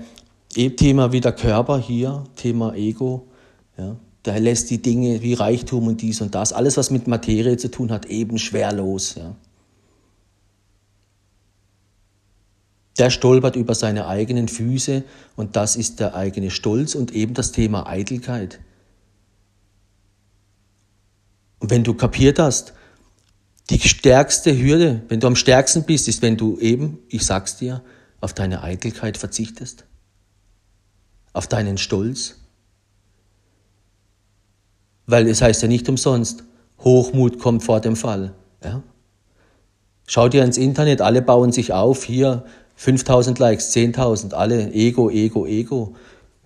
Thema 0.78 1.12
wie 1.12 1.20
der 1.20 1.34
Körper 1.34 1.80
hier, 1.80 2.24
Thema 2.36 2.74
Ego. 2.76 3.28
Ja, 3.78 3.98
da 4.24 4.38
lässt 4.38 4.70
die 4.70 4.82
Dinge 4.82 5.22
wie 5.22 5.34
Reichtum 5.34 5.88
und 5.88 6.02
dies 6.02 6.22
und 6.22 6.34
das, 6.36 6.54
alles 6.54 6.78
was 6.78 6.92
mit 6.92 7.08
Materie 7.08 7.58
zu 7.58 7.70
tun 7.70 7.92
hat, 7.92 8.06
eben 8.06 8.38
schwer 8.38 8.72
los. 8.72 9.16
Ja. 9.18 9.36
Der 12.98 13.10
stolpert 13.10 13.56
über 13.56 13.76
seine 13.76 14.08
eigenen 14.08 14.48
Füße 14.48 15.04
und 15.36 15.56
das 15.56 15.76
ist 15.76 16.00
der 16.00 16.16
eigene 16.16 16.52
Stolz 16.52 16.96
und 16.96 17.12
eben 17.12 17.34
das 17.34 17.52
Thema 17.52 17.88
Eitelkeit. 17.88 18.60
Und 21.60 21.70
wenn 21.70 21.84
du 21.84 21.94
kapiert 21.94 22.40
hast, 22.40 22.74
die 23.70 23.80
stärkste 23.80 24.58
Hürde, 24.58 25.04
wenn 25.10 25.20
du 25.20 25.28
am 25.28 25.36
stärksten 25.36 25.84
bist, 25.84 26.08
ist, 26.08 26.22
wenn 26.22 26.38
du 26.38 26.58
eben, 26.60 27.00
ich 27.10 27.26
sag's 27.26 27.58
dir, 27.58 27.84
auf 28.20 28.34
deine 28.34 28.64
Eitelkeit 28.64 29.18
verzichtest, 29.18 29.86
auf 31.34 31.48
deinen 31.48 31.78
Stolz. 31.78 32.36
Weil 35.06 35.28
es 35.28 35.42
heißt 35.42 35.62
ja 35.62 35.68
nicht 35.68 35.88
umsonst, 35.88 36.44
Hochmut 36.80 37.40
kommt 37.40 37.64
vor 37.64 37.80
dem 37.82 37.96
Fall. 37.96 38.34
Ja? 38.64 38.82
Schau 40.08 40.30
dir 40.30 40.44
ins 40.44 40.58
Internet, 40.58 41.02
alle 41.02 41.22
bauen 41.22 41.52
sich 41.52 41.74
auf, 41.74 42.04
hier 42.04 42.46
5000 42.80 43.38
Likes, 43.40 43.76
10.000, 43.76 44.34
alle 44.34 44.72
Ego, 44.72 45.10
Ego, 45.10 45.46
Ego. 45.46 45.96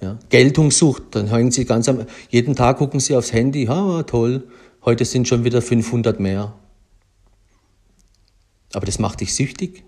Ja? 0.02 0.18
Geltungssucht, 0.30 1.04
dann 1.12 1.28
hängen 1.28 1.52
sie 1.52 1.66
ganz 1.66 1.88
am, 1.88 2.08
jeden 2.30 2.56
Tag 2.56 2.80
gucken 2.80 3.00
sie 3.00 3.16
aufs 3.16 3.32
Handy, 3.32 3.66
ha, 3.66 4.02
toll, 4.04 4.48
Heute 4.86 5.06
sind 5.06 5.28
schon 5.28 5.46
wieder 5.46 5.62
500 5.62 6.20
mehr. 6.20 6.54
Aber 8.74 8.86
das 8.86 9.00
macht 9.00 9.22
dich 9.22 9.34
süchtig. 9.34 9.86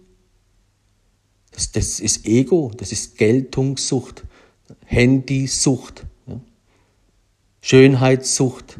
Das, 1.52 1.72
das 1.72 2.00
ist 2.00 2.26
Ego, 2.26 2.72
das 2.78 2.92
ist 2.92 3.18
Geltungssucht, 3.18 4.24
Handysucht, 4.86 6.06
ja. 6.28 6.40
Schönheitssucht. 7.62 8.78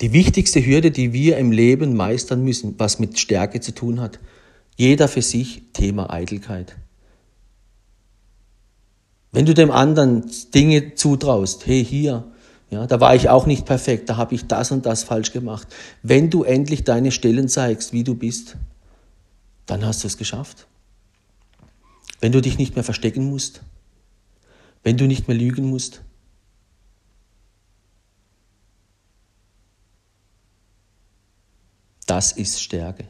Die 0.00 0.12
wichtigste 0.12 0.64
Hürde, 0.64 0.90
die 0.90 1.12
wir 1.12 1.38
im 1.38 1.52
Leben 1.52 1.94
meistern 1.96 2.44
müssen, 2.44 2.74
was 2.78 2.98
mit 2.98 3.18
Stärke 3.18 3.60
zu 3.60 3.72
tun 3.72 4.00
hat, 4.00 4.18
jeder 4.76 5.08
für 5.08 5.22
sich 5.22 5.62
Thema 5.72 6.10
Eitelkeit. 6.10 6.76
Wenn 9.30 9.46
du 9.46 9.54
dem 9.54 9.70
anderen 9.70 10.30
Dinge 10.54 10.94
zutraust, 10.94 11.66
hey 11.66 11.84
hier, 11.84 12.24
ja, 12.70 12.86
da 12.86 13.00
war 13.00 13.14
ich 13.14 13.28
auch 13.28 13.46
nicht 13.46 13.66
perfekt, 13.66 14.08
da 14.08 14.16
habe 14.16 14.34
ich 14.34 14.46
das 14.46 14.70
und 14.70 14.86
das 14.86 15.02
falsch 15.04 15.32
gemacht. 15.32 15.68
Wenn 16.02 16.30
du 16.30 16.42
endlich 16.42 16.84
deine 16.84 17.12
Stellen 17.12 17.48
zeigst, 17.48 17.92
wie 17.92 18.04
du 18.04 18.14
bist, 18.14 18.56
dann 19.66 19.84
hast 19.84 20.02
du 20.02 20.06
es 20.06 20.16
geschafft. 20.16 20.66
Wenn 22.20 22.32
du 22.32 22.40
dich 22.40 22.58
nicht 22.58 22.74
mehr 22.74 22.84
verstecken 22.84 23.28
musst, 23.28 23.62
wenn 24.82 24.96
du 24.96 25.06
nicht 25.06 25.28
mehr 25.28 25.36
lügen 25.36 25.68
musst. 25.68 26.02
Das 32.06 32.32
ist 32.32 32.60
Stärke. 32.60 33.08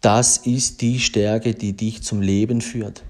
Das 0.00 0.38
ist 0.38 0.80
die 0.80 0.98
Stärke, 0.98 1.54
die 1.54 1.74
dich 1.74 2.02
zum 2.02 2.22
Leben 2.22 2.60
führt. 2.60 3.02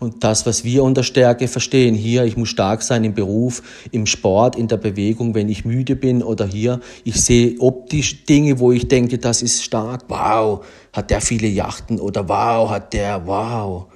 Und 0.00 0.22
das, 0.22 0.46
was 0.46 0.62
wir 0.62 0.84
unter 0.84 1.02
Stärke 1.02 1.48
verstehen, 1.48 1.94
hier, 1.94 2.24
ich 2.24 2.36
muss 2.36 2.48
stark 2.48 2.82
sein 2.82 3.02
im 3.02 3.14
Beruf, 3.14 3.62
im 3.90 4.06
Sport, 4.06 4.54
in 4.54 4.68
der 4.68 4.76
Bewegung, 4.76 5.34
wenn 5.34 5.48
ich 5.48 5.64
müde 5.64 5.96
bin 5.96 6.22
oder 6.22 6.46
hier, 6.46 6.80
ich 7.02 7.20
sehe 7.20 7.56
optisch 7.58 8.24
Dinge, 8.24 8.60
wo 8.60 8.70
ich 8.70 8.86
denke, 8.86 9.18
das 9.18 9.42
ist 9.42 9.64
stark, 9.64 10.04
wow, 10.08 10.64
hat 10.92 11.10
der 11.10 11.20
viele 11.20 11.48
Yachten 11.48 11.98
oder 11.98 12.28
wow, 12.28 12.70
hat 12.70 12.92
der, 12.92 13.26
wow. 13.26 13.86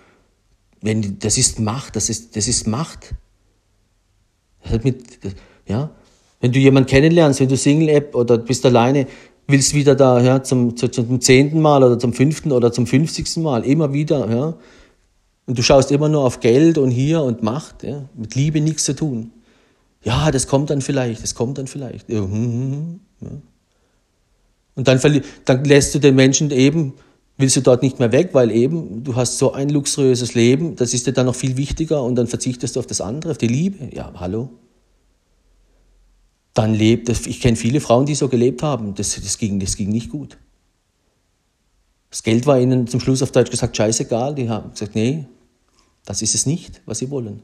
Wenn, 0.81 1.21
das 1.21 1.39
ist 1.39 1.61
Macht, 1.61 1.95
das 1.95 2.11
ist, 2.11 2.35
das 2.35 2.49
ist 2.49 2.67
Macht. 2.67 3.15
Das 4.65 4.73
hat 4.73 4.85
mit, 4.85 5.05
ja, 5.67 5.91
wenn 6.41 6.51
du 6.51 6.59
jemanden 6.59 6.89
kennenlernst, 6.89 7.39
wenn 7.39 7.49
du 7.49 7.57
Single-App 7.57 8.17
oder 8.17 8.39
bist 8.39 8.67
alleine, 8.67 9.07
willst 9.53 9.75
wieder 9.75 9.95
da, 9.95 10.21
ja, 10.21 10.43
zum, 10.43 10.77
zum 10.77 11.21
zehnten 11.21 11.61
Mal 11.61 11.85
oder 11.85 11.97
zum 12.01 12.13
fünften 12.13 12.51
oder 12.51 12.73
zum 12.73 12.89
fünfzigsten 12.89 13.43
Mal, 13.43 13.65
immer 13.65 13.93
wieder, 13.93 14.29
ja, 14.29 14.55
und 15.47 15.59
du 15.59 15.63
schaust 15.63 15.93
immer 15.93 16.09
nur 16.09 16.25
auf 16.25 16.41
Geld 16.41 16.79
und 16.79 16.91
hier 16.91 17.23
und 17.23 17.45
Macht, 17.45 17.85
ja, 17.85 18.09
mit 18.17 18.35
Liebe 18.35 18.61
nichts 18.61 18.85
zu 18.85 18.97
tun. 18.97 19.31
Ja, 20.03 20.33
das 20.33 20.49
kommt 20.49 20.71
dann 20.71 20.81
vielleicht, 20.81 21.23
das 21.23 21.37
kommt 21.37 21.59
dann 21.59 21.69
vielleicht. 21.69 22.09
Ja. 22.09 22.21
Hm, 22.21 22.33
hm, 22.33 23.01
hm, 23.21 23.43
und 24.75 24.89
dann, 24.89 25.23
dann 25.45 25.65
lässt 25.65 25.95
du 25.95 25.99
den 25.99 26.15
Menschen 26.15 26.51
eben, 26.51 26.95
willst 27.37 27.57
du 27.57 27.61
dort 27.61 27.83
nicht 27.83 27.99
mehr 27.99 28.11
weg, 28.11 28.31
weil 28.33 28.51
eben 28.51 29.05
du 29.05 29.15
hast 29.17 29.39
so 29.39 29.53
ein 29.53 29.69
luxuriöses 29.69 30.35
Leben, 30.35 30.77
das 30.77 30.95
ist 30.95 31.07
dir 31.07 31.13
dann 31.13 31.27
noch 31.27 31.35
viel 31.35 31.57
wichtiger 31.57 32.03
und 32.03 32.17
dann 32.17 32.27
verzichtest 32.27 32.77
du 32.77 32.81
auf 32.81 32.87
das 32.87 33.01
andere, 33.01 33.33
auf 33.33 33.39
die 33.39 33.49
Liebe. 33.49 33.95
Ja, 33.95 34.13
hallo. 34.19 34.51
Dann 36.55 36.75
lebt, 36.75 37.09
ich 37.09 37.41
kenne 37.41 37.57
viele 37.57 37.81
Frauen, 37.81 38.07
die 38.07 38.15
so 38.15 38.29
gelebt 38.29 38.63
haben, 38.63 38.95
das, 38.95 39.15
das, 39.15 39.39
ging, 39.39 39.59
das 39.59 39.77
ging 39.77 39.91
nicht 39.91 40.11
gut. 40.11 40.39
Das 42.11 42.23
Geld 42.23 42.47
war 42.47 42.61
ihnen 42.61 42.87
zum 42.87 43.01
Schluss 43.01 43.23
auf 43.23 43.33
Deutsch 43.33 43.51
gesagt 43.51 43.75
scheißegal. 43.75 44.35
Die 44.35 44.51
haben 44.51 44.73
gesagt, 44.73 44.95
nee, 44.95 45.25
das 46.05 46.21
ist 46.21 46.35
es 46.35 46.45
nicht, 46.45 46.83
was 46.85 46.99
sie 46.99 47.11
wollen. 47.11 47.43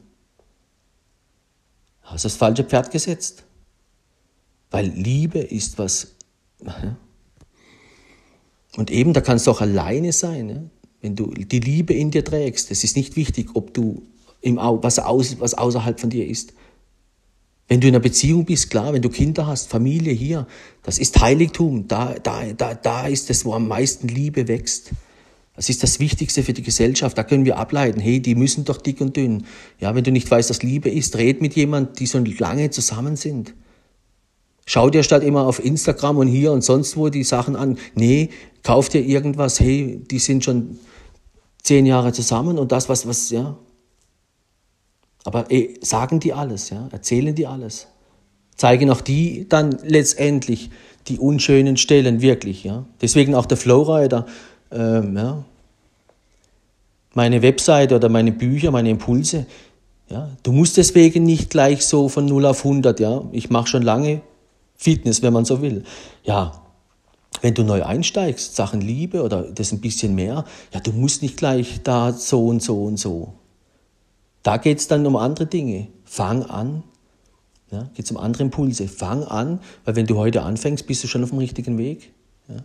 Hast 2.03 2.25
das 2.25 2.35
falsche 2.35 2.63
Pferd 2.63 2.91
gesetzt. 2.91 3.45
Weil 4.69 4.85
Liebe 4.85 5.39
ist 5.39 5.79
was. 5.79 6.15
Und 8.77 8.91
eben, 8.91 9.13
da 9.13 9.21
kannst 9.21 9.47
du 9.47 9.51
auch 9.51 9.61
alleine 9.61 10.11
sein. 10.11 10.69
Wenn 11.01 11.15
du 11.15 11.33
die 11.33 11.59
Liebe 11.59 11.93
in 11.93 12.11
dir 12.11 12.23
trägst, 12.23 12.69
es 12.69 12.83
ist 12.83 12.95
nicht 12.95 13.15
wichtig, 13.15 13.49
ob 13.55 13.73
du 13.73 14.03
im, 14.41 14.57
was, 14.57 14.99
aus, 14.99 15.39
was 15.39 15.53
außerhalb 15.55 15.99
von 15.99 16.09
dir 16.09 16.27
ist. 16.27 16.53
Wenn 17.69 17.79
du 17.79 17.87
in 17.87 17.93
einer 17.93 18.01
Beziehung 18.01 18.45
bist, 18.45 18.71
klar, 18.71 18.93
wenn 18.93 19.03
du 19.03 19.09
Kinder 19.09 19.45
hast, 19.45 19.69
Familie 19.69 20.11
hier, 20.11 20.47
das 20.81 20.97
ist 20.97 21.21
Heiligtum, 21.21 21.87
da, 21.87 22.15
da, 22.15 22.43
da, 22.57 22.73
da 22.73 23.07
ist 23.07 23.29
es, 23.29 23.45
wo 23.45 23.53
am 23.53 23.67
meisten 23.67 24.07
Liebe 24.07 24.47
wächst. 24.47 24.89
Das 25.55 25.69
ist 25.69 25.83
das 25.83 25.99
Wichtigste 25.99 26.41
für 26.41 26.53
die 26.53 26.63
Gesellschaft. 26.63 27.17
Da 27.17 27.23
können 27.23 27.45
wir 27.45 27.57
ableiten, 27.57 27.99
hey, 27.99 28.21
die 28.21 28.33
müssen 28.33 28.65
doch 28.65 28.77
dick 28.77 29.01
und 29.01 29.15
dünn. 29.15 29.45
Ja, 29.79 29.93
wenn 29.93 30.03
du 30.03 30.11
nicht 30.11 30.29
weißt, 30.29 30.49
was 30.49 30.63
Liebe 30.63 30.89
ist, 30.89 31.15
red 31.17 31.41
mit 31.41 31.55
jemandem, 31.55 31.93
die 31.95 32.07
so 32.07 32.17
lange 32.17 32.71
zusammen 32.71 33.15
sind. 33.15 33.53
Schau 34.65 34.89
dir 34.89 35.03
statt 35.03 35.21
immer 35.23 35.45
auf 35.45 35.63
Instagram 35.63 36.17
und 36.17 36.27
hier 36.27 36.51
und 36.51 36.63
sonst 36.63 36.97
wo 36.97 37.09
die 37.09 37.23
Sachen 37.23 37.55
an. 37.55 37.77
Nee, 37.93 38.29
kauf 38.63 38.89
dir 38.89 39.01
irgendwas, 39.01 39.59
hey, 39.59 40.01
die 40.09 40.19
sind 40.19 40.43
schon 40.43 40.79
zehn 41.61 41.85
Jahre 41.85 42.13
zusammen 42.13 42.57
und 42.57 42.71
das, 42.71 42.89
was, 42.89 43.07
was, 43.07 43.29
ja, 43.29 43.57
aber 45.29 45.51
ey, 45.51 45.77
sagen 45.81 46.19
die 46.19 46.33
alles, 46.33 46.71
ja? 46.71 46.89
erzählen 46.91 47.35
die 47.35 47.45
alles. 47.45 47.85
Zeigen 48.55 48.89
auch 48.89 49.01
die 49.01 49.47
dann 49.47 49.77
letztendlich 49.83 50.71
die 51.07 51.19
unschönen 51.19 51.77
Stellen 51.77 52.19
wirklich. 52.19 52.63
Ja? 52.63 52.85
Deswegen 52.99 53.35
auch 53.35 53.45
der 53.45 53.57
Flowrider, 53.57 54.25
ähm, 54.71 55.15
ja? 55.15 55.43
meine 57.13 57.43
Webseite 57.43 57.95
oder 57.95 58.09
meine 58.09 58.31
Bücher, 58.31 58.71
meine 58.71 58.89
Impulse. 58.89 59.45
Ja? 60.09 60.31
Du 60.41 60.51
musst 60.51 60.77
deswegen 60.77 61.23
nicht 61.25 61.51
gleich 61.51 61.85
so 61.85 62.09
von 62.09 62.25
0 62.25 62.47
auf 62.47 62.65
100. 62.65 62.99
Ja? 62.99 63.21
Ich 63.31 63.51
mache 63.51 63.67
schon 63.67 63.83
lange 63.83 64.21
Fitness, 64.75 65.21
wenn 65.21 65.33
man 65.33 65.45
so 65.45 65.61
will. 65.61 65.83
Ja, 66.23 66.59
wenn 67.41 67.53
du 67.53 67.63
neu 67.63 67.83
einsteigst, 67.85 68.55
Sachen 68.55 68.81
Liebe 68.81 69.21
oder 69.21 69.43
das 69.43 69.71
ein 69.71 69.79
bisschen 69.79 70.15
mehr, 70.15 70.43
ja, 70.73 70.79
du 70.79 70.91
musst 70.91 71.21
nicht 71.21 71.37
gleich 71.37 71.81
da 71.83 72.13
so 72.13 72.47
und 72.47 72.63
so 72.63 72.83
und 72.83 72.97
so. 72.97 73.33
Da 74.43 74.57
geht 74.57 74.79
es 74.79 74.87
dann 74.87 75.05
um 75.05 75.15
andere 75.15 75.45
Dinge. 75.45 75.87
Fang 76.05 76.43
an. 76.43 76.83
Ja, 77.71 77.83
geht 77.93 78.05
es 78.05 78.11
um 78.11 78.17
andere 78.17 78.43
Impulse. 78.43 78.87
Fang 78.87 79.23
an, 79.23 79.59
weil 79.85 79.95
wenn 79.95 80.07
du 80.07 80.17
heute 80.17 80.41
anfängst, 80.41 80.87
bist 80.87 81.03
du 81.03 81.07
schon 81.07 81.23
auf 81.23 81.29
dem 81.29 81.39
richtigen 81.39 81.77
Weg. 81.77 82.13
Ja. 82.47 82.63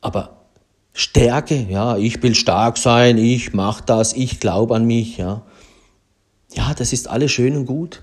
Aber 0.00 0.46
Stärke, 0.94 1.66
ja, 1.68 1.98
ich 1.98 2.22
will 2.22 2.34
stark 2.34 2.78
sein, 2.78 3.18
ich 3.18 3.52
mache 3.52 3.84
das, 3.84 4.14
ich 4.14 4.40
glaube 4.40 4.74
an 4.74 4.86
mich, 4.86 5.18
ja. 5.18 5.42
Ja, 6.54 6.72
das 6.72 6.94
ist 6.94 7.08
alles 7.08 7.30
schön 7.32 7.54
und 7.54 7.66
gut. 7.66 8.02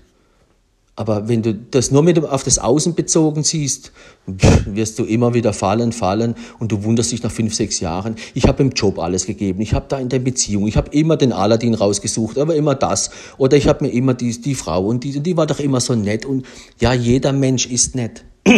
Aber 0.96 1.28
wenn 1.28 1.42
du 1.42 1.54
das 1.54 1.90
nur 1.90 2.02
mit 2.02 2.22
auf 2.24 2.44
das 2.44 2.60
Außen 2.60 2.94
bezogen 2.94 3.42
siehst, 3.42 3.90
wirst 4.26 4.98
du 4.98 5.04
immer 5.04 5.34
wieder 5.34 5.52
fallen, 5.52 5.90
fallen 5.90 6.36
und 6.60 6.70
du 6.70 6.84
wunderst 6.84 7.10
dich 7.10 7.22
nach 7.24 7.32
fünf, 7.32 7.52
sechs 7.52 7.80
Jahren. 7.80 8.14
Ich 8.32 8.46
habe 8.46 8.62
im 8.62 8.70
Job 8.70 9.00
alles 9.00 9.26
gegeben, 9.26 9.60
ich 9.60 9.74
habe 9.74 9.86
da 9.88 9.98
in 9.98 10.08
der 10.08 10.20
Beziehung, 10.20 10.68
ich 10.68 10.76
habe 10.76 10.92
immer 10.92 11.16
den 11.16 11.32
Aladdin 11.32 11.74
rausgesucht, 11.74 12.38
aber 12.38 12.54
immer 12.54 12.76
das. 12.76 13.10
Oder 13.38 13.56
ich 13.56 13.66
habe 13.66 13.84
mir 13.84 13.90
immer 13.90 14.14
die, 14.14 14.40
die 14.40 14.54
Frau 14.54 14.86
und 14.86 15.02
die, 15.02 15.18
die 15.18 15.36
war 15.36 15.46
doch 15.46 15.58
immer 15.58 15.80
so 15.80 15.96
nett. 15.96 16.24
Und 16.24 16.46
ja, 16.80 16.92
jeder 16.92 17.32
Mensch 17.32 17.66
ist 17.66 17.96
nett. 17.96 18.24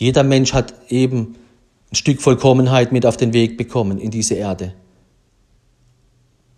Jeder 0.00 0.22
Mensch 0.22 0.52
hat 0.52 0.74
eben 0.90 1.34
ein 1.90 1.96
Stück 1.96 2.22
Vollkommenheit 2.22 2.92
mit 2.92 3.04
auf 3.04 3.16
den 3.16 3.32
Weg 3.32 3.56
bekommen 3.56 3.98
in 3.98 4.12
diese 4.12 4.34
Erde. 4.34 4.74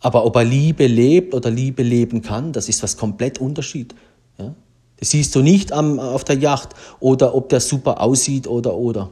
Aber 0.01 0.27
ob 0.27 0.37
er 0.37 0.45
Liebe 0.45 0.87
lebt 0.87 1.33
oder 1.33 1.51
Liebe 1.51 1.83
leben 1.83 2.21
kann, 2.21 2.53
das 2.53 2.69
ist 2.69 2.83
was 2.83 2.99
komplett 2.99 3.39
Unterschied. 3.39 3.95
Ja? 4.39 4.55
Das 5.01 5.11
siehst 5.11 5.35
du 5.35 5.41
nicht 5.41 5.73
am, 5.73 5.99
auf 5.99 6.25
der 6.25 6.39
Yacht 6.39 6.75
oder 7.01 7.35
ob 7.35 7.49
der 7.49 7.61
super 7.61 8.01
aussieht 8.01 8.47
oder 8.47 8.75
oder. 8.75 9.11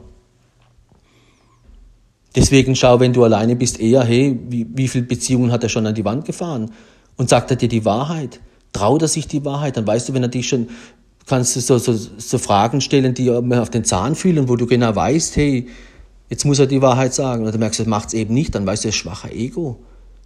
Deswegen 2.35 2.75
schau, 2.75 2.99
wenn 2.99 3.11
du 3.11 3.23
alleine 3.23 3.55
bist, 3.55 3.79
eher, 3.79 4.03
hey, 4.03 4.39
wie, 4.49 4.67
wie 4.71 4.87
viele 4.87 5.05
Beziehungen 5.05 5.51
hat 5.51 5.63
er 5.63 5.69
schon 5.69 5.87
an 5.87 5.95
die 5.95 6.05
Wand 6.05 6.25
gefahren? 6.25 6.71
Und 7.17 7.27
sagt 7.27 7.49
er 7.51 7.57
dir 7.57 7.67
die 7.67 7.85
Wahrheit? 7.85 8.39
Traut 8.71 9.01
er 9.01 9.07
sich 9.07 9.27
die 9.27 9.43
Wahrheit? 9.43 9.77
Dann 9.77 9.87
weißt 9.87 10.07
du, 10.07 10.13
wenn 10.13 10.21
er 10.21 10.29
dich 10.29 10.47
schon, 10.47 10.69
kannst 11.25 11.55
du 11.55 11.59
so, 11.59 11.79
so, 11.79 11.93
so 11.93 12.37
Fragen 12.37 12.81
stellen, 12.81 13.15
die 13.15 13.29
mir 13.41 13.61
auf 13.61 13.71
den 13.71 13.83
Zahn 13.83 14.15
fühlen, 14.15 14.47
wo 14.47 14.55
du 14.55 14.67
genau 14.67 14.95
weißt, 14.95 15.35
hey, 15.37 15.67
jetzt 16.29 16.45
muss 16.45 16.59
er 16.59 16.67
die 16.67 16.83
Wahrheit 16.83 17.15
sagen. 17.15 17.45
Und 17.45 17.51
dann 17.51 17.59
merkst 17.59 17.79
du, 17.79 17.83
er 17.83 17.89
macht 17.89 18.09
es 18.09 18.13
eben 18.13 18.33
nicht, 18.33 18.53
dann 18.53 18.65
weißt 18.65 18.83
du, 18.83 18.87
er 18.87 18.89
ist 18.89 18.95
schwacher 18.97 19.31
Ego. 19.33 19.79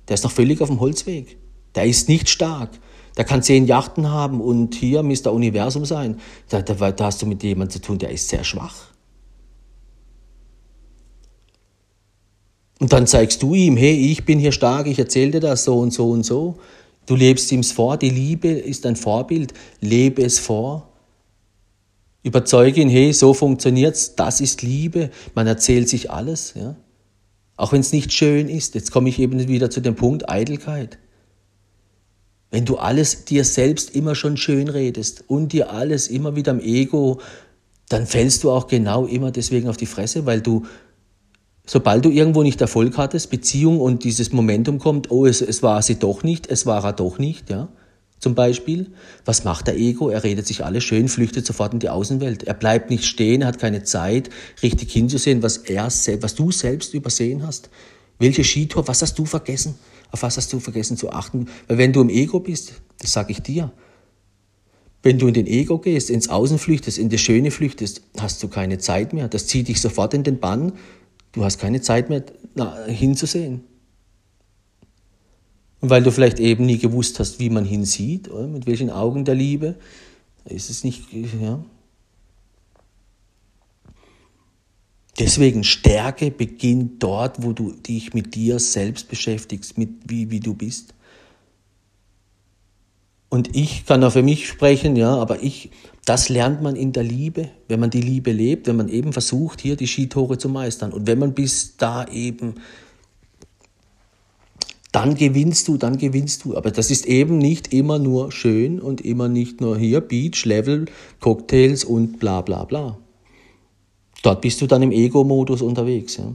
Der 0.10 0.16
ist 0.16 0.26
noch 0.26 0.32
völlig 0.32 0.60
auf 0.62 0.68
dem 0.68 0.82
Holzweg. 0.82 1.38
Der 1.76 1.86
ist 1.86 2.10
nicht 2.10 2.30
stark. 2.30 2.70
Der 3.18 3.26
kann 3.26 3.44
zehn 3.44 3.68
Yachten 3.68 4.10
haben 4.10 4.42
und 4.42 4.74
hier 4.76 5.04
Mr. 5.04 5.32
Universum 5.32 5.86
sein. 5.86 6.20
Da, 6.50 6.62
da, 6.62 6.92
da 6.92 7.06
hast 7.06 7.22
du 7.22 7.26
mit 7.26 7.44
jemandem 7.44 7.74
zu 7.74 7.82
tun, 7.82 8.00
der 8.00 8.10
ist 8.10 8.30
sehr 8.30 8.44
schwach. 8.44 8.94
Und 12.80 12.92
dann 12.92 13.08
zeigst 13.08 13.42
du 13.44 13.54
ihm, 13.54 13.78
hey, 13.78 14.12
ich 14.12 14.26
bin 14.26 14.40
hier 14.40 14.52
stark, 14.52 14.88
ich 14.88 15.00
erzähle 15.00 15.32
dir 15.32 15.40
das 15.40 15.64
so 15.64 15.80
und 15.80 15.92
so 15.92 16.10
und 16.10 16.24
so. 16.24 16.58
Du 17.06 17.16
lebst 17.16 17.52
ihm 17.52 17.64
vor, 17.64 17.98
die 17.98 18.10
Liebe 18.10 18.50
ist 18.50 18.86
ein 18.86 18.96
Vorbild, 18.96 19.54
lebe 19.80 20.24
es 20.24 20.40
vor. 20.40 20.90
Überzeuge 22.24 22.82
ihn, 22.82 22.90
hey, 22.90 23.14
so 23.14 23.34
funktioniert's, 23.34 24.16
das 24.16 24.42
ist 24.42 24.64
Liebe. 24.64 25.12
Man 25.36 25.46
erzählt 25.46 25.88
sich 25.90 26.10
alles, 26.10 26.54
ja. 26.56 26.76
Auch 27.56 27.72
wenn 27.72 27.82
es 27.82 27.94
nicht 27.94 28.12
schön 28.12 28.50
ist. 28.50 28.74
Jetzt 28.76 28.92
komme 28.92 29.10
ich 29.10 29.20
eben 29.20 29.48
wieder 29.48 29.70
zu 29.70 29.80
dem 29.80 29.96
Punkt 29.96 30.30
Eitelkeit. 30.30 30.98
Wenn 32.54 32.66
du 32.66 32.78
alles 32.78 33.26
dir 33.26 33.46
selbst 33.46 33.96
immer 33.96 34.14
schon 34.14 34.38
schön 34.38 34.68
redest 34.68 35.24
und 35.26 35.54
dir 35.54 35.72
alles 35.72 36.08
immer 36.08 36.36
wieder 36.36 36.52
im 36.52 36.60
Ego, 36.60 37.20
dann 37.90 38.06
fällst 38.06 38.44
du 38.44 38.52
auch 38.52 38.68
genau 38.68 39.08
immer 39.08 39.32
deswegen 39.32 39.70
auf 39.70 39.78
die 39.78 39.88
Fresse, 39.88 40.28
weil 40.28 40.40
du, 40.40 40.62
sobald 41.66 42.06
du 42.06 42.12
irgendwo 42.12 42.44
nicht 42.44 42.62
Erfolg 42.62 42.96
hattest, 43.00 43.32
Beziehung 43.32 43.82
und 43.82 44.04
dieses 44.04 44.32
Momentum 44.32 44.78
kommt, 44.78 45.10
oh, 45.10 45.26
es, 45.26 45.42
es 45.42 45.64
war 45.64 45.82
sie 45.82 45.96
doch 45.96 46.22
nicht, 46.22 46.46
es 46.46 46.68
war 46.68 46.86
er 46.86 46.94
doch 46.94 47.18
nicht, 47.18 47.50
ja, 47.50 47.70
zum 48.20 48.36
Beispiel. 48.36 48.92
Was 49.26 49.44
macht 49.44 49.66
der 49.66 49.76
Ego? 49.76 50.10
Er 50.10 50.24
redet 50.24 50.46
sich 50.46 50.64
alles 50.64 50.84
schön, 50.84 51.08
flüchtet 51.08 51.48
sofort 51.48 51.74
in 51.74 51.80
die 51.80 51.90
Außenwelt. 51.90 52.44
Er 52.44 52.54
bleibt 52.54 52.92
nicht 52.92 53.06
stehen, 53.06 53.48
hat 53.48 53.58
keine 53.58 53.82
Zeit, 53.82 54.30
richtig 54.62 54.92
hinzusehen, 54.92 55.42
was 55.42 55.58
er, 55.58 55.86
was 56.22 56.36
du 56.36 56.52
selbst 56.52 56.94
übersehen 56.94 57.48
hast. 57.48 57.72
Welche 58.20 58.44
Skitour, 58.44 58.88
was 58.88 59.02
hast 59.02 59.18
du 59.18 59.26
vergessen? 59.26 59.76
Auf 60.12 60.24
was 60.24 60.38
hast 60.38 60.54
du 60.54 60.60
vergessen 60.60 60.98
zu 60.98 61.12
achten? 61.12 61.48
Weil 61.68 61.78
wenn 61.78 61.94
du 61.94 62.02
im 62.02 62.10
Ego 62.10 62.40
bist, 62.40 62.74
das 63.00 63.14
sage 63.14 63.32
ich 63.32 63.42
dir, 63.42 63.72
wenn 65.02 65.20
du 65.20 65.28
in 65.28 65.34
den 65.34 65.48
Ego 65.48 65.80
gehst, 65.80 66.10
ins 66.10 66.30
Außen 66.30 66.58
flüchtest, 66.58 66.98
in 66.98 67.10
das 67.10 67.20
Schöne 67.20 67.52
flüchtest, 67.52 68.02
hast 68.18 68.42
du 68.42 68.48
keine 68.48 68.78
Zeit 68.78 69.12
mehr. 69.12 69.28
Das 69.28 69.48
zieht 69.48 69.68
dich 69.68 69.82
sofort 69.82 70.14
in 70.14 70.24
den 70.24 70.40
Bann. 70.40 70.74
Du 71.34 71.44
hast 71.44 71.58
keine 71.58 71.82
Zeit 71.82 72.10
mehr 72.10 72.24
hinzusehen. 72.88 73.64
Und 75.82 75.90
weil 75.90 76.04
du 76.04 76.12
vielleicht 76.12 76.40
eben 76.40 76.66
nie 76.66 76.78
gewusst 76.78 77.20
hast, 77.20 77.40
wie 77.40 77.50
man 77.50 77.66
hinsieht, 77.66 78.32
oder? 78.32 78.48
mit 78.48 78.66
welchen 78.66 78.90
Augen 78.90 79.26
der 79.26 79.36
Liebe, 79.36 79.76
ist 80.46 80.70
es 80.70 80.86
nicht, 80.86 81.12
ja, 81.12 81.64
Deswegen 85.20 85.64
Stärke 85.64 86.32
beginnt 86.32 87.04
dort, 87.04 87.44
wo 87.44 87.54
du 87.54 87.72
dich 87.72 88.14
mit 88.14 88.34
dir 88.34 88.58
selbst 88.60 89.10
beschäftigst, 89.10 89.78
mit 89.78 89.90
wie, 90.08 90.32
wie 90.32 90.40
du 90.40 90.56
bist. 90.56 90.96
Und 93.30 93.56
ich 93.56 93.86
kann 93.86 94.04
auch 94.04 94.12
für 94.12 94.24
mich 94.24 94.48
sprechen, 94.48 94.96
ja, 94.96 95.16
aber 95.16 95.42
ich, 95.42 95.72
das 96.06 96.30
lernt 96.30 96.62
man 96.62 96.76
in 96.76 96.94
der 96.94 97.04
Liebe, 97.04 97.50
wenn 97.68 97.80
man 97.80 97.90
die 97.90 98.02
Liebe 98.02 98.32
lebt, 98.32 98.68
wenn 98.68 98.76
man 98.76 98.90
eben 98.90 99.14
versucht, 99.14 99.62
hier 99.62 99.76
die 99.76 99.88
Skitore 99.88 100.38
zu 100.38 100.50
meistern. 100.50 100.94
Und 100.94 101.08
wenn 101.08 101.20
man 101.20 101.34
bis 101.34 101.78
da 101.78 102.08
eben, 102.08 102.56
dann 104.92 105.16
gewinnst 105.16 105.68
du, 105.68 105.78
dann 105.78 105.98
gewinnst 105.98 106.46
du. 106.46 106.56
Aber 106.56 106.70
das 106.70 106.92
ist 106.92 107.08
eben 107.08 107.40
nicht 107.40 107.74
immer 107.74 107.98
nur 107.98 108.32
schön 108.32 108.80
und 108.80 109.02
immer 109.02 109.28
nicht 109.28 109.62
nur 109.62 109.78
hier 109.78 110.02
Beach, 110.02 110.46
Level, 110.46 110.86
Cocktails 111.20 111.84
und 111.84 112.20
bla 112.20 112.42
bla 112.42 112.66
bla. 112.66 113.00
Dort 114.24 114.42
bist 114.42 114.62
du 114.62 114.68
dann 114.68 114.82
im 114.82 114.92
Ego-Modus 114.92 115.62
unterwegs. 115.62 116.18
Ja? 116.18 116.34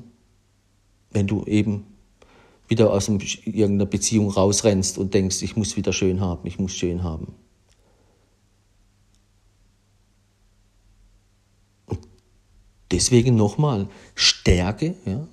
Wenn 1.11 1.27
du 1.27 1.43
eben 1.45 1.87
wieder 2.69 2.93
aus 2.93 3.09
irgendeiner 3.09 3.87
Beziehung 3.87 4.31
rausrennst 4.31 4.99
und 4.99 5.15
denkst, 5.15 5.43
ich 5.43 5.57
muss 5.57 5.77
wieder 5.77 5.93
schön 5.93 6.21
haben, 6.21 6.47
ich 6.47 6.59
muss 6.59 6.75
schön 6.75 7.03
haben. 7.03 7.35
Und 11.87 12.01
deswegen 12.93 13.37
nochmal, 13.37 13.89
Stärke, 14.15 14.95
ja? 15.07 15.27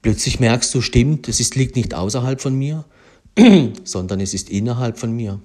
Plötzlich 0.00 0.38
merkst 0.38 0.72
du, 0.74 0.80
stimmt, 0.80 1.28
es 1.28 1.40
ist, 1.40 1.56
liegt 1.56 1.76
nicht 1.76 1.94
außerhalb 1.94 2.40
von 2.40 2.54
mir, 2.54 2.84
sondern 3.84 4.20
es 4.20 4.32
ist 4.32 4.48
innerhalb 4.48 4.98
von 4.98 5.10
mir. 5.10 5.40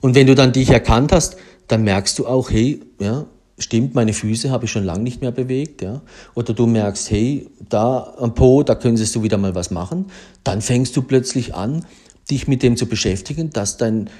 Und 0.00 0.16
wenn 0.16 0.26
du 0.26 0.34
dann 0.34 0.52
dich 0.52 0.70
erkannt 0.70 1.12
hast, 1.12 1.36
dann 1.68 1.84
merkst 1.84 2.18
du 2.18 2.26
auch, 2.26 2.50
hey, 2.50 2.80
ja, 2.98 3.26
stimmt, 3.62 3.94
meine 3.94 4.12
Füße 4.12 4.50
habe 4.50 4.66
ich 4.66 4.70
schon 4.70 4.84
lange 4.84 5.02
nicht 5.02 5.20
mehr 5.20 5.32
bewegt, 5.32 5.82
ja. 5.82 6.02
Oder 6.34 6.54
du 6.54 6.66
merkst, 6.66 7.10
hey, 7.10 7.48
da 7.68 8.14
am 8.18 8.34
Po, 8.34 8.62
da 8.62 8.74
könntest 8.74 9.14
du 9.14 9.22
wieder 9.22 9.38
mal 9.38 9.54
was 9.54 9.70
machen. 9.70 10.06
Dann 10.44 10.60
fängst 10.60 10.96
du 10.96 11.02
plötzlich 11.02 11.54
an, 11.54 11.84
dich 12.30 12.48
mit 12.48 12.62
dem 12.62 12.76
zu 12.76 12.86
beschäftigen, 12.86 13.50
dass 13.50 13.76
dein, 13.76 14.10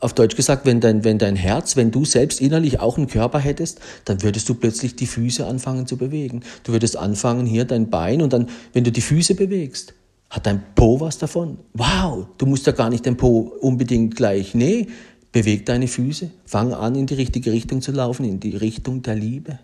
auf 0.00 0.12
Deutsch 0.14 0.36
gesagt, 0.36 0.66
wenn 0.66 0.80
dein, 0.80 1.04
wenn 1.04 1.18
dein 1.18 1.36
Herz, 1.36 1.76
wenn 1.76 1.90
du 1.90 2.04
selbst 2.04 2.40
innerlich 2.40 2.80
auch 2.80 2.96
einen 2.96 3.06
Körper 3.06 3.38
hättest, 3.38 3.80
dann 4.04 4.22
würdest 4.22 4.48
du 4.48 4.54
plötzlich 4.54 4.96
die 4.96 5.06
Füße 5.06 5.46
anfangen 5.46 5.86
zu 5.86 5.96
bewegen. 5.96 6.42
Du 6.64 6.72
würdest 6.72 6.96
anfangen, 6.96 7.46
hier 7.46 7.64
dein 7.64 7.90
Bein 7.90 8.22
und 8.22 8.32
dann, 8.32 8.48
wenn 8.72 8.84
du 8.84 8.92
die 8.92 9.00
Füße 9.00 9.34
bewegst, 9.34 9.94
hat 10.30 10.46
dein 10.46 10.62
Po 10.74 11.00
was 11.00 11.18
davon? 11.18 11.58
Wow, 11.72 12.26
du 12.36 12.46
musst 12.46 12.66
ja 12.66 12.72
gar 12.72 12.90
nicht 12.90 13.06
dein 13.06 13.16
Po 13.16 13.52
unbedingt 13.60 14.14
gleich, 14.14 14.54
nee, 14.54 14.88
Beweg 15.32 15.66
deine 15.66 15.88
Füße, 15.88 16.30
fang 16.46 16.72
an, 16.72 16.94
in 16.94 17.06
die 17.06 17.14
richtige 17.14 17.52
Richtung 17.52 17.82
zu 17.82 17.92
laufen, 17.92 18.24
in 18.24 18.40
die 18.40 18.56
Richtung 18.56 19.02
der 19.02 19.14
Liebe. 19.14 19.58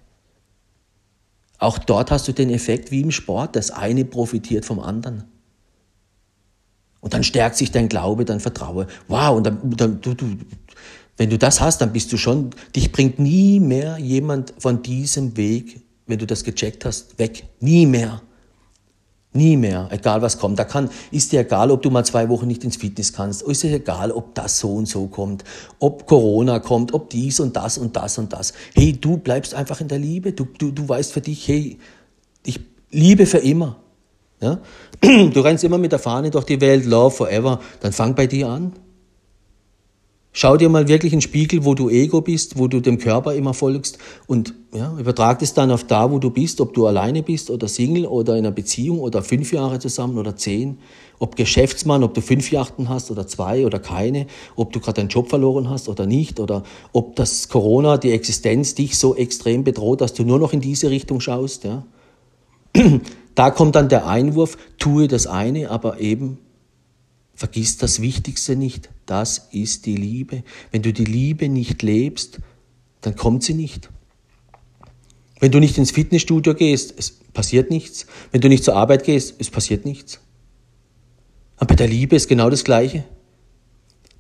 Auch 1.59 1.79
dort 1.79 2.11
hast 2.11 2.29
du 2.29 2.33
den 2.33 2.51
Effekt 2.51 2.91
wie 2.91 3.01
im 3.01 3.11
Sport, 3.11 3.57
das 3.57 3.71
eine 3.71 4.05
profitiert 4.05 4.65
vom 4.65 4.81
anderen. 4.81 5.25
Und 7.01 7.15
dann 7.15 7.23
stärkt 7.23 7.57
sich 7.57 7.71
dein 7.71 7.89
Glaube, 7.89 8.25
dein 8.25 8.41
Vertrauen. 8.41 8.87
Wow, 9.09 9.37
und 9.37 9.45
dann, 9.45 9.59
dann 9.77 10.01
du, 10.01 10.15
du, 10.15 10.37
wenn 11.17 11.31
du 11.31 11.39
das 11.39 11.61
hast, 11.61 11.81
dann 11.81 11.93
bist 11.93 12.13
du 12.13 12.17
schon, 12.17 12.51
dich 12.75 12.93
bringt 12.93 13.19
nie 13.19 13.61
mehr 13.61 13.99
jemand 13.99 14.55
von 14.59 14.83
diesem 14.83 15.37
Weg, 15.37 15.83
wenn 16.07 16.19
du 16.19 16.27
das 16.27 16.45
gecheckt 16.45 16.85
hast, 16.85 17.19
weg. 17.19 17.45
Nie 17.61 17.87
mehr. 17.87 18.23
Nie 19.37 19.57
mehr, 19.57 19.89
egal 19.91 20.23
was 20.23 20.39
kommt. 20.39 20.61
Da 20.61 20.65
kann, 20.65 20.89
ist 21.11 21.33
dir 21.33 21.41
egal, 21.41 21.73
ob 21.73 21.83
du 21.83 21.91
mal 21.91 22.05
zwei 22.05 22.29
Wochen 22.29 22.47
nicht 22.47 22.63
ins 22.63 22.77
Fitness 22.77 23.13
kannst. 23.13 23.43
Ist 23.43 23.65
dir 23.65 23.75
egal, 23.75 24.13
ob 24.13 24.33
das 24.37 24.61
so 24.61 24.75
und 24.75 24.87
so 24.87 25.09
kommt, 25.09 25.43
ob 25.81 26.07
Corona 26.07 26.61
kommt, 26.61 26.95
ob 26.95 27.11
dies 27.11 27.41
und 27.41 27.57
das 27.57 27.77
und 27.77 27.97
das 27.97 28.17
und 28.17 28.33
das. 28.33 28.53
Hey, 28.77 28.93
du 28.93 29.17
bleibst 29.17 29.53
einfach 29.53 29.81
in 29.81 29.89
der 29.89 29.99
Liebe. 29.99 30.33
Du, 30.33 30.45
du, 30.45 30.71
du 30.71 30.89
weißt 30.89 31.13
für 31.13 31.21
dich, 31.21 31.49
hey, 31.49 31.81
ich 32.47 32.61
liebe 32.93 33.27
für 33.27 33.39
immer. 33.39 33.79
Ja? 34.41 34.61
Du 35.03 35.41
rennst 35.41 35.65
immer 35.65 35.79
mit 35.79 35.91
der 35.91 35.99
Fahne 35.99 36.31
durch 36.31 36.45
die 36.45 36.61
Welt, 36.61 36.85
Love 36.85 37.11
forever. 37.11 37.59
Dann 37.81 37.93
fang 37.93 38.15
bei 38.15 38.29
dir 38.29 38.49
an. 38.49 38.73
Schau 40.37 40.57
dir 40.57 40.69
mal 40.69 40.89
wirklich 40.89 41.13
einen 41.13 41.23
Spiegel, 41.23 41.65
wo 41.65 41.75
du 41.75 41.89
Ego 41.89 42.21
bist, 42.21 42.59
wo 42.59 42.67
du 42.67 42.81
dem 42.81 42.99
Körper 42.99 43.35
immer 43.35 43.55
folgst 43.55 43.99
und 44.27 44.53
ja, 44.75 44.93
übertrag 44.99 45.41
es 45.43 45.55
dann 45.55 45.71
auf 45.71 45.85
da, 45.85 46.11
wo 46.11 46.19
du 46.19 46.31
bist, 46.31 46.61
ob 46.61 46.75
du 46.75 46.89
alleine 46.89 47.23
bist 47.23 47.51
oder 47.51 47.69
Single 47.69 48.05
oder 48.05 48.33
in 48.33 48.45
einer 48.45 48.51
Beziehung 48.51 48.99
oder 48.99 49.23
fünf 49.23 49.53
Jahre 49.53 49.79
zusammen 49.79 50.19
oder 50.19 50.35
zehn, 50.35 50.79
ob 51.21 51.37
Geschäftsmann, 51.37 52.03
ob 52.03 52.15
du 52.15 52.21
fünf 52.21 52.51
Yachten 52.51 52.89
hast 52.89 53.13
oder 53.13 53.29
zwei 53.29 53.65
oder 53.65 53.79
keine, 53.79 54.27
ob 54.57 54.73
du 54.73 54.81
gerade 54.81 55.03
deinen 55.03 55.09
Job 55.09 55.29
verloren 55.29 55.71
hast 55.71 55.89
oder 55.89 56.05
nicht 56.05 56.41
oder 56.41 56.65
ob 56.93 57.15
das 57.15 57.49
Corona, 57.49 57.97
die 57.97 58.11
Existenz 58.11 58.75
dich 58.75 58.99
so 58.99 59.15
extrem 59.15 59.63
bedroht, 59.63 60.01
dass 60.01 60.15
du 60.15 60.25
nur 60.25 60.41
noch 60.41 60.53
in 60.53 60.61
diese 60.61 60.91
Richtung 60.91 61.21
schaust. 61.21 61.63
Ja. 61.65 61.87
Da 63.37 63.51
kommt 63.51 63.75
dann 63.75 63.89
der 63.89 64.07
Einwurf, 64.07 64.57
tue 64.79 65.09
das 65.09 65.27
eine, 65.27 65.69
aber 65.69 65.99
eben 65.99 66.39
Vergiss 67.35 67.79
das 67.79 68.01
Wichtigste 68.01 68.55
nicht. 68.55 68.91
Das 69.07 69.49
ist 69.53 69.87
die 69.87 69.97
Liebe. 69.97 70.43
Wenn 70.71 70.83
du 70.83 70.93
die 70.93 71.05
Liebe 71.05 71.49
nicht 71.49 71.83
lebst, 71.83 72.41
dann 73.01 73.17
kommt 73.17 73.43
sie 73.43 73.55
nicht. 73.55 73.91
Wenn 75.41 75.53
du 75.53 75.59
nicht 75.59 75.77
ins 75.77 75.91
Fitnessstudio 75.91 76.55
gehst, 76.55 76.95
es 76.97 77.11
passiert 77.11 77.71
nichts. 77.71 78.07
Wenn 78.33 78.41
du 78.41 78.49
nicht 78.49 78.65
zur 78.65 78.77
Arbeit 78.77 79.05
gehst, 79.05 79.35
es 79.39 79.51
passiert 79.51 79.85
nichts. 79.85 80.21
Aber 81.57 81.67
bei 81.67 81.75
der 81.75 81.89
Liebe 81.89 82.17
ist 82.17 82.29
genau 82.29 82.49
das 82.51 82.65
Gleiche. 82.65 83.05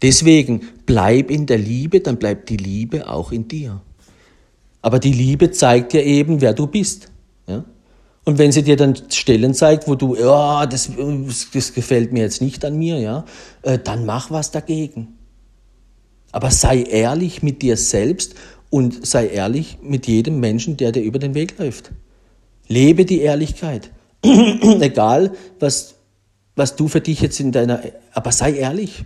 Deswegen 0.02 0.68
bleib 0.84 1.30
in 1.30 1.46
der 1.46 1.58
Liebe, 1.58 2.00
dann 2.00 2.18
bleibt 2.18 2.50
die 2.50 2.58
Liebe 2.58 3.08
auch 3.08 3.32
in 3.32 3.48
dir. 3.48 3.80
Aber 4.82 4.98
die 4.98 5.12
Liebe 5.12 5.50
zeigt 5.50 5.94
dir 5.94 6.04
eben, 6.04 6.42
wer 6.42 6.52
du 6.52 6.66
bist. 6.66 7.10
Und 8.24 8.38
wenn 8.38 8.52
sie 8.52 8.62
dir 8.62 8.76
dann 8.76 8.96
Stellen 9.10 9.52
zeigt, 9.52 9.86
wo 9.86 9.94
du, 9.94 10.16
ja, 10.16 10.66
das, 10.66 10.90
das 11.52 11.74
gefällt 11.74 12.12
mir 12.12 12.22
jetzt 12.22 12.40
nicht 12.40 12.64
an 12.64 12.76
mir, 12.76 12.98
ja, 12.98 13.24
äh, 13.62 13.78
dann 13.78 14.06
mach 14.06 14.30
was 14.30 14.50
dagegen. 14.50 15.18
Aber 16.32 16.50
sei 16.50 16.82
ehrlich 16.82 17.42
mit 17.42 17.62
dir 17.62 17.76
selbst 17.76 18.34
und 18.70 19.06
sei 19.06 19.28
ehrlich 19.28 19.78
mit 19.82 20.06
jedem 20.06 20.40
Menschen, 20.40 20.76
der 20.76 20.90
dir 20.90 21.02
über 21.02 21.18
den 21.18 21.34
Weg 21.34 21.58
läuft. 21.58 21.92
Lebe 22.66 23.04
die 23.04 23.20
Ehrlichkeit. 23.20 23.90
Egal, 24.22 25.32
was, 25.60 25.96
was 26.56 26.76
du 26.76 26.88
für 26.88 27.02
dich 27.02 27.20
jetzt 27.20 27.38
in 27.40 27.52
deiner, 27.52 27.82
aber 28.12 28.32
sei 28.32 28.54
ehrlich. 28.54 29.04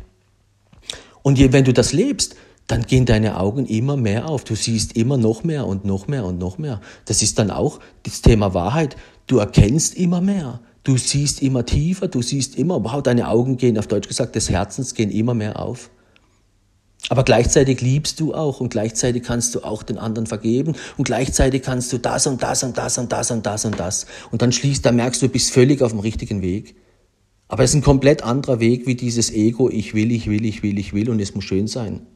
Und 1.23 1.39
wenn 1.53 1.65
du 1.65 1.73
das 1.73 1.93
lebst, 1.93 2.37
dann 2.69 2.83
gehen 2.83 3.07
deine 3.07 3.41
Augen 3.41 3.67
immer 3.67 3.97
mehr 3.97 4.29
auf. 4.29 4.45
Du 4.45 4.55
siehst 4.55 4.97
immer 4.97 5.17
noch 5.17 5.43
mehr 5.43 5.67
und 5.67 5.85
noch 5.85 6.07
mehr 6.07 6.25
und 6.25 6.39
noch 6.39 6.59
mehr. 6.59 6.81
Das 7.07 7.23
ist 7.23 7.39
dann 7.39 7.51
auch 7.51 7.81
das 8.05 8.23
Thema 8.23 8.55
Wahrheit. 8.55 8.97
Du 9.27 9.39
erkennst 9.39 9.97
immer 9.97 10.21
mehr. 10.21 10.61
Du 10.85 10.97
siehst 10.97 11.43
immer 11.43 11.67
tiefer, 11.67 12.09
du 12.09 12.23
siehst 12.23 12.57
immer, 12.57 12.83
wow, 12.85 13.03
deine 13.03 13.29
Augen 13.29 13.57
gehen, 13.57 13.77
auf 13.79 13.89
Deutsch 13.89 14.09
gesagt, 14.09 14.37
des 14.37 14.49
Herzens 14.49 14.95
gehen 14.95 15.11
immer 15.11 15.35
mehr 15.35 15.61
auf. 15.61 15.91
Aber 17.11 17.25
gleichzeitig 17.25 17.81
liebst 17.81 18.21
du 18.21 18.35
auch 18.35 18.61
und 18.61 18.71
gleichzeitig 18.71 19.23
kannst 19.23 19.55
du 19.55 19.65
auch 19.65 19.83
den 19.83 19.99
anderen 19.99 20.27
vergeben 20.27 20.75
und 20.97 21.05
gleichzeitig 21.05 21.63
kannst 21.63 21.93
du 21.93 21.99
das 21.99 22.27
und 22.27 22.43
das 22.43 22.63
und 22.63 22.77
das 22.77 22.99
und 22.99 23.13
das 23.13 23.31
und 23.31 23.47
das 23.47 23.65
und 23.65 23.81
das. 23.81 24.07
Und 24.31 24.43
dann 24.43 24.53
schließt, 24.53 24.85
da 24.85 24.93
merkst 24.93 25.23
du, 25.23 25.27
du 25.27 25.33
bist 25.33 25.53
völlig 25.53 25.83
auf 25.83 25.93
dem 25.93 26.01
richtigen 26.01 26.43
Weg. 26.43 26.77
Aber 27.49 27.65
es 27.65 27.71
ist 27.71 27.77
ein 27.77 27.83
komplett 27.83 28.23
anderer 28.23 28.61
Weg 28.61 28.87
wie 28.87 28.95
dieses 28.95 29.31
Ego, 29.33 29.71
ich 29.71 29.95
will, 29.95 30.13
ich 30.13 30.29
will, 30.29 30.45
ich 30.45 30.63
will, 30.63 30.79
ich 30.79 30.93
will 30.93 31.09
und 31.09 31.21
es 31.21 31.35
muss 31.35 31.45
schön 31.45 31.67
sein. 31.67 32.07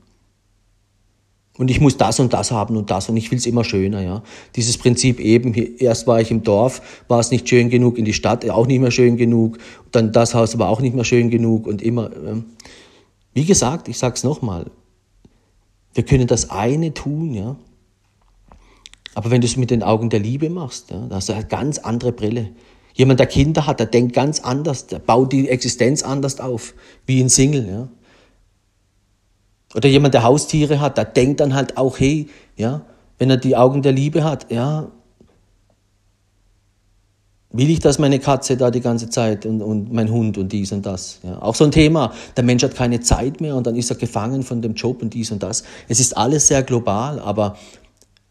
Und 1.58 1.70
ich 1.70 1.80
muss 1.80 1.98
das 1.98 2.18
und 2.18 2.32
das 2.32 2.50
haben 2.50 2.76
und 2.76 2.90
das 2.90 3.10
und 3.10 3.16
ich 3.18 3.30
will 3.30 3.38
es 3.38 3.44
immer 3.44 3.62
schöner, 3.62 4.00
ja. 4.00 4.22
Dieses 4.56 4.78
Prinzip 4.78 5.20
eben, 5.20 5.52
erst 5.52 6.06
war 6.06 6.20
ich 6.20 6.30
im 6.30 6.42
Dorf, 6.42 6.80
war 7.08 7.20
es 7.20 7.30
nicht 7.30 7.46
schön 7.46 7.68
genug, 7.68 7.98
in 7.98 8.06
die 8.06 8.14
Stadt 8.14 8.48
auch 8.48 8.66
nicht 8.66 8.80
mehr 8.80 8.90
schön 8.90 9.18
genug, 9.18 9.58
dann 9.90 10.12
das 10.12 10.34
Haus 10.34 10.58
war 10.58 10.70
auch 10.70 10.80
nicht 10.80 10.94
mehr 10.94 11.04
schön 11.04 11.28
genug 11.28 11.66
und 11.66 11.82
immer. 11.82 12.10
Ähm, 12.16 12.44
wie 13.34 13.44
gesagt, 13.44 13.88
ich 13.88 13.98
sag's 13.98 14.24
nochmal, 14.24 14.70
wir 15.92 16.04
können 16.04 16.26
das 16.26 16.48
eine 16.50 16.94
tun, 16.94 17.34
ja. 17.34 17.56
Aber 19.14 19.30
wenn 19.30 19.42
du 19.42 19.46
es 19.46 19.58
mit 19.58 19.70
den 19.70 19.82
Augen 19.82 20.08
der 20.08 20.20
Liebe 20.20 20.48
machst, 20.48 20.90
ja, 20.90 21.06
da 21.06 21.16
hast 21.16 21.28
du 21.28 21.34
eine 21.34 21.44
ganz 21.44 21.78
andere 21.78 22.12
Brille. 22.12 22.50
Jemand, 22.94 23.20
der 23.20 23.26
Kinder 23.26 23.66
hat, 23.66 23.78
der 23.78 23.86
denkt 23.86 24.14
ganz 24.14 24.40
anders, 24.40 24.86
der 24.86 25.00
baut 25.00 25.32
die 25.32 25.50
Existenz 25.50 26.02
anders 26.02 26.40
auf, 26.40 26.72
wie 27.04 27.20
ein 27.20 27.28
Single, 27.28 27.68
ja. 27.68 27.88
Oder 29.74 29.88
jemand, 29.88 30.14
der 30.14 30.22
Haustiere 30.22 30.80
hat, 30.80 30.98
der 30.98 31.04
denkt 31.04 31.40
dann 31.40 31.54
halt 31.54 31.76
auch, 31.76 31.98
hey, 31.98 32.28
ja, 32.56 32.82
wenn 33.18 33.30
er 33.30 33.36
die 33.36 33.56
Augen 33.56 33.82
der 33.82 33.92
Liebe 33.92 34.24
hat, 34.24 34.50
ja, 34.50 34.90
will 37.52 37.70
ich, 37.70 37.80
dass 37.80 37.98
meine 37.98 38.18
Katze 38.18 38.56
da 38.56 38.70
die 38.70 38.80
ganze 38.80 39.10
Zeit 39.10 39.46
und, 39.46 39.62
und 39.62 39.92
mein 39.92 40.10
Hund 40.10 40.38
und 40.38 40.52
dies 40.52 40.72
und 40.72 40.86
das. 40.86 41.20
Ja. 41.22 41.40
Auch 41.40 41.54
so 41.54 41.64
ein 41.64 41.70
Thema, 41.70 42.12
der 42.36 42.44
Mensch 42.44 42.62
hat 42.62 42.74
keine 42.74 43.00
Zeit 43.00 43.40
mehr 43.40 43.56
und 43.56 43.66
dann 43.66 43.76
ist 43.76 43.90
er 43.90 43.96
gefangen 43.96 44.42
von 44.42 44.62
dem 44.62 44.74
Job 44.74 45.02
und 45.02 45.14
dies 45.14 45.30
und 45.30 45.42
das. 45.42 45.62
Es 45.88 46.00
ist 46.00 46.16
alles 46.16 46.48
sehr 46.48 46.62
global, 46.62 47.18
aber 47.20 47.56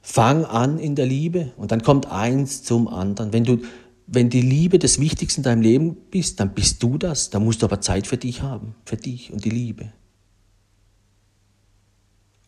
fang 0.01 0.45
an 0.45 0.79
in 0.79 0.95
der 0.95 1.05
Liebe 1.05 1.51
und 1.57 1.71
dann 1.71 1.83
kommt 1.83 2.11
eins 2.11 2.63
zum 2.63 2.87
anderen. 2.87 3.31
Wenn 3.31 3.43
du, 3.43 3.59
wenn 4.07 4.29
die 4.29 4.41
Liebe 4.41 4.79
das 4.79 4.99
Wichtigste 4.99 5.39
in 5.39 5.43
deinem 5.43 5.61
Leben 5.61 5.95
bist, 6.09 6.39
dann 6.39 6.53
bist 6.53 6.81
du 6.81 6.97
das. 6.97 7.29
Dann 7.29 7.45
musst 7.45 7.61
du 7.61 7.67
aber 7.67 7.79
Zeit 7.81 8.07
für 8.07 8.17
dich 8.17 8.41
haben, 8.41 8.75
für 8.85 8.97
dich 8.97 9.31
und 9.31 9.45
die 9.45 9.51
Liebe. 9.51 9.93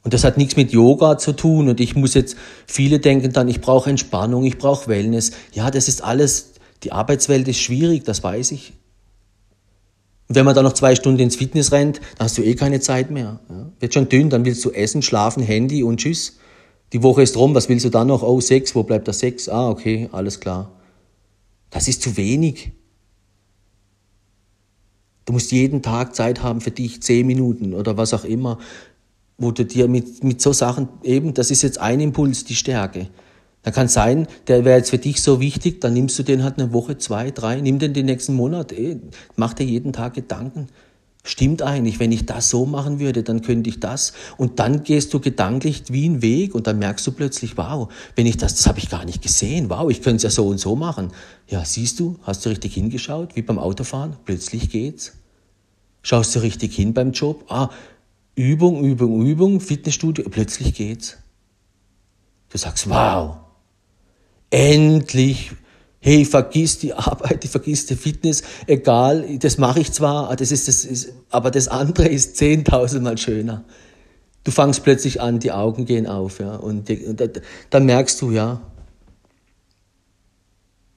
Und 0.03 0.13
das 0.13 0.23
hat 0.23 0.37
nichts 0.37 0.57
mit 0.57 0.71
Yoga 0.71 1.17
zu 1.17 1.33
tun. 1.33 1.69
Und 1.69 1.79
ich 1.79 1.95
muss 1.95 2.13
jetzt, 2.13 2.35
viele 2.67 2.99
denken 2.99 3.31
dann, 3.31 3.47
ich 3.47 3.61
brauche 3.61 3.89
Entspannung, 3.89 4.43
ich 4.43 4.57
brauche 4.57 4.87
Wellness. 4.87 5.31
Ja, 5.53 5.71
das 5.71 5.87
ist 5.87 6.03
alles, 6.03 6.53
die 6.83 6.91
Arbeitswelt 6.91 7.47
ist 7.47 7.59
schwierig, 7.59 8.03
das 8.03 8.21
weiß 8.21 8.51
ich. 8.51 8.73
Und 10.27 10.35
wenn 10.35 10.45
man 10.45 10.55
dann 10.55 10.65
noch 10.65 10.73
zwei 10.73 10.95
Stunden 10.95 11.21
ins 11.21 11.37
Fitness 11.37 11.71
rennt, 11.71 12.01
dann 12.17 12.25
hast 12.25 12.37
du 12.37 12.43
eh 12.43 12.55
keine 12.55 12.79
Zeit 12.79 13.11
mehr. 13.11 13.39
Ja, 13.49 13.71
wird 13.79 13.93
schon 13.93 14.09
dünn, 14.09 14.29
dann 14.29 14.45
willst 14.45 14.63
du 14.65 14.71
essen, 14.71 15.01
schlafen, 15.01 15.41
Handy 15.41 15.83
und 15.83 15.97
tschüss. 15.97 16.37
Die 16.91 17.01
Woche 17.01 17.23
ist 17.23 17.37
rum, 17.37 17.55
was 17.55 17.69
willst 17.69 17.85
du 17.85 17.89
dann 17.89 18.07
noch? 18.07 18.23
Oh, 18.23 18.39
sechs, 18.39 18.75
wo 18.75 18.83
bleibt 18.83 19.07
das 19.07 19.19
sechs? 19.19 19.47
Ah, 19.47 19.69
okay, 19.69 20.09
alles 20.11 20.39
klar. 20.39 20.71
Das 21.69 21.87
ist 21.87 22.01
zu 22.01 22.17
wenig. 22.17 22.71
Du 25.25 25.33
musst 25.33 25.51
jeden 25.51 25.81
Tag 25.81 26.13
Zeit 26.15 26.43
haben 26.43 26.61
für 26.61 26.71
dich, 26.71 27.01
zehn 27.01 27.25
Minuten 27.25 27.73
oder 27.73 27.97
was 27.97 28.13
auch 28.13 28.25
immer 28.25 28.59
wo 29.37 29.51
du 29.51 29.65
dir 29.65 29.87
mit, 29.87 30.23
mit 30.23 30.41
so 30.41 30.53
Sachen 30.53 30.89
eben, 31.03 31.33
das 31.33 31.51
ist 31.51 31.61
jetzt 31.61 31.79
ein 31.79 31.99
Impuls, 31.99 32.45
die 32.45 32.55
Stärke. 32.55 33.07
Da 33.63 33.71
kann 33.71 33.87
sein, 33.87 34.27
der 34.47 34.65
wäre 34.65 34.77
jetzt 34.77 34.89
für 34.89 34.97
dich 34.97 35.21
so 35.21 35.39
wichtig, 35.39 35.79
dann 35.79 35.93
nimmst 35.93 36.19
du 36.19 36.23
den 36.23 36.43
halt 36.43 36.59
eine 36.59 36.73
Woche, 36.73 36.97
zwei, 36.97 37.31
drei, 37.31 37.61
nimm 37.61 37.79
den 37.79 37.93
den 37.93 38.05
nächsten 38.05 38.33
Monat, 38.33 38.73
eh, 38.73 38.99
mach 39.37 39.53
dir 39.53 39.65
jeden 39.65 39.93
Tag 39.93 40.13
Gedanken. 40.15 40.67
Stimmt 41.25 41.61
eigentlich, 41.61 41.99
wenn 42.01 42.11
ich 42.11 42.25
das 42.25 42.49
so 42.49 42.65
machen 42.65 42.99
würde, 42.99 43.23
dann 43.23 43.41
könnte 43.41 43.69
ich 43.69 43.79
das. 43.79 44.11
Und 44.35 44.59
dann 44.59 44.83
gehst 44.83 45.13
du 45.13 45.21
gedanklich 45.21 45.83
wie 45.87 46.09
ein 46.09 46.21
Weg 46.21 46.53
und 46.53 46.67
dann 46.67 46.79
merkst 46.79 47.07
du 47.07 47.13
plötzlich, 47.13 47.57
wow, 47.57 47.87
wenn 48.17 48.25
ich 48.25 48.35
das, 48.35 48.55
das 48.55 48.67
habe 48.67 48.79
ich 48.79 48.89
gar 48.89 49.05
nicht 49.05 49.21
gesehen, 49.21 49.69
wow, 49.69 49.89
ich 49.89 50.01
könnte 50.01 50.17
es 50.17 50.23
ja 50.23 50.29
so 50.29 50.45
und 50.47 50.59
so 50.59 50.75
machen. 50.75 51.13
Ja, 51.47 51.63
siehst 51.63 52.01
du, 52.01 52.17
hast 52.23 52.45
du 52.45 52.49
richtig 52.49 52.73
hingeschaut, 52.73 53.37
wie 53.37 53.41
beim 53.41 53.57
Autofahren, 53.57 54.17
plötzlich 54.25 54.69
geht's. 54.69 55.13
Schaust 56.01 56.35
du 56.35 56.39
richtig 56.39 56.75
hin 56.75 56.93
beim 56.93 57.13
Job, 57.13 57.45
ah, 57.47 57.69
Übung, 58.35 58.83
Übung, 58.83 59.25
Übung, 59.25 59.59
Fitnessstudio, 59.59 60.25
plötzlich 60.29 60.73
geht's. 60.73 61.17
Du 62.49 62.57
sagst, 62.57 62.89
wow, 62.89 63.37
endlich, 64.49 65.51
hey, 65.99 66.25
vergiss 66.25 66.79
die 66.79 66.93
Arbeit, 66.93 67.45
vergiss 67.45 67.85
die 67.87 67.95
Fitness, 67.95 68.43
egal, 68.67 69.37
das 69.39 69.57
mache 69.57 69.79
ich 69.79 69.91
zwar, 69.91 70.35
das 70.35 70.51
ist, 70.51 70.67
das 70.67 70.85
ist, 70.85 71.13
aber 71.29 71.49
das 71.49 71.67
andere 71.67 72.07
ist 72.07 72.37
zehntausendmal 72.37 73.17
schöner. 73.17 73.63
Du 74.43 74.51
fangst 74.51 74.83
plötzlich 74.83 75.21
an, 75.21 75.39
die 75.39 75.51
Augen 75.51 75.85
gehen 75.85 76.05
auf, 76.05 76.39
ja, 76.39 76.55
und, 76.55 76.89
und 76.89 77.41
dann 77.69 77.85
merkst 77.85 78.21
du, 78.21 78.31
ja, 78.31 78.61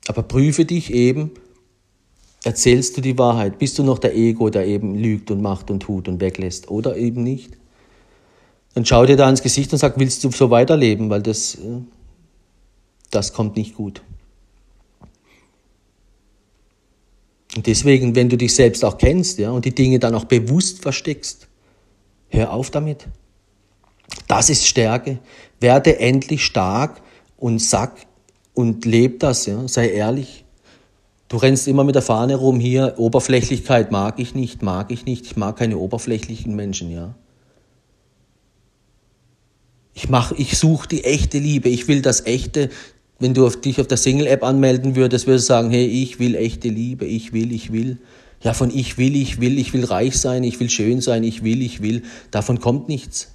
aber 0.09 0.23
prüfe 0.23 0.65
dich 0.65 0.93
eben, 0.93 1.31
Erzählst 2.47 2.97
du 2.97 3.01
die 3.01 3.19
Wahrheit? 3.19 3.59
Bist 3.59 3.77
du 3.77 3.83
noch 3.83 3.99
der 3.99 4.15
Ego, 4.15 4.51
der 4.51 4.69
eben 4.69 4.95
lügt 4.95 5.33
und 5.33 5.43
macht 5.43 5.69
und 5.69 5.81
tut 5.81 6.07
und 6.07 6.21
weglässt 6.21 6.71
oder 6.71 6.97
eben 6.97 7.25
nicht? 7.25 7.59
Dann 8.73 8.85
schau 8.85 9.05
dir 9.05 9.17
da 9.17 9.29
ins 9.29 9.43
Gesicht 9.43 9.73
und 9.73 9.81
sag, 9.81 9.99
willst 9.99 10.23
du 10.23 10.31
so 10.31 10.49
weiterleben? 10.49 11.11
Weil 11.11 11.23
das, 11.23 11.57
äh, 11.57 11.81
das 13.11 13.33
kommt 13.33 13.57
nicht 13.57 13.75
gut. 13.75 14.01
Und 17.57 17.67
deswegen, 17.67 18.15
wenn 18.15 18.29
du 18.29 18.37
dich 18.37 18.55
selbst 18.55 18.85
auch 18.85 18.97
kennst 18.97 19.41
ja, 19.41 19.51
und 19.51 19.65
die 19.65 19.75
Dinge 19.75 19.99
dann 19.99 20.15
auch 20.15 20.27
bewusst 20.27 20.83
versteckst, 20.83 21.49
hör 22.29 22.53
auf 22.53 22.71
damit. 22.71 23.09
Das 24.29 24.51
ist 24.51 24.65
Stärke. 24.65 25.19
Werde 25.59 25.99
endlich 25.99 26.45
stark 26.45 27.03
und 27.39 27.61
sag 27.61 28.07
und 28.55 28.85
leb 28.85 29.19
das. 29.19 29.47
Ja. 29.47 29.67
Sei 29.67 29.89
ehrlich. 29.89 30.46
Du 31.29 31.39
rennst 31.39 31.67
immer 31.67 31.83
mit 31.83 31.95
der 31.97 32.03
Fahne 32.03 32.37
rum 32.37 32.61
hier, 32.61 32.95
Oberflächlichkeit 32.99 33.91
mag 33.91 34.21
ich 34.21 34.35
nicht, 34.35 34.63
mag 34.63 34.93
ich 34.93 35.07
nicht, 35.07 35.27
ich 35.27 35.37
mag 35.37 35.57
keine 35.57 35.79
oberflächlichen 35.79 36.55
Menschen, 36.55 36.91
ja. 36.91 37.15
Ich 39.93 40.09
mach, 40.09 40.33
ich 40.33 40.57
suche 40.59 40.87
die 40.89 41.05
echte 41.05 41.39
Liebe, 41.39 41.69
ich 41.69 41.89
will 41.89 42.03
das 42.03 42.27
echte. 42.27 42.69
Wenn 43.19 43.33
du 43.33 43.47
auf 43.47 43.61
dich 43.61 43.81
auf 43.81 43.87
der 43.87 43.97
Single-App 43.97 44.45
anmelden 44.45 44.95
würdest, 44.95 45.27
würdest 45.27 45.49
du 45.49 45.55
sagen, 45.55 45.71
hey, 45.71 45.87
ich 45.87 46.21
will 46.21 46.35
echte 46.35 46.69
Liebe, 46.69 47.07
ich 47.07 47.33
will, 47.33 47.51
ich 47.51 47.73
will. 47.73 47.99
Ja, 48.43 48.53
von 48.53 48.71
ich 48.71 48.99
will, 48.99 49.17
ich 49.17 49.41
will, 49.41 49.59
ich 49.59 49.73
will 49.73 49.87
reich 49.87 50.19
sein, 50.19 50.45
ich 50.45 50.61
will 50.61 50.69
schön 50.69 51.01
sein, 51.01 51.25
ich 51.25 51.43
will, 51.43 51.63
ich 51.63 51.81
will, 51.81 52.03
davon 52.31 52.61
kommt 52.61 52.89
nichts. 52.89 53.33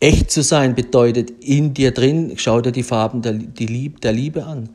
Echt 0.00 0.30
zu 0.30 0.42
sein 0.42 0.74
bedeutet 0.74 1.30
in 1.44 1.74
dir 1.74 1.90
drin, 1.90 2.32
schau 2.36 2.62
dir 2.62 2.72
die 2.72 2.82
Farben 2.82 3.20
der, 3.20 3.34
die 3.34 3.66
Lieb, 3.66 4.00
der 4.00 4.12
Liebe 4.12 4.44
an. 4.44 4.70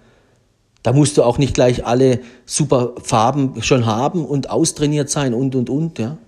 Da 0.85 0.93
musst 0.93 1.17
du 1.17 1.23
auch 1.23 1.39
nicht 1.39 1.55
gleich 1.55 1.83
alle 1.83 2.19
super 2.45 2.93
Farben 3.01 3.63
schon 3.63 3.87
haben 3.87 4.23
und 4.23 4.51
austrainiert 4.51 5.09
sein 5.09 5.33
und, 5.33 5.55
und, 5.55 5.67
und, 5.67 5.97
ja. 5.97 6.19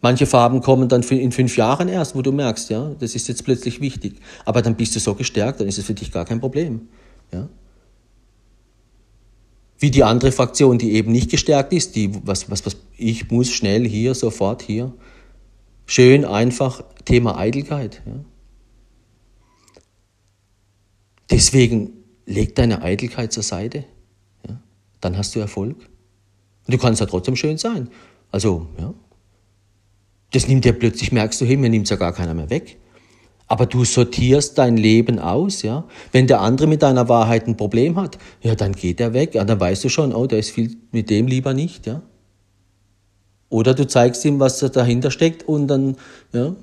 Manche 0.00 0.26
Farben 0.26 0.60
kommen 0.60 0.88
dann 0.88 1.02
in 1.04 1.30
fünf 1.30 1.56
Jahren 1.56 1.86
erst, 1.88 2.16
wo 2.16 2.20
du 2.20 2.32
merkst, 2.32 2.68
ja, 2.68 2.90
das 2.98 3.14
ist 3.14 3.28
jetzt 3.28 3.44
plötzlich 3.44 3.80
wichtig. 3.80 4.16
Aber 4.44 4.60
dann 4.60 4.74
bist 4.74 4.96
du 4.96 4.98
so 4.98 5.14
gestärkt, 5.14 5.60
dann 5.60 5.68
ist 5.68 5.78
es 5.78 5.84
für 5.84 5.94
dich 5.94 6.10
gar 6.10 6.24
kein 6.24 6.40
Problem, 6.40 6.88
ja. 7.32 7.48
Wie 9.78 9.92
die 9.92 10.02
andere 10.02 10.32
Fraktion, 10.32 10.78
die 10.78 10.94
eben 10.94 11.12
nicht 11.12 11.30
gestärkt 11.30 11.72
ist, 11.72 11.94
die, 11.94 12.10
was, 12.24 12.50
was, 12.50 12.66
was, 12.66 12.76
ich 12.96 13.30
muss 13.30 13.52
schnell 13.52 13.86
hier, 13.86 14.16
sofort 14.16 14.62
hier. 14.62 14.92
Schön, 15.86 16.24
einfach, 16.24 16.82
Thema 17.04 17.38
Eitelkeit, 17.38 18.02
ja. 18.04 18.14
Deswegen 21.30 21.95
leg 22.26 22.54
deine 22.54 22.82
Eitelkeit 22.82 23.32
zur 23.32 23.42
Seite, 23.42 23.84
ja, 24.46 24.60
dann 25.00 25.16
hast 25.16 25.34
du 25.34 25.40
Erfolg. 25.40 25.76
Und 26.66 26.74
du 26.74 26.78
kannst 26.78 27.00
ja 27.00 27.06
trotzdem 27.06 27.36
schön 27.36 27.56
sein. 27.56 27.88
Also, 28.30 28.66
ja. 28.78 28.92
Das 30.32 30.48
nimmt 30.48 30.64
dir 30.64 30.72
plötzlich, 30.72 31.12
merkst 31.12 31.40
du, 31.40 31.46
hey, 31.46 31.56
mir 31.56 31.70
nimmt 31.70 31.88
ja 31.88 31.96
gar 31.96 32.12
keiner 32.12 32.34
mehr 32.34 32.50
weg. 32.50 32.78
Aber 33.46 33.66
du 33.66 33.84
sortierst 33.84 34.58
dein 34.58 34.76
Leben 34.76 35.20
aus, 35.20 35.62
ja. 35.62 35.86
Wenn 36.10 36.26
der 36.26 36.40
andere 36.40 36.66
mit 36.66 36.82
deiner 36.82 37.08
Wahrheit 37.08 37.46
ein 37.46 37.56
Problem 37.56 37.94
hat, 37.96 38.18
ja, 38.42 38.56
dann 38.56 38.72
geht 38.72 39.00
er 39.00 39.14
weg. 39.14 39.36
Ja, 39.36 39.44
dann 39.44 39.60
weißt 39.60 39.84
du 39.84 39.88
schon, 39.88 40.12
oh, 40.12 40.26
der 40.26 40.40
ist 40.40 40.50
viel 40.50 40.76
mit 40.90 41.10
dem 41.10 41.28
lieber 41.28 41.54
nicht, 41.54 41.86
ja. 41.86 42.02
Oder 43.48 43.74
du 43.74 43.86
zeigst 43.86 44.24
ihm, 44.24 44.40
was 44.40 44.58
dahinter 44.58 45.12
steckt 45.12 45.44
und 45.44 45.68
dann, 45.68 45.96
ja, 46.32 46.56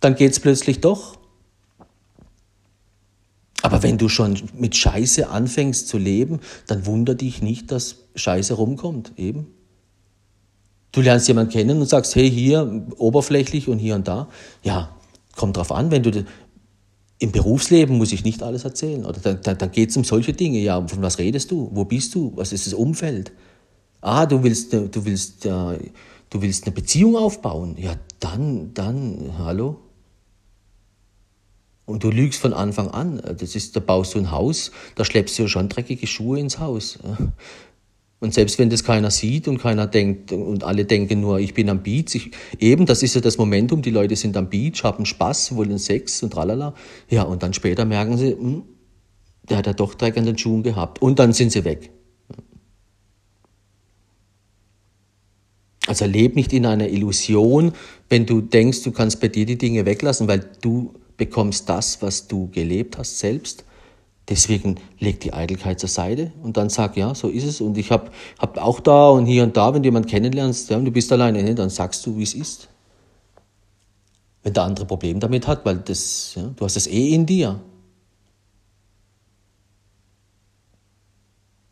dann 0.00 0.14
geht's 0.14 0.38
plötzlich 0.38 0.80
doch. 0.80 1.17
Aber 3.62 3.82
wenn 3.82 3.98
du 3.98 4.08
schon 4.08 4.38
mit 4.54 4.76
Scheiße 4.76 5.28
anfängst 5.28 5.88
zu 5.88 5.98
leben, 5.98 6.40
dann 6.66 6.86
wunder 6.86 7.14
dich 7.14 7.42
nicht, 7.42 7.72
dass 7.72 7.96
Scheiße 8.14 8.54
rumkommt, 8.54 9.12
eben. 9.16 9.48
Du 10.92 11.00
lernst 11.00 11.28
jemanden 11.28 11.52
kennen 11.52 11.80
und 11.80 11.88
sagst, 11.88 12.14
hey, 12.14 12.30
hier 12.30 12.86
oberflächlich 12.96 13.68
und 13.68 13.78
hier 13.78 13.94
und 13.94 14.08
da. 14.08 14.28
Ja, 14.62 14.96
kommt 15.36 15.56
drauf 15.56 15.72
an, 15.72 15.90
wenn 15.90 16.02
du 16.02 16.24
im 17.18 17.32
Berufsleben 17.32 17.98
muss 17.98 18.12
ich 18.12 18.24
nicht 18.24 18.42
alles 18.42 18.64
erzählen. 18.64 19.04
Oder 19.04 19.18
dann, 19.20 19.40
dann, 19.42 19.58
dann 19.58 19.72
geht 19.72 19.90
es 19.90 19.96
um 19.96 20.04
solche 20.04 20.32
Dinge. 20.32 20.58
Ja, 20.60 20.86
von 20.86 21.02
was 21.02 21.18
redest 21.18 21.50
du? 21.50 21.68
Wo 21.72 21.84
bist 21.84 22.14
du? 22.14 22.32
Was 22.36 22.52
ist 22.52 22.66
das 22.66 22.74
Umfeld? 22.74 23.32
Ah, 24.00 24.24
du 24.26 24.42
willst, 24.44 24.72
du 24.72 25.04
willst, 25.04 25.44
du 25.44 25.80
willst 26.30 26.64
eine 26.64 26.74
Beziehung 26.74 27.16
aufbauen. 27.16 27.76
Ja, 27.76 27.94
dann, 28.20 28.72
dann, 28.72 29.32
hallo? 29.38 29.80
Und 31.88 32.04
du 32.04 32.10
lügst 32.10 32.38
von 32.38 32.52
Anfang 32.52 32.88
an. 32.88 33.22
Das 33.38 33.56
ist, 33.56 33.74
da 33.74 33.80
baust 33.80 34.14
du 34.14 34.18
ein 34.18 34.30
Haus, 34.30 34.72
da 34.94 35.06
schleppst 35.06 35.38
du 35.38 35.44
ja 35.44 35.48
schon 35.48 35.70
dreckige 35.70 36.06
Schuhe 36.06 36.38
ins 36.38 36.58
Haus. 36.58 36.98
Und 38.20 38.34
selbst 38.34 38.58
wenn 38.58 38.68
das 38.68 38.84
keiner 38.84 39.10
sieht 39.10 39.48
und 39.48 39.56
keiner 39.56 39.86
denkt 39.86 40.32
und 40.32 40.64
alle 40.64 40.84
denken 40.84 41.20
nur, 41.20 41.38
ich 41.38 41.54
bin 41.54 41.70
am 41.70 41.82
Beach, 41.82 42.14
ich, 42.14 42.30
eben, 42.58 42.84
das 42.84 43.02
ist 43.02 43.14
ja 43.14 43.22
das 43.22 43.38
Momentum, 43.38 43.80
die 43.80 43.90
Leute 43.90 44.16
sind 44.16 44.36
am 44.36 44.50
Beach, 44.50 44.82
haben 44.84 45.06
Spaß, 45.06 45.56
wollen 45.56 45.78
Sex 45.78 46.22
und 46.22 46.34
tralala. 46.34 46.74
Ja, 47.08 47.22
und 47.22 47.42
dann 47.42 47.54
später 47.54 47.86
merken 47.86 48.18
sie, 48.18 48.32
hm, 48.32 48.64
der 49.48 49.56
hat 49.56 49.66
ja 49.66 49.72
doch 49.72 49.94
Dreck 49.94 50.18
an 50.18 50.26
den 50.26 50.36
Schuhen 50.36 50.62
gehabt. 50.62 51.00
Und 51.00 51.18
dann 51.18 51.32
sind 51.32 51.52
sie 51.52 51.64
weg. 51.64 51.90
Also 55.86 56.04
leb 56.04 56.36
nicht 56.36 56.52
in 56.52 56.66
einer 56.66 56.88
Illusion, 56.88 57.72
wenn 58.10 58.26
du 58.26 58.42
denkst, 58.42 58.82
du 58.82 58.90
kannst 58.90 59.20
bei 59.20 59.28
dir 59.28 59.46
die 59.46 59.56
Dinge 59.56 59.86
weglassen, 59.86 60.28
weil 60.28 60.44
du 60.60 60.92
bekommst 61.18 61.68
das, 61.68 62.00
was 62.00 62.26
du 62.28 62.48
gelebt 62.50 62.96
hast 62.96 63.18
selbst 63.18 63.64
Deswegen 64.28 64.76
leg 64.98 65.20
die 65.20 65.32
Eitelkeit 65.32 65.80
zur 65.80 65.88
Seite 65.88 66.32
und 66.42 66.58
dann 66.58 66.68
sag, 66.68 66.96
ja, 66.98 67.14
so 67.14 67.28
ist 67.28 67.44
es. 67.44 67.62
Und 67.62 67.78
ich 67.78 67.90
habe 67.90 68.10
hab 68.38 68.58
auch 68.58 68.80
da 68.80 69.08
und 69.08 69.24
hier 69.24 69.42
und 69.42 69.56
da, 69.56 69.72
wenn 69.72 69.82
du 69.82 69.86
jemanden 69.86 70.08
kennenlernst, 70.08 70.68
ja, 70.68 70.76
und 70.76 70.84
du 70.84 70.90
bist 70.90 71.10
alleine, 71.10 71.42
ne, 71.42 71.54
dann 71.54 71.70
sagst 71.70 72.04
du, 72.04 72.18
wie 72.18 72.24
es 72.24 72.34
ist. 72.34 72.68
Wenn 74.42 74.52
der 74.52 74.64
andere 74.64 74.84
Problem 74.84 75.18
damit 75.18 75.46
hat, 75.46 75.64
weil 75.64 75.78
das, 75.78 76.34
ja, 76.36 76.50
du 76.54 76.64
hast 76.64 76.76
das 76.76 76.86
eh 76.86 77.14
in 77.14 77.24
dir. 77.24 77.58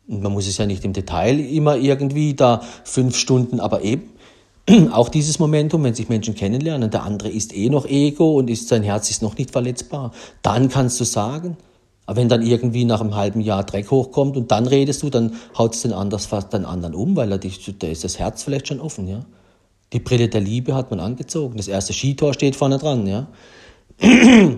Und 0.07 0.23
man 0.23 0.31
muss 0.31 0.47
es 0.47 0.57
ja 0.57 0.65
nicht 0.65 0.83
im 0.83 0.93
Detail 0.93 1.39
immer 1.39 1.75
irgendwie 1.75 2.33
da 2.33 2.63
fünf 2.85 3.15
Stunden, 3.17 3.59
aber 3.59 3.83
eben 3.83 4.09
auch 4.91 5.09
dieses 5.09 5.39
Momentum, 5.39 5.83
wenn 5.83 5.93
sich 5.93 6.09
Menschen 6.09 6.35
kennenlernen, 6.35 6.91
der 6.91 7.03
andere 7.03 7.29
ist 7.29 7.55
eh 7.55 7.69
noch 7.69 7.85
Ego 7.85 8.37
und 8.37 8.49
ist, 8.49 8.67
sein 8.67 8.83
Herz 8.83 9.09
ist 9.09 9.21
noch 9.21 9.37
nicht 9.37 9.51
verletzbar, 9.51 10.11
dann 10.41 10.69
kannst 10.69 10.99
du 10.99 11.05
sagen, 11.05 11.57
aber 12.05 12.17
wenn 12.17 12.29
dann 12.29 12.41
irgendwie 12.41 12.85
nach 12.85 13.01
einem 13.01 13.15
halben 13.15 13.41
Jahr 13.41 13.63
Dreck 13.63 13.91
hochkommt 13.91 14.37
und 14.37 14.51
dann 14.51 14.65
redest 14.65 15.03
du, 15.03 15.09
dann 15.09 15.35
haut 15.57 15.75
es 15.75 15.81
den, 15.81 15.93
anders 15.93 16.25
fast 16.25 16.53
den 16.53 16.65
anderen 16.65 16.95
um, 16.95 17.15
weil 17.15 17.31
er 17.31 17.37
dich, 17.37 17.73
da 17.79 17.87
ist 17.87 18.03
das 18.03 18.19
Herz 18.19 18.43
vielleicht 18.43 18.67
schon 18.67 18.79
offen, 18.79 19.07
ja. 19.07 19.25
Die 19.93 19.99
Brille 19.99 20.27
der 20.27 20.41
Liebe 20.41 20.75
hat 20.75 20.89
man 20.91 20.99
angezogen. 20.99 21.55
Das 21.55 21.69
erste 21.69 21.93
Skitor 21.93 22.33
steht 22.33 22.57
vorne 22.57 22.77
dran, 22.77 23.07
ja. 23.07 23.27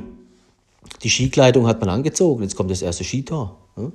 Die 1.03 1.09
Skikleidung 1.09 1.67
hat 1.67 1.79
man 1.81 1.89
angezogen. 1.89 2.43
Jetzt 2.43 2.55
kommt 2.55 2.71
das 2.71 2.81
erste 2.81 3.03
Skitor. 3.03 3.57
Ja? 3.77 3.91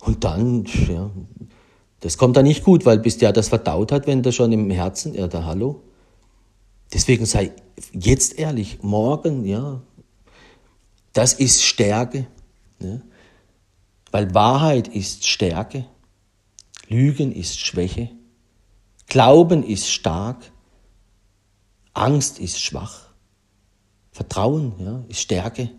Und 0.00 0.24
dann, 0.24 0.64
ja, 0.88 1.10
das 2.00 2.16
kommt 2.16 2.36
dann 2.36 2.46
nicht 2.46 2.64
gut, 2.64 2.86
weil 2.86 2.98
bis 2.98 3.18
der 3.18 3.32
das 3.32 3.48
verdaut 3.48 3.92
hat, 3.92 4.06
wenn 4.06 4.22
der 4.22 4.32
schon 4.32 4.52
im 4.52 4.70
Herzen, 4.70 5.14
ja, 5.14 5.28
da 5.28 5.44
hallo. 5.44 5.82
Deswegen 6.92 7.26
sei 7.26 7.52
jetzt 7.92 8.38
ehrlich, 8.38 8.82
morgen, 8.82 9.44
ja, 9.44 9.80
das 11.12 11.34
ist 11.34 11.62
Stärke. 11.62 12.26
Ne? 12.78 13.02
Weil 14.10 14.34
Wahrheit 14.34 14.88
ist 14.88 15.26
Stärke, 15.26 15.86
Lügen 16.88 17.32
ist 17.32 17.60
Schwäche, 17.60 18.10
Glauben 19.06 19.62
ist 19.62 19.90
stark, 19.90 20.52
Angst 21.94 22.38
ist 22.38 22.60
schwach, 22.60 23.10
Vertrauen 24.12 24.72
ja, 24.78 25.04
ist 25.08 25.20
Stärke. 25.20 25.70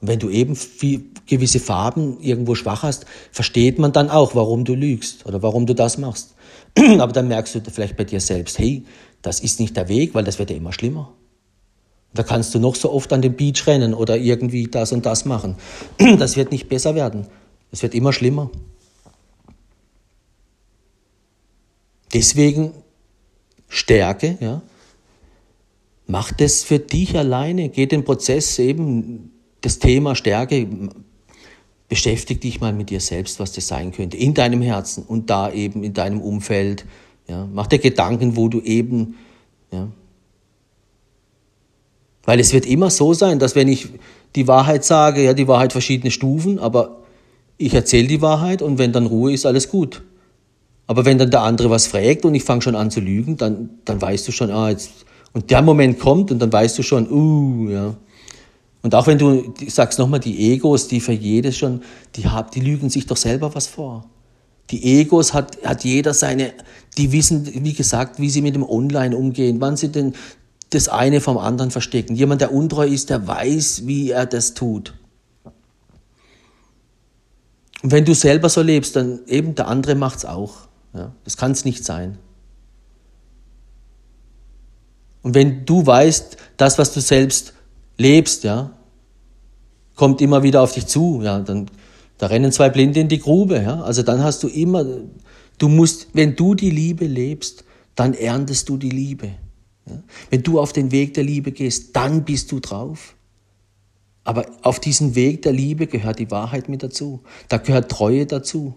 Wenn 0.00 0.18
du 0.20 0.30
eben 0.30 0.54
viel, 0.54 1.06
gewisse 1.26 1.58
Farben 1.58 2.20
irgendwo 2.20 2.54
schwach 2.54 2.82
hast, 2.82 3.04
versteht 3.32 3.78
man 3.78 3.92
dann 3.92 4.10
auch, 4.10 4.34
warum 4.34 4.64
du 4.64 4.74
lügst 4.74 5.26
oder 5.26 5.42
warum 5.42 5.66
du 5.66 5.74
das 5.74 5.98
machst. 5.98 6.34
Aber 6.98 7.12
dann 7.12 7.28
merkst 7.28 7.54
du 7.56 7.60
vielleicht 7.70 7.96
bei 7.96 8.04
dir 8.04 8.20
selbst, 8.20 8.58
hey, 8.58 8.84
das 9.22 9.40
ist 9.40 9.58
nicht 9.58 9.76
der 9.76 9.88
Weg, 9.88 10.14
weil 10.14 10.24
das 10.24 10.38
wird 10.38 10.50
ja 10.50 10.56
immer 10.56 10.72
schlimmer. 10.72 11.12
Da 12.14 12.22
kannst 12.22 12.54
du 12.54 12.58
noch 12.58 12.76
so 12.76 12.92
oft 12.92 13.12
an 13.12 13.22
den 13.22 13.34
Beach 13.34 13.66
rennen 13.66 13.92
oder 13.92 14.16
irgendwie 14.16 14.68
das 14.68 14.92
und 14.92 15.04
das 15.04 15.24
machen. 15.24 15.56
Das 16.18 16.36
wird 16.36 16.52
nicht 16.52 16.68
besser 16.68 16.94
werden. 16.94 17.26
Es 17.70 17.82
wird 17.82 17.94
immer 17.94 18.12
schlimmer. 18.12 18.50
Deswegen 22.12 22.72
Stärke, 23.68 24.38
ja. 24.40 24.62
Mach 26.06 26.32
das 26.32 26.62
für 26.62 26.78
dich 26.78 27.18
alleine. 27.18 27.68
Geh 27.68 27.86
den 27.86 28.04
Prozess 28.04 28.58
eben, 28.58 29.32
das 29.60 29.78
Thema 29.78 30.14
Stärke, 30.14 30.66
beschäftige 31.88 32.40
dich 32.40 32.60
mal 32.60 32.72
mit 32.72 32.90
dir 32.90 33.00
selbst, 33.00 33.40
was 33.40 33.52
das 33.52 33.66
sein 33.66 33.92
könnte, 33.92 34.16
in 34.16 34.34
deinem 34.34 34.62
Herzen 34.62 35.04
und 35.04 35.30
da 35.30 35.50
eben 35.50 35.82
in 35.84 35.94
deinem 35.94 36.20
Umfeld. 36.20 36.84
Ja. 37.28 37.48
Mach 37.52 37.66
dir 37.66 37.78
Gedanken, 37.78 38.36
wo 38.36 38.48
du 38.48 38.60
eben, 38.60 39.16
ja, 39.72 39.88
weil 42.24 42.40
es 42.40 42.52
wird 42.52 42.66
immer 42.66 42.90
so 42.90 43.14
sein, 43.14 43.38
dass 43.38 43.54
wenn 43.54 43.68
ich 43.68 43.88
die 44.36 44.46
Wahrheit 44.46 44.84
sage, 44.84 45.24
ja, 45.24 45.32
die 45.32 45.48
Wahrheit 45.48 45.72
verschiedene 45.72 46.10
Stufen, 46.10 46.58
aber 46.58 46.98
ich 47.56 47.72
erzähle 47.72 48.06
die 48.06 48.20
Wahrheit 48.20 48.60
und 48.60 48.76
wenn 48.76 48.92
dann 48.92 49.06
Ruhe 49.06 49.32
ist, 49.32 49.46
alles 49.46 49.70
gut. 49.70 50.02
Aber 50.86 51.04
wenn 51.06 51.18
dann 51.18 51.30
der 51.30 51.42
andere 51.42 51.70
was 51.70 51.86
fragt 51.86 52.24
und 52.26 52.34
ich 52.34 52.44
fange 52.44 52.62
schon 52.62 52.74
an 52.74 52.90
zu 52.90 53.00
lügen, 53.00 53.38
dann, 53.38 53.70
dann 53.84 54.00
weißt 54.00 54.28
du 54.28 54.32
schon, 54.32 54.50
ah, 54.50 54.68
jetzt, 54.68 55.06
und 55.32 55.50
der 55.50 55.62
Moment 55.62 55.98
kommt 55.98 56.30
und 56.30 56.38
dann 56.38 56.52
weißt 56.52 56.78
du 56.78 56.82
schon, 56.82 57.10
uh, 57.10 57.70
ja. 57.70 57.94
Und 58.82 58.94
auch 58.94 59.06
wenn 59.06 59.18
du 59.18 59.54
ich 59.60 59.74
sagst 59.74 59.98
nochmal, 59.98 60.20
die 60.20 60.52
Egos, 60.52 60.88
die 60.88 61.00
für 61.00 61.12
jedes 61.12 61.56
schon, 61.56 61.82
die, 62.16 62.26
haben, 62.26 62.50
die 62.52 62.60
lügen 62.60 62.90
sich 62.90 63.06
doch 63.06 63.16
selber 63.16 63.54
was 63.54 63.66
vor. 63.66 64.08
Die 64.70 65.00
Egos 65.00 65.34
hat, 65.34 65.62
hat 65.64 65.84
jeder 65.84 66.14
seine, 66.14 66.52
die 66.96 67.10
wissen, 67.12 67.64
wie 67.64 67.72
gesagt, 67.72 68.20
wie 68.20 68.30
sie 68.30 68.42
mit 68.42 68.54
dem 68.54 68.62
Online 68.62 69.16
umgehen, 69.16 69.60
wann 69.60 69.76
sie 69.76 69.90
den, 69.90 70.14
das 70.70 70.88
eine 70.88 71.20
vom 71.20 71.38
anderen 71.38 71.70
verstecken. 71.70 72.14
Jemand, 72.14 72.40
der 72.40 72.52
untreu 72.52 72.86
ist, 72.86 73.10
der 73.10 73.26
weiß, 73.26 73.86
wie 73.86 74.10
er 74.10 74.26
das 74.26 74.54
tut. 74.54 74.94
Und 77.82 77.92
wenn 77.92 78.04
du 78.04 78.14
selber 78.14 78.48
so 78.48 78.60
lebst, 78.60 78.96
dann 78.96 79.20
eben 79.26 79.54
der 79.54 79.68
andere 79.68 79.94
macht's 79.94 80.24
auch. 80.24 80.68
Ja, 80.94 81.12
das 81.24 81.36
kann 81.36 81.52
es 81.52 81.64
nicht 81.64 81.84
sein. 81.84 82.18
Und 85.22 85.34
wenn 85.34 85.64
du 85.64 85.86
weißt, 85.86 86.36
das, 86.56 86.78
was 86.78 86.92
du 86.92 87.00
selbst 87.00 87.54
lebst, 87.98 88.44
ja, 88.44 88.70
kommt 89.94 90.20
immer 90.20 90.42
wieder 90.42 90.62
auf 90.62 90.72
dich 90.72 90.86
zu, 90.86 91.20
ja, 91.22 91.40
dann 91.40 91.68
da 92.18 92.26
rennen 92.26 92.50
zwei 92.50 92.68
Blinde 92.68 93.00
in 93.00 93.08
die 93.08 93.20
Grube, 93.20 93.62
ja. 93.62 93.80
Also 93.82 94.02
dann 94.02 94.22
hast 94.22 94.42
du 94.42 94.48
immer, 94.48 94.84
du 95.58 95.68
musst, 95.68 96.08
wenn 96.14 96.34
du 96.34 96.54
die 96.54 96.70
Liebe 96.70 97.06
lebst, 97.06 97.64
dann 97.94 98.12
erntest 98.12 98.68
du 98.68 98.76
die 98.76 98.90
Liebe. 98.90 99.30
Wenn 100.28 100.42
du 100.42 100.60
auf 100.60 100.72
den 100.72 100.92
Weg 100.92 101.14
der 101.14 101.24
Liebe 101.24 101.52
gehst, 101.52 101.96
dann 101.96 102.24
bist 102.24 102.52
du 102.52 102.60
drauf. 102.60 103.14
Aber 104.24 104.46
auf 104.62 104.80
diesen 104.80 105.14
Weg 105.14 105.42
der 105.42 105.52
Liebe 105.52 105.86
gehört 105.86 106.18
die 106.18 106.30
Wahrheit 106.30 106.68
mit 106.68 106.82
dazu. 106.82 107.22
Da 107.48 107.56
gehört 107.56 107.90
Treue 107.90 108.26
dazu. 108.26 108.74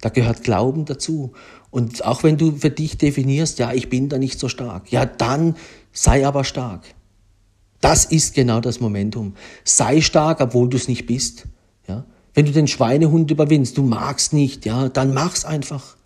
Da 0.00 0.08
gehört 0.08 0.42
Glauben 0.42 0.86
dazu. 0.86 1.32
Und 1.70 2.04
auch 2.04 2.22
wenn 2.22 2.38
du 2.38 2.52
für 2.52 2.70
dich 2.70 2.96
definierst, 2.96 3.58
ja, 3.58 3.72
ich 3.72 3.90
bin 3.90 4.08
da 4.08 4.16
nicht 4.16 4.38
so 4.38 4.48
stark, 4.48 4.90
ja, 4.90 5.04
dann 5.04 5.56
sei 5.92 6.26
aber 6.26 6.44
stark. 6.44 6.82
Das 7.80 8.04
ist 8.04 8.34
genau 8.34 8.60
das 8.60 8.80
Momentum. 8.80 9.34
Sei 9.64 10.00
stark, 10.00 10.40
obwohl 10.40 10.68
du 10.68 10.76
es 10.76 10.88
nicht 10.88 11.06
bist. 11.06 11.46
Ja? 11.88 12.04
Wenn 12.34 12.46
du 12.46 12.52
den 12.52 12.66
Schweinehund 12.66 13.30
überwindest, 13.30 13.78
du 13.78 13.82
magst 13.82 14.32
nicht, 14.32 14.66
ja, 14.66 14.88
dann 14.88 15.14
mach's 15.14 15.44
einfach. 15.44 15.96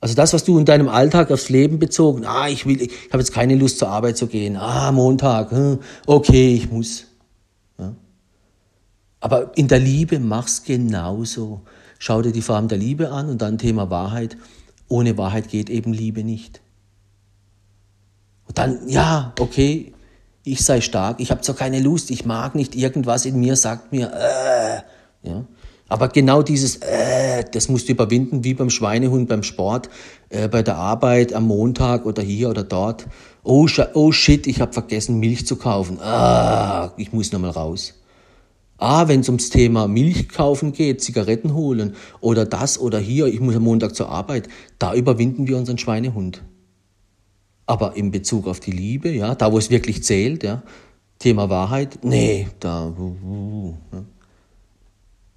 Also 0.00 0.14
das, 0.14 0.32
was 0.32 0.44
du 0.44 0.58
in 0.58 0.64
deinem 0.64 0.88
Alltag 0.88 1.30
aufs 1.30 1.48
Leben 1.48 1.78
bezogen, 1.78 2.24
ah, 2.26 2.48
ich 2.48 2.66
will, 2.66 2.82
ich 2.82 2.92
habe 3.10 3.18
jetzt 3.18 3.32
keine 3.32 3.54
Lust 3.54 3.78
zur 3.78 3.88
Arbeit 3.88 4.16
zu 4.16 4.26
gehen, 4.26 4.56
ah, 4.56 4.92
Montag, 4.92 5.50
hm, 5.50 5.78
okay, 6.06 6.54
ich 6.54 6.70
muss. 6.70 7.06
Ja. 7.78 7.94
Aber 9.20 9.56
in 9.56 9.66
der 9.66 9.78
Liebe 9.78 10.20
mach's 10.20 10.62
genauso. 10.62 11.62
Schau 11.98 12.20
dir 12.20 12.32
die 12.32 12.42
Farben 12.42 12.68
der 12.68 12.76
Liebe 12.76 13.10
an 13.10 13.30
und 13.30 13.40
dann 13.40 13.56
Thema 13.56 13.88
Wahrheit. 13.88 14.36
Ohne 14.88 15.16
Wahrheit 15.16 15.48
geht 15.48 15.70
eben 15.70 15.94
Liebe 15.94 16.22
nicht. 16.22 16.60
Dann, 18.54 18.88
ja, 18.88 19.32
okay, 19.38 19.92
ich 20.44 20.62
sei 20.62 20.80
stark, 20.80 21.20
ich 21.20 21.30
habe 21.30 21.40
zwar 21.40 21.56
keine 21.56 21.80
Lust, 21.80 22.10
ich 22.10 22.24
mag 22.24 22.54
nicht, 22.54 22.74
irgendwas 22.74 23.24
in 23.24 23.38
mir 23.40 23.56
sagt 23.56 23.92
mir, 23.92 24.12
äh, 24.12 25.28
ja. 25.28 25.44
Aber 25.86 26.08
genau 26.08 26.42
dieses, 26.42 26.76
äh, 26.76 27.44
das 27.52 27.68
musst 27.68 27.88
du 27.88 27.92
überwinden, 27.92 28.42
wie 28.42 28.54
beim 28.54 28.70
Schweinehund, 28.70 29.28
beim 29.28 29.42
Sport, 29.42 29.90
äh, 30.30 30.48
bei 30.48 30.62
der 30.62 30.76
Arbeit, 30.76 31.34
am 31.34 31.46
Montag 31.46 32.06
oder 32.06 32.22
hier 32.22 32.48
oder 32.48 32.64
dort. 32.64 33.06
Oh, 33.42 33.68
oh 33.92 34.12
shit, 34.12 34.46
ich 34.46 34.60
habe 34.60 34.72
vergessen, 34.72 35.18
Milch 35.18 35.46
zu 35.46 35.56
kaufen. 35.56 35.98
Ah, 36.00 36.92
ich 36.96 37.12
muss 37.12 37.32
nochmal 37.32 37.50
raus. 37.50 37.94
Ah, 38.78 39.08
wenn 39.08 39.20
es 39.20 39.28
ums 39.28 39.50
Thema 39.50 39.86
Milch 39.86 40.28
kaufen 40.30 40.72
geht, 40.72 41.02
Zigaretten 41.02 41.54
holen 41.54 41.94
oder 42.20 42.44
das 42.44 42.78
oder 42.78 42.98
hier, 42.98 43.26
ich 43.26 43.40
muss 43.40 43.54
am 43.54 43.62
Montag 43.62 43.94
zur 43.94 44.08
Arbeit, 44.08 44.48
da 44.78 44.94
überwinden 44.94 45.46
wir 45.46 45.56
unseren 45.56 45.78
Schweinehund. 45.78 46.42
Aber 47.66 47.96
in 47.96 48.10
Bezug 48.10 48.46
auf 48.46 48.60
die 48.60 48.72
Liebe, 48.72 49.10
ja, 49.10 49.34
da 49.34 49.52
wo 49.52 49.58
es 49.58 49.70
wirklich 49.70 50.04
zählt, 50.04 50.42
ja, 50.42 50.62
Thema 51.18 51.48
Wahrheit, 51.48 51.98
nee, 52.02 52.48
da, 52.60 52.86
uh, 52.88 53.16
uh, 53.26 53.74
ja. 53.92 54.04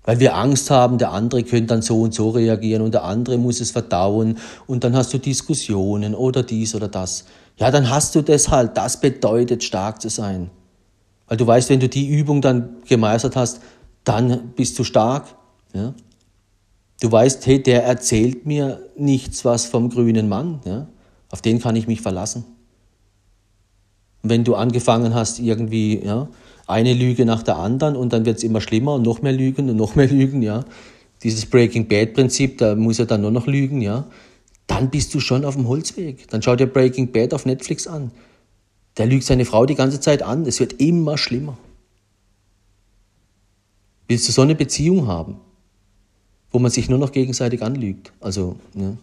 weil 0.04 0.20
wir 0.20 0.36
Angst 0.36 0.70
haben, 0.70 0.98
der 0.98 1.12
andere 1.12 1.44
könnte 1.44 1.68
dann 1.68 1.82
so 1.82 2.02
und 2.02 2.14
so 2.14 2.32
reagieren 2.32 2.82
und 2.82 2.94
der 2.94 3.04
andere 3.04 3.38
muss 3.38 3.62
es 3.62 3.72
verdauen 3.72 4.38
und 4.66 4.84
dann 4.84 4.96
hast 4.96 5.14
du 5.14 5.20
Diskussionen 5.20 6.16
oder 6.16 6.44
dies 6.44 6.76
oder 6.76 6.90
das. 6.90 7.26
Ja, 7.58 7.72
dann 7.72 7.90
hast 7.90 8.16
du 8.16 8.22
das 8.22 8.50
halt. 8.50 8.78
Das 8.78 9.02
bedeutet 9.02 9.64
stark 9.64 10.02
zu 10.02 10.10
sein. 10.10 10.50
Weil 11.28 11.38
du 11.38 11.46
weißt, 11.46 11.70
wenn 11.70 11.80
du 11.80 11.90
die 11.90 12.08
Übung 12.08 12.42
dann 12.42 12.78
gemeistert 12.88 13.36
hast, 13.36 13.62
dann 14.04 14.50
bist 14.56 14.78
du 14.80 14.84
stark. 14.84 15.26
Ja? 15.74 15.94
Du 17.02 17.12
weißt, 17.12 17.46
hey, 17.46 17.62
der 17.62 17.84
erzählt 17.84 18.46
mir 18.46 18.82
nichts 18.96 19.44
was 19.44 19.66
vom 19.66 19.90
grünen 19.90 20.30
Mann. 20.30 20.62
Ja? 20.66 20.88
Auf 21.30 21.42
den 21.42 21.60
kann 21.60 21.76
ich 21.76 21.88
mich 21.88 22.02
verlassen. 22.02 22.46
Wenn 24.24 24.44
du 24.44 24.56
angefangen 24.56 25.14
hast, 25.14 25.40
irgendwie 25.40 26.04
ja, 26.04 26.28
eine 26.68 26.94
Lüge 26.94 27.26
nach 27.26 27.44
der 27.44 27.58
anderen 27.58 27.96
und 27.96 28.14
dann 28.14 28.26
wird 28.26 28.38
es 28.38 28.44
immer 28.44 28.62
schlimmer 28.62 28.96
und 28.96 29.04
noch 29.04 29.22
mehr 29.22 29.34
Lügen 29.34 29.70
und 29.70 29.78
noch 29.78 29.96
mehr 29.96 30.08
Lügen, 30.08 30.42
ja. 30.42 30.66
Dieses 31.24 31.46
Breaking 31.46 31.88
Bad 31.88 32.14
Prinzip, 32.14 32.58
da 32.60 32.76
muss 32.76 33.00
er 33.00 33.06
dann 33.06 33.22
nur 33.22 33.32
noch 33.32 33.48
lügen, 33.48 33.82
ja. 33.82 34.06
Dann 34.68 34.90
bist 34.90 35.14
du 35.14 35.20
schon 35.20 35.46
auf 35.46 35.56
dem 35.56 35.68
Holzweg. 35.68 36.28
Dann 36.30 36.42
schau 36.42 36.56
dir 36.56 36.68
Breaking 36.68 37.12
Bad 37.12 37.34
auf 37.34 37.46
Netflix 37.46 37.88
an. 37.88 38.12
Der 38.98 39.06
lügt 39.06 39.24
seine 39.24 39.46
Frau 39.46 39.66
die 39.66 39.76
ganze 39.76 40.00
Zeit 40.00 40.22
an. 40.22 40.46
Es 40.46 40.60
wird 40.60 40.74
immer 40.74 41.18
schlimmer. 41.18 41.58
Willst 44.08 44.28
du 44.28 44.32
so 44.32 44.42
eine 44.42 44.56
Beziehung 44.56 45.08
haben, 45.08 45.38
wo 46.52 46.60
man 46.60 46.72
sich 46.72 46.90
nur 46.90 47.00
noch 47.00 47.12
gegenseitig 47.12 47.64
anlügt? 47.64 48.12
Also, 48.20 48.58
ja. 48.76 48.94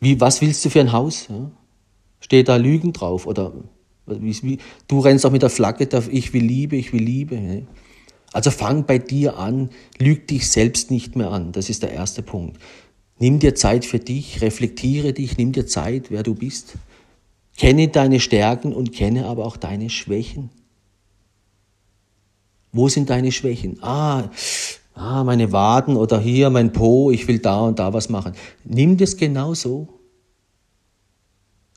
Wie, 0.00 0.20
was 0.20 0.40
willst 0.40 0.64
du 0.64 0.70
für 0.70 0.80
ein 0.80 0.92
Haus? 0.92 1.28
Ja? 1.28 1.50
Steht 2.20 2.48
da 2.48 2.56
Lügen 2.56 2.92
drauf? 2.92 3.26
Oder 3.26 3.52
wie, 4.06 4.42
wie, 4.42 4.58
du 4.86 5.00
rennst 5.00 5.26
auch 5.26 5.30
mit 5.30 5.42
der 5.42 5.50
Flagge, 5.50 5.88
ich 6.10 6.32
will 6.32 6.44
Liebe, 6.44 6.76
ich 6.76 6.92
will 6.92 7.02
Liebe. 7.02 7.36
Ja? 7.36 7.62
Also 8.32 8.50
fang 8.50 8.84
bei 8.84 8.98
dir 8.98 9.38
an, 9.38 9.70
lüg 9.98 10.26
dich 10.28 10.50
selbst 10.50 10.90
nicht 10.90 11.16
mehr 11.16 11.30
an. 11.30 11.52
Das 11.52 11.70
ist 11.70 11.82
der 11.82 11.92
erste 11.92 12.22
Punkt. 12.22 12.60
Nimm 13.18 13.38
dir 13.38 13.54
Zeit 13.54 13.84
für 13.84 13.98
dich, 13.98 14.42
reflektiere 14.42 15.12
dich, 15.12 15.36
nimm 15.36 15.52
dir 15.52 15.66
Zeit, 15.66 16.10
wer 16.10 16.22
du 16.22 16.34
bist. 16.34 16.74
Kenne 17.56 17.88
deine 17.88 18.20
Stärken 18.20 18.72
und 18.72 18.92
kenne 18.92 19.26
aber 19.26 19.44
auch 19.44 19.56
deine 19.56 19.90
Schwächen. 19.90 20.50
Wo 22.70 22.88
sind 22.88 23.10
deine 23.10 23.32
Schwächen? 23.32 23.82
Ah, 23.82 24.30
ah, 24.98 25.24
meine 25.24 25.52
Waden 25.52 25.96
oder 25.96 26.18
hier 26.18 26.50
mein 26.50 26.72
Po, 26.72 27.10
ich 27.10 27.28
will 27.28 27.38
da 27.38 27.60
und 27.60 27.78
da 27.78 27.92
was 27.92 28.08
machen. 28.08 28.32
Nimm 28.64 28.96
das 28.96 29.16
genau 29.16 29.54
so. 29.54 29.88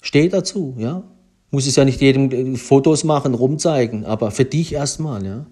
Steh 0.01 0.29
dazu, 0.29 0.75
ja. 0.77 1.03
Muss 1.51 1.67
es 1.67 1.75
ja 1.75 1.85
nicht 1.85 2.01
jedem 2.01 2.31
äh, 2.31 2.57
Fotos 2.57 3.03
machen, 3.03 3.33
rumzeigen, 3.33 4.05
aber 4.05 4.31
für 4.31 4.45
dich 4.45 4.73
erstmal, 4.73 5.25
ja. 5.25 5.45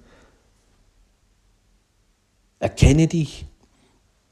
Erkenne 2.60 3.08
dich. 3.08 3.46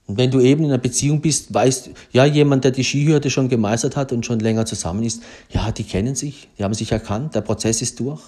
Und 0.08 0.18
wenn 0.18 0.32
du 0.32 0.40
eben 0.40 0.64
in 0.64 0.70
einer 0.70 0.78
Beziehung 0.78 1.22
bist, 1.22 1.54
weißt, 1.54 1.92
ja, 2.12 2.26
jemand, 2.26 2.64
der 2.64 2.72
die 2.72 2.84
Skihürde 2.84 3.30
schon 3.30 3.50
gemeistert 3.50 3.98
hat 3.98 4.14
und 4.14 4.26
schon 4.26 4.40
länger 4.40 4.66
zusammen 4.66 5.04
ist, 5.04 5.22
ja, 5.50 5.72
die 5.72 5.84
kennen 5.84 6.16
sich, 6.16 6.48
die 6.58 6.64
haben 6.64 6.74
sich 6.74 6.92
erkannt, 6.92 7.36
der 7.36 7.42
Prozess 7.42 7.82
ist 7.82 8.00
durch. 8.00 8.22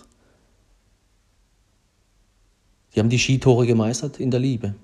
Die 2.93 2.99
haben 2.99 3.09
die 3.09 3.19
Skitore 3.19 3.65
gemeistert 3.65 4.19
in 4.19 4.31
der 4.31 4.41
Liebe. 4.41 4.75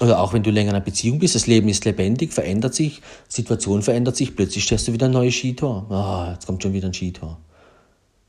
Oder 0.00 0.20
auch 0.20 0.32
wenn 0.34 0.42
du 0.42 0.50
länger 0.50 0.70
in 0.70 0.76
einer 0.76 0.84
Beziehung 0.84 1.18
bist, 1.18 1.34
das 1.34 1.46
Leben 1.46 1.68
ist 1.68 1.84
lebendig, 1.84 2.32
verändert 2.32 2.74
sich, 2.74 3.00
Situation 3.28 3.82
verändert 3.82 4.16
sich, 4.16 4.36
plötzlich 4.36 4.64
stellst 4.64 4.88
du 4.88 4.92
wieder 4.92 5.06
ein 5.06 5.12
neues 5.12 5.34
Skitor. 5.34 5.90
Ah, 5.90 6.32
jetzt 6.34 6.46
kommt 6.46 6.62
schon 6.62 6.74
wieder 6.74 6.88
ein 6.88 6.94
Skitor. 6.94 7.38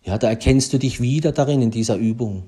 Ja, 0.04 0.18
da 0.18 0.30
erkennst 0.30 0.72
du 0.72 0.80
dich 0.80 1.02
wieder 1.02 1.34
darin 1.34 1.62
in 1.62 1.72
dieser 1.72 1.98
Übung. 1.98 2.44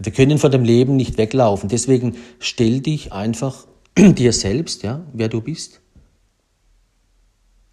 Wir 0.00 0.12
können 0.12 0.38
von 0.38 0.50
dem 0.50 0.64
Leben 0.64 0.96
nicht 0.96 1.18
weglaufen. 1.18 1.68
Deswegen 1.68 2.16
stell 2.38 2.80
dich 2.80 3.12
einfach 3.12 3.66
dir 3.98 4.32
selbst, 4.32 4.82
ja, 4.82 5.02
wer 5.12 5.28
du 5.28 5.42
bist. 5.42 5.80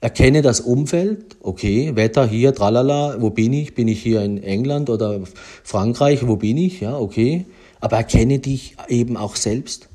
Erkenne 0.01 0.41
das 0.41 0.61
Umfeld, 0.61 1.37
okay, 1.41 1.95
Wetter 1.95 2.25
hier, 2.25 2.53
tralala, 2.53 3.17
wo 3.19 3.31
bin 3.31 3.51
ich? 3.51 3.75
Bin 3.75 3.89
ich 3.89 4.01
hier 4.01 4.21
in 4.21 4.41
England 4.41 4.89
oder 4.89 5.21
Frankreich? 5.63 6.25
Wo 6.25 6.37
bin 6.37 6.57
ich? 6.57 6.79
Ja, 6.79 6.97
okay. 6.97 7.45
Aber 7.81 7.97
erkenne 7.97 8.39
dich 8.39 8.75
eben 8.87 9.17
auch 9.17 9.35
selbst. 9.35 9.88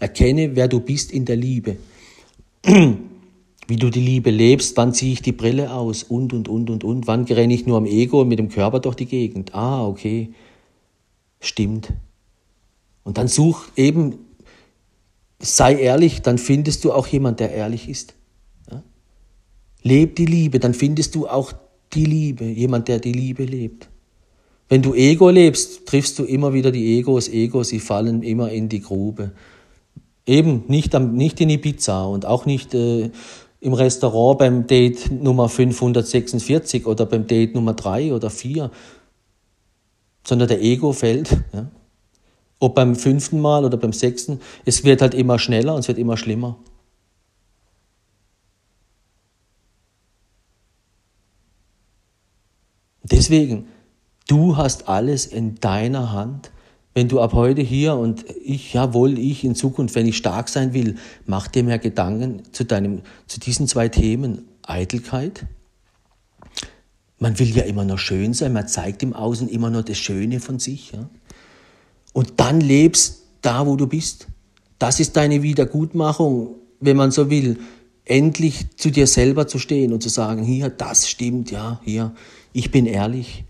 Erkenne, 0.00 0.56
wer 0.56 0.66
du 0.66 0.80
bist 0.80 1.12
in 1.12 1.24
der 1.24 1.36
Liebe. 1.36 1.76
Wie 3.68 3.76
du 3.76 3.90
die 3.90 4.00
Liebe 4.00 4.30
lebst, 4.30 4.76
wann 4.76 4.92
ziehe 4.92 5.12
ich 5.12 5.22
die 5.22 5.30
Brille 5.30 5.72
aus 5.72 6.02
und, 6.02 6.32
und, 6.32 6.48
und, 6.48 6.70
und, 6.70 6.82
und. 6.82 7.06
Wann 7.06 7.24
renne 7.24 7.54
ich 7.54 7.66
nur 7.66 7.76
am 7.76 7.86
Ego 7.86 8.22
und 8.22 8.28
mit 8.28 8.40
dem 8.40 8.48
Körper 8.48 8.80
durch 8.80 8.96
die 8.96 9.06
Gegend. 9.06 9.54
Ah, 9.54 9.86
okay. 9.86 10.30
Stimmt. 11.38 11.92
Und 13.04 13.18
dann 13.18 13.28
such 13.28 13.66
eben, 13.76 14.18
sei 15.38 15.76
ehrlich, 15.76 16.22
dann 16.22 16.38
findest 16.38 16.84
du 16.84 16.92
auch 16.92 17.06
jemand, 17.06 17.38
der 17.38 17.52
ehrlich 17.52 17.88
ist. 17.88 18.14
Ja? 18.70 18.82
Leb 19.82 20.16
die 20.16 20.26
Liebe, 20.26 20.58
dann 20.58 20.74
findest 20.74 21.14
du 21.14 21.28
auch 21.28 21.52
die 21.92 22.04
Liebe, 22.04 22.44
jemand, 22.44 22.88
der 22.88 22.98
die 22.98 23.12
Liebe 23.12 23.44
lebt. 23.44 23.88
Wenn 24.68 24.82
du 24.82 24.94
Ego 24.94 25.30
lebst, 25.30 25.86
triffst 25.86 26.18
du 26.18 26.24
immer 26.24 26.52
wieder 26.54 26.70
die 26.70 26.98
Egos, 26.98 27.28
Egos, 27.28 27.68
sie 27.68 27.80
fallen 27.80 28.22
immer 28.22 28.50
in 28.50 28.68
die 28.68 28.80
Grube. 28.80 29.32
Eben 30.30 30.62
nicht, 30.68 30.94
am, 30.94 31.14
nicht 31.14 31.40
in 31.40 31.50
Ibiza 31.50 32.04
und 32.04 32.24
auch 32.24 32.46
nicht 32.46 32.72
äh, 32.72 33.10
im 33.58 33.72
Restaurant 33.72 34.38
beim 34.38 34.64
Date 34.68 35.10
Nummer 35.10 35.48
546 35.48 36.86
oder 36.86 37.04
beim 37.04 37.26
Date 37.26 37.56
Nummer 37.56 37.74
3 37.74 38.14
oder 38.14 38.30
4, 38.30 38.70
sondern 40.22 40.46
der 40.46 40.62
Ego 40.62 40.92
fällt. 40.92 41.36
Ja. 41.52 41.68
Ob 42.60 42.76
beim 42.76 42.94
fünften 42.94 43.40
Mal 43.40 43.64
oder 43.64 43.76
beim 43.76 43.92
sechsten, 43.92 44.40
es 44.64 44.84
wird 44.84 45.02
halt 45.02 45.14
immer 45.14 45.40
schneller 45.40 45.74
und 45.74 45.80
es 45.80 45.88
wird 45.88 45.98
immer 45.98 46.16
schlimmer. 46.16 46.60
Deswegen, 53.02 53.66
du 54.28 54.56
hast 54.56 54.88
alles 54.88 55.26
in 55.26 55.56
deiner 55.56 56.12
Hand 56.12 56.52
wenn 57.00 57.08
du 57.08 57.18
ab 57.18 57.32
heute 57.32 57.62
hier 57.62 57.94
und 57.94 58.26
ich, 58.44 58.74
jawohl, 58.74 59.18
ich 59.18 59.42
in 59.42 59.54
Zukunft, 59.54 59.94
wenn 59.94 60.04
ich 60.04 60.18
stark 60.18 60.50
sein 60.50 60.74
will, 60.74 60.96
mach 61.24 61.48
dir 61.48 61.64
mehr 61.64 61.78
Gedanken 61.78 62.42
zu 62.52 62.62
deinem, 62.62 63.00
zu 63.26 63.40
diesen 63.40 63.66
zwei 63.66 63.88
Themen. 63.88 64.44
Eitelkeit. 64.64 65.46
Man 67.18 67.38
will 67.38 67.56
ja 67.56 67.62
immer 67.62 67.86
noch 67.86 67.96
schön 67.96 68.34
sein, 68.34 68.52
man 68.52 68.68
zeigt 68.68 69.02
im 69.02 69.14
Außen 69.14 69.48
immer 69.48 69.70
noch 69.70 69.82
das 69.82 69.96
Schöne 69.96 70.40
von 70.40 70.58
sich. 70.58 70.92
Ja? 70.92 71.08
Und 72.12 72.34
dann 72.36 72.60
lebst 72.60 73.22
da, 73.40 73.66
wo 73.66 73.76
du 73.76 73.86
bist. 73.86 74.26
Das 74.78 75.00
ist 75.00 75.16
deine 75.16 75.42
Wiedergutmachung, 75.42 76.56
wenn 76.80 76.98
man 76.98 77.12
so 77.12 77.30
will, 77.30 77.60
endlich 78.04 78.76
zu 78.76 78.90
dir 78.90 79.06
selber 79.06 79.46
zu 79.46 79.58
stehen 79.58 79.94
und 79.94 80.02
zu 80.02 80.10
sagen, 80.10 80.42
hier, 80.42 80.68
das 80.68 81.08
stimmt, 81.08 81.50
ja, 81.50 81.80
hier, 81.82 82.14
ich 82.52 82.70
bin 82.70 82.84
ehrlich. 82.84 83.44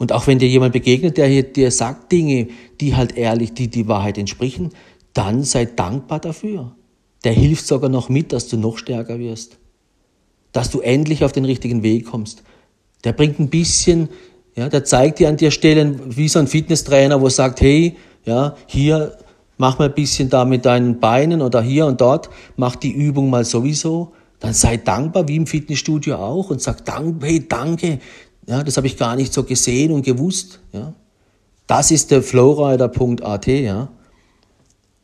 Und 0.00 0.12
auch 0.12 0.26
wenn 0.26 0.38
dir 0.38 0.48
jemand 0.48 0.72
begegnet, 0.72 1.18
der 1.18 1.42
dir 1.42 1.70
sagt 1.70 2.10
Dinge, 2.10 2.48
die 2.80 2.96
halt 2.96 3.18
ehrlich, 3.18 3.52
die 3.52 3.68
die 3.68 3.86
Wahrheit 3.86 4.16
entsprechen, 4.16 4.70
dann 5.12 5.44
sei 5.44 5.66
dankbar 5.66 6.20
dafür. 6.20 6.74
Der 7.22 7.34
hilft 7.34 7.66
sogar 7.66 7.90
noch 7.90 8.08
mit, 8.08 8.32
dass 8.32 8.48
du 8.48 8.56
noch 8.56 8.78
stärker 8.78 9.18
wirst. 9.18 9.58
Dass 10.52 10.70
du 10.70 10.80
endlich 10.80 11.22
auf 11.22 11.32
den 11.32 11.44
richtigen 11.44 11.82
Weg 11.82 12.06
kommst. 12.06 12.42
Der 13.04 13.12
bringt 13.12 13.40
ein 13.40 13.50
bisschen, 13.50 14.08
ja, 14.56 14.70
der 14.70 14.84
zeigt 14.84 15.18
dir 15.18 15.28
an 15.28 15.36
dir 15.36 15.50
Stellen, 15.50 16.16
wie 16.16 16.28
so 16.28 16.38
ein 16.38 16.46
Fitnesstrainer, 16.46 17.20
wo 17.20 17.28
sagt, 17.28 17.60
hey, 17.60 17.98
ja, 18.24 18.56
hier, 18.66 19.18
mach 19.58 19.78
mal 19.78 19.88
ein 19.88 19.94
bisschen 19.94 20.30
da 20.30 20.46
mit 20.46 20.64
deinen 20.64 20.98
Beinen 20.98 21.42
oder 21.42 21.60
hier 21.60 21.84
und 21.84 22.00
dort, 22.00 22.30
mach 22.56 22.74
die 22.74 22.92
Übung 22.92 23.28
mal 23.28 23.44
sowieso. 23.44 24.12
Dann 24.38 24.54
sei 24.54 24.78
dankbar, 24.78 25.28
wie 25.28 25.36
im 25.36 25.46
Fitnessstudio 25.46 26.16
auch, 26.16 26.48
und 26.48 26.62
sag, 26.62 26.84
hey, 27.20 27.46
danke, 27.46 27.98
ja, 28.50 28.64
das 28.64 28.76
habe 28.76 28.88
ich 28.88 28.96
gar 28.96 29.14
nicht 29.14 29.32
so 29.32 29.44
gesehen 29.44 29.92
und 29.92 30.04
gewusst. 30.04 30.58
Ja. 30.72 30.92
Das 31.68 31.92
ist 31.92 32.10
der 32.10 32.20
Flowrider.at. 32.20 33.46
Ja. 33.46 33.88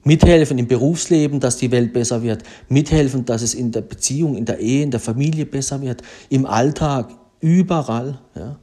Mithelfen 0.02 0.58
im 0.58 0.66
Berufsleben, 0.66 1.38
dass 1.38 1.56
die 1.56 1.70
Welt 1.70 1.92
besser 1.92 2.24
wird. 2.24 2.42
Mithelfen, 2.68 3.24
dass 3.24 3.42
es 3.42 3.54
in 3.54 3.70
der 3.70 3.82
Beziehung, 3.82 4.36
in 4.36 4.46
der 4.46 4.58
Ehe, 4.58 4.82
in 4.82 4.90
der 4.90 4.98
Familie 4.98 5.46
besser 5.46 5.80
wird. 5.80 6.02
Im 6.28 6.44
Alltag, 6.44 7.10
überall. 7.38 8.18
Ja. 8.34 8.58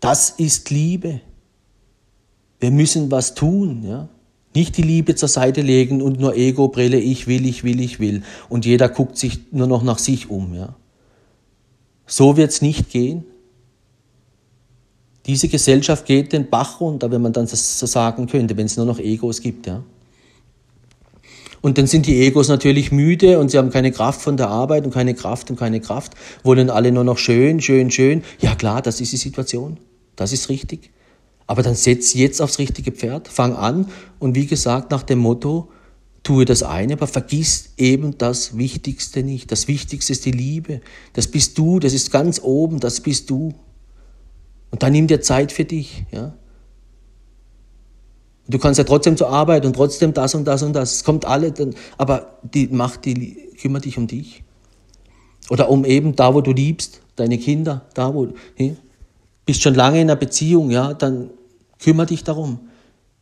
Das 0.00 0.30
ist 0.30 0.70
Liebe. 0.70 1.20
Wir 2.60 2.70
müssen 2.70 3.10
was 3.10 3.34
tun. 3.34 3.84
Ja. 3.86 4.08
Nicht 4.54 4.78
die 4.78 4.82
Liebe 4.82 5.14
zur 5.14 5.28
Seite 5.28 5.60
legen 5.60 6.00
und 6.00 6.18
nur 6.18 6.34
Ego-Brille, 6.36 6.98
ich 6.98 7.26
will, 7.26 7.44
ich 7.44 7.64
will, 7.64 7.80
ich 7.80 8.00
will. 8.00 8.22
Und 8.48 8.64
jeder 8.64 8.88
guckt 8.88 9.18
sich 9.18 9.52
nur 9.52 9.66
noch 9.66 9.82
nach 9.82 9.98
sich 9.98 10.30
um. 10.30 10.54
Ja. 10.54 10.74
So 12.06 12.38
wird 12.38 12.50
es 12.50 12.62
nicht 12.62 12.88
gehen. 12.88 13.24
Diese 15.26 15.48
Gesellschaft 15.48 16.04
geht 16.04 16.32
den 16.32 16.50
Bach 16.50 16.80
runter, 16.80 17.10
wenn 17.10 17.22
man 17.22 17.32
dann 17.32 17.46
so 17.46 17.86
sagen 17.86 18.26
könnte, 18.26 18.56
wenn 18.56 18.66
es 18.66 18.76
nur 18.76 18.86
noch 18.86 18.98
Egos 18.98 19.40
gibt. 19.40 19.66
Ja. 19.66 19.82
Und 21.62 21.78
dann 21.78 21.86
sind 21.86 22.04
die 22.04 22.20
Egos 22.20 22.48
natürlich 22.48 22.92
müde 22.92 23.38
und 23.38 23.50
sie 23.50 23.56
haben 23.56 23.70
keine 23.70 23.90
Kraft 23.90 24.20
von 24.20 24.36
der 24.36 24.48
Arbeit 24.48 24.84
und 24.84 24.92
keine 24.92 25.14
Kraft 25.14 25.48
und 25.48 25.56
keine 25.56 25.80
Kraft, 25.80 26.12
wollen 26.42 26.68
alle 26.68 26.92
nur 26.92 27.04
noch 27.04 27.16
schön, 27.16 27.62
schön, 27.62 27.90
schön. 27.90 28.22
Ja 28.38 28.54
klar, 28.54 28.82
das 28.82 29.00
ist 29.00 29.12
die 29.12 29.16
Situation. 29.16 29.78
Das 30.14 30.32
ist 30.32 30.50
richtig. 30.50 30.90
Aber 31.46 31.62
dann 31.62 31.74
setz 31.74 32.12
jetzt 32.12 32.42
aufs 32.42 32.58
richtige 32.58 32.92
Pferd, 32.92 33.28
fang 33.28 33.54
an 33.54 33.86
und 34.18 34.34
wie 34.34 34.46
gesagt, 34.46 34.90
nach 34.90 35.02
dem 35.02 35.20
Motto, 35.20 35.70
tue 36.22 36.44
das 36.44 36.62
eine, 36.62 36.94
aber 36.94 37.06
vergiss 37.06 37.70
eben 37.76 38.18
das 38.18 38.58
Wichtigste 38.58 39.22
nicht. 39.22 39.50
Das 39.50 39.66
Wichtigste 39.66 40.12
ist 40.12 40.24
die 40.24 40.32
Liebe. 40.32 40.80
Das 41.12 41.28
bist 41.28 41.56
du, 41.56 41.78
das 41.78 41.92
ist 41.94 42.10
ganz 42.10 42.40
oben, 42.42 42.80
das 42.80 43.00
bist 43.00 43.30
du. 43.30 43.54
Und 44.74 44.82
dann 44.82 44.90
nimm 44.90 45.06
dir 45.06 45.20
Zeit 45.20 45.52
für 45.52 45.64
dich, 45.64 46.04
ja. 46.10 46.34
Du 48.48 48.58
kannst 48.58 48.76
ja 48.76 48.82
trotzdem 48.82 49.16
zur 49.16 49.28
Arbeit 49.28 49.64
und 49.64 49.74
trotzdem 49.76 50.12
das 50.12 50.34
und 50.34 50.46
das 50.46 50.64
und 50.64 50.72
das. 50.72 50.94
Es 50.94 51.04
kommt 51.04 51.26
alle, 51.26 51.52
dann, 51.52 51.76
aber 51.96 52.40
die 52.42 52.66
macht 52.66 53.04
die, 53.04 53.52
kümmere 53.60 53.82
dich 53.82 53.98
um 53.98 54.08
dich. 54.08 54.42
Oder 55.48 55.70
um 55.70 55.84
eben 55.84 56.16
da, 56.16 56.34
wo 56.34 56.40
du 56.40 56.50
liebst, 56.50 57.02
deine 57.14 57.38
Kinder, 57.38 57.82
da, 57.94 58.12
wo, 58.14 58.32
hey, 58.56 58.76
bist 59.46 59.62
schon 59.62 59.76
lange 59.76 60.00
in 60.00 60.10
einer 60.10 60.16
Beziehung, 60.16 60.72
ja, 60.72 60.92
dann 60.92 61.30
kümmere 61.78 62.06
dich 62.06 62.24
darum. 62.24 62.58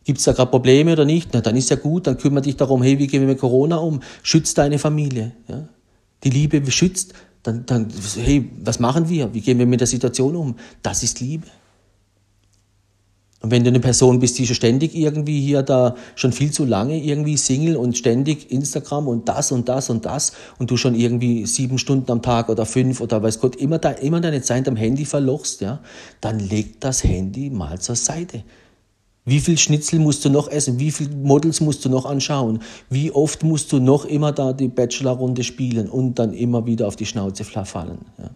Gibt 0.05 0.21
es 0.21 0.25
da 0.25 0.33
gerade 0.33 0.51
Probleme 0.51 0.95
oder 0.95 1.05
nicht? 1.05 1.33
Na, 1.35 1.43
dann 1.43 1.57
ist 1.57 1.69
ja 1.69 1.77
gut, 1.77 2.07
dann 2.07 2.17
kümmere 2.17 2.45
dich 2.45 2.57
darum, 2.57 2.83
hey, 2.83 2.99
wie 2.99 3.09
gehen 3.09 3.21
wir 3.21 3.29
mit 3.29 3.41
Corona 3.41 3.77
um? 3.77 4.01
Schützt 4.23 4.57
deine 4.57 4.79
Familie. 4.79 5.33
Ja? 5.49 5.69
Die 6.25 6.31
Liebe 6.31 6.63
beschützt, 6.63 7.13
dann, 7.43 7.67
dann, 7.67 7.89
hey, 8.17 8.51
was 8.63 8.79
machen 8.79 9.09
wir? 9.09 9.35
Wie 9.35 9.41
gehen 9.41 9.59
wir 9.59 9.67
mit 9.67 9.81
der 9.81 9.87
Situation 9.87 10.37
um? 10.37 10.57
Das 10.83 11.03
ist 11.03 11.21
Liebe. 11.21 11.47
Und 13.43 13.51
wenn 13.51 13.65
du 13.65 13.71
eine 13.71 13.81
Person 13.81 14.21
bist, 14.21 14.39
die 14.39 14.47
schon 14.47 14.55
ständig 14.55 14.95
irgendwie 14.95 15.41
hier 15.41 15.63
da 15.63 15.97
schon 16.15 16.31
viel 16.31 16.53
zu 16.53 16.65
lange 16.65 17.03
irgendwie 17.03 17.37
Single 17.37 17.77
und 17.77 17.99
ständig 17.99 18.53
Instagram 18.53 19.09
und 19.09 19.29
das 19.29 19.51
und 19.51 19.69
das 19.69 19.91
und 19.91 20.07
das 20.07 20.33
und 20.61 20.71
du 20.71 20.77
schon 20.77 20.95
irgendwie 20.95 21.45
sieben 21.47 21.79
Stunden 21.79 22.11
am 22.13 22.23
Tag 22.23 22.49
oder 22.49 22.65
fünf 22.65 23.01
oder 23.01 23.21
weiß 23.21 23.41
Gott 23.41 23.57
immer, 23.57 23.81
da, 23.81 23.91
immer 23.91 24.21
deine 24.21 24.43
Zeit 24.43 24.69
am 24.69 24.77
Handy 24.77 25.05
verlochst, 25.05 25.61
ja, 25.61 25.81
dann 26.21 26.39
leg 26.39 26.81
das 26.81 27.03
Handy 27.03 27.51
mal 27.51 27.81
zur 27.81 27.97
Seite. 27.97 28.45
Wie 29.25 29.39
viel 29.39 29.57
Schnitzel 29.57 30.01
musst 30.01 30.25
du 30.25 30.31
noch 30.31 30.49
essen? 30.49 30.81
Wie 30.81 30.91
viele 30.91 31.15
Models 31.15 31.61
musst 31.61 31.85
du 31.85 31.89
noch 31.89 32.07
anschauen? 32.07 32.61
Wie 32.91 33.13
oft 33.13 33.45
musst 33.45 33.71
du 33.71 33.79
noch 33.79 34.05
immer 34.05 34.33
da 34.33 34.53
die 34.53 34.69
Bachelor-Runde 34.69 35.45
spielen 35.45 35.89
und 35.89 36.19
dann 36.19 36.33
immer 36.33 36.67
wieder 36.67 36.89
auf 36.89 36.97
die 36.97 37.07
Schnauze 37.07 37.45
fallen? 37.45 38.05
Ja? 38.19 38.31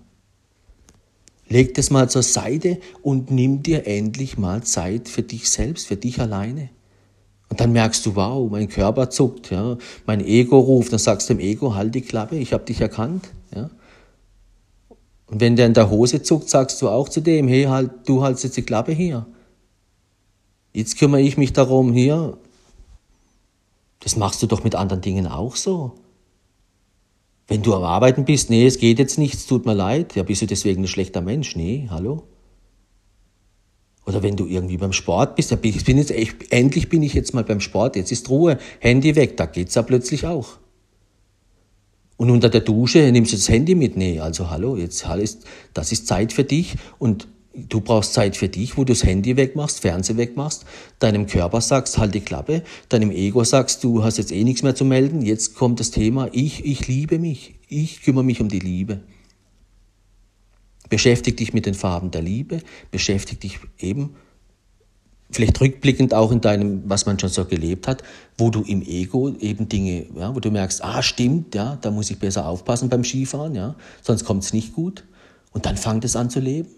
Leg 1.49 1.75
das 1.75 1.91
mal 1.91 2.09
zur 2.09 2.23
Seite 2.23 2.79
und 3.03 3.31
nimm 3.31 3.63
dir 3.63 3.87
endlich 3.87 4.39
mal 4.39 4.63
Zeit 4.63 5.09
für 5.09 5.23
dich 5.23 5.51
selbst, 5.51 5.87
für 5.87 5.97
dich 5.97 6.21
alleine. 6.21 6.71
Und 7.49 7.61
dann 7.61 7.73
merkst 7.73 8.05
du, 8.05 8.17
wow, 8.17 8.51
mein 8.51 8.69
Körper 8.69 9.11
zuckt, 9.11 9.51
ja, 9.51 9.77
mein 10.07 10.25
Ego 10.25 10.59
ruft, 10.59 10.93
dann 10.93 10.99
sagst 10.99 11.31
du 11.31 11.35
dem 11.35 11.41
Ego, 11.41 11.75
halt 11.75 11.95
die 11.95 12.01
Klappe, 12.01 12.37
ich 12.37 12.53
habe 12.53 12.65
dich 12.65 12.81
erkannt, 12.81 13.29
ja. 13.55 13.71
Und 15.29 15.41
wenn 15.41 15.57
der 15.57 15.67
in 15.67 15.75
der 15.75 15.91
Hose 15.91 16.23
zuckt, 16.23 16.49
sagst 16.49 16.81
du 16.83 16.89
auch 16.89 17.09
zu 17.09 17.21
dem, 17.21 17.49
hey, 17.49 17.65
halt, 17.65 17.91
du 18.07 18.25
hältst 18.25 18.45
jetzt 18.45 18.57
die 18.57 18.63
Klappe 18.63 18.93
hier. 18.93 19.27
Jetzt 20.77 20.99
kümmere 20.99 21.23
ich 21.23 21.39
mich 21.39 21.55
darum, 21.55 21.95
hier. 21.95 22.37
Das 24.01 24.15
machst 24.15 24.43
du 24.43 24.47
doch 24.47 24.63
mit 24.63 24.75
anderen 24.75 25.01
Dingen 25.01 25.27
auch 25.27 25.57
so. 25.57 25.95
Wenn 27.49 27.63
du 27.63 27.75
am 27.75 27.83
Arbeiten 27.83 28.27
bist, 28.27 28.51
nee, 28.51 28.67
es 28.67 28.77
geht 28.77 28.99
jetzt 28.99 29.17
nicht, 29.17 29.33
es 29.33 29.47
tut 29.47 29.65
mir 29.65 29.73
leid, 29.73 30.15
ja, 30.17 30.23
bist 30.23 30.43
du 30.43 30.47
deswegen 30.47 30.83
ein 30.83 30.87
schlechter 30.87 31.23
Mensch? 31.23 31.57
Nee, 31.57 31.87
hallo? 31.89 32.25
Oder 34.05 34.23
wenn 34.23 34.37
du 34.37 34.45
irgendwie 34.47 34.77
beim 34.77 34.93
Sport 34.93 35.37
bist, 35.37 35.51
ja, 35.51 35.57
ich 35.63 35.83
bin 35.87 35.97
jetzt 35.97 36.11
echt, 36.11 36.53
endlich 36.53 36.91
bin 36.91 37.03
ich 37.03 37.15
jetzt 37.15 37.33
mal 37.33 37.43
beim 37.43 37.61
Sport, 37.61 37.97
jetzt 37.97 38.13
ist 38.13 38.29
Ruhe, 38.29 38.59
Handy 38.79 39.17
weg, 39.17 39.39
da 39.39 39.47
geht's 39.47 39.77
ja 39.77 39.83
plötzlich 39.83 40.27
auch. 40.27 40.59
Und 42.19 42.29
unter 42.29 42.51
der 42.51 42.61
Dusche 42.61 43.11
nimmst 43.13 43.33
du 43.33 43.37
das 43.37 43.49
Handy 43.49 43.75
mit? 43.75 43.97
Nee, 43.97 44.21
also 44.21 44.51
hallo, 44.51 44.77
jetzt 44.77 45.07
das 45.73 45.93
ist 45.93 46.07
Zeit 46.07 46.35
für 46.35 46.45
dich 46.45 46.75
und 46.99 47.29
Du 47.57 47.81
brauchst 47.81 48.13
Zeit 48.13 48.37
für 48.37 48.49
dich, 48.49 48.77
wo 48.77 48.85
du 48.85 48.93
das 48.93 49.03
Handy 49.03 49.37
wegmachst, 49.37 49.81
Fernseh 49.81 50.17
wegmachst, 50.19 50.67
deinem 50.99 51.27
Körper 51.27 51.63
sagst, 51.63 51.97
halt 51.97 52.15
die 52.15 52.21
Klappe, 52.21 52.63
deinem 52.91 53.11
Ego 53.11 53.45
sagst, 53.45 53.83
du 53.83 54.05
hast 54.05 54.19
jetzt 54.19 54.31
eh 54.31 54.45
nichts 54.45 54.63
mehr 54.63 54.75
zu 54.75 54.85
melden, 54.85 55.23
jetzt 55.23 55.55
kommt 55.55 55.81
das 55.81 55.91
Thema, 55.91 56.29
ich, 56.33 56.67
ich 56.67 56.87
liebe 56.87 57.19
mich, 57.19 57.55
ich 57.69 58.03
kümmere 58.03 58.25
mich 58.25 58.43
um 58.43 58.51
die 58.51 58.59
Liebe. 58.59 59.01
Beschäftig 60.91 61.39
dich 61.39 61.55
mit 61.55 61.65
den 61.65 61.75
Farben 61.75 62.11
der 62.11 62.23
Liebe, 62.23 62.61
beschäftig 62.91 63.41
dich 63.41 63.59
eben, 63.79 64.17
vielleicht 65.31 65.61
rückblickend 65.61 66.15
auch 66.15 66.31
in 66.31 66.41
deinem, 66.41 66.83
was 66.89 67.07
man 67.07 67.19
schon 67.19 67.31
so 67.31 67.45
gelebt 67.47 67.89
hat, 67.89 68.03
wo 68.37 68.51
du 68.51 68.63
im 68.63 68.83
Ego 68.83 69.31
eben 69.41 69.69
Dinge, 69.69 70.07
ja, 70.15 70.35
wo 70.35 70.41
du 70.41 70.51
merkst, 70.51 70.85
ah, 70.85 71.03
stimmt, 71.03 71.55
ja, 71.55 71.79
da 71.81 71.91
muss 71.91 72.11
ich 72.11 72.19
besser 72.19 72.47
aufpassen 72.47 72.89
beim 72.89 73.03
Skifahren, 73.03 73.55
ja, 73.55 73.77
sonst 74.03 74.25
kommt 74.25 74.45
es 74.45 74.53
nicht 74.53 74.75
gut. 74.75 75.05
Und 75.53 75.65
dann 75.65 75.79
fangt 75.79 76.05
es 76.05 76.17
an 76.17 76.29
zu 76.29 76.39
leben. 76.39 76.69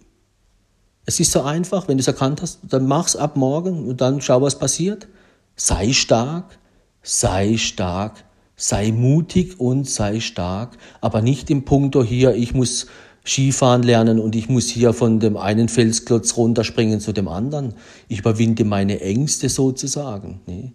Es 1.09 1.19
ist 1.21 1.33
so 1.33 1.41
einfach, 1.41 1.89
wenn 1.89 1.97
du 1.97 2.03
es 2.03 2.07
erkannt 2.07 2.43
hast, 2.43 2.61
dann 2.69 2.87
mach's 2.87 3.17
ab 3.17 3.35
morgen 3.35 3.89
und 3.89 4.03
dann 4.03 4.21
schau, 4.21 4.43
was 4.43 4.59
passiert. 4.59 5.09
Sei 5.57 5.95
stark, 5.95 6.59
sei 7.03 7.57
stark, 7.57 8.27
sei 8.57 8.93
mutig 8.93 9.59
und 9.59 9.89
sei 9.89 10.21
stark, 10.21 10.77
aber 11.01 11.23
nicht 11.23 11.49
im 11.49 11.65
Punkto 11.65 12.05
hier, 12.05 12.35
ich 12.35 12.53
muss 12.53 12.89
Skifahren 13.25 13.83
lernen 13.85 14.19
und 14.19 14.37
ich 14.37 14.51
muss 14.51 14.69
hier 14.69 14.93
von 14.93 15.19
dem 15.19 15.39
einen 15.39 15.71
Felsklotz 15.71 16.37
runterspringen 16.37 17.01
zu 17.01 17.15
dem 17.15 17.27
anderen. 17.27 17.73
Ich 18.09 18.19
überwinde 18.19 18.67
meine 18.67 19.01
Ängste 19.01 19.49
sozusagen. 19.49 20.43
Nee. 20.45 20.75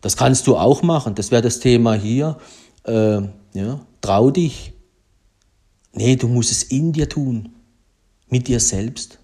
Das 0.00 0.16
kannst 0.16 0.46
du 0.46 0.56
auch 0.56 0.82
machen. 0.82 1.14
Das 1.16 1.30
wäre 1.30 1.42
das 1.42 1.60
Thema 1.60 1.92
hier. 1.92 2.38
Äh, 2.84 3.20
ja, 3.52 3.80
trau 4.00 4.30
dich. 4.30 4.72
Nee, 5.92 6.16
du 6.16 6.28
musst 6.28 6.50
es 6.50 6.62
in 6.62 6.94
dir 6.94 7.10
tun. 7.10 7.50
Mit 8.30 8.48
dir 8.48 8.58
selbst. 8.58 9.19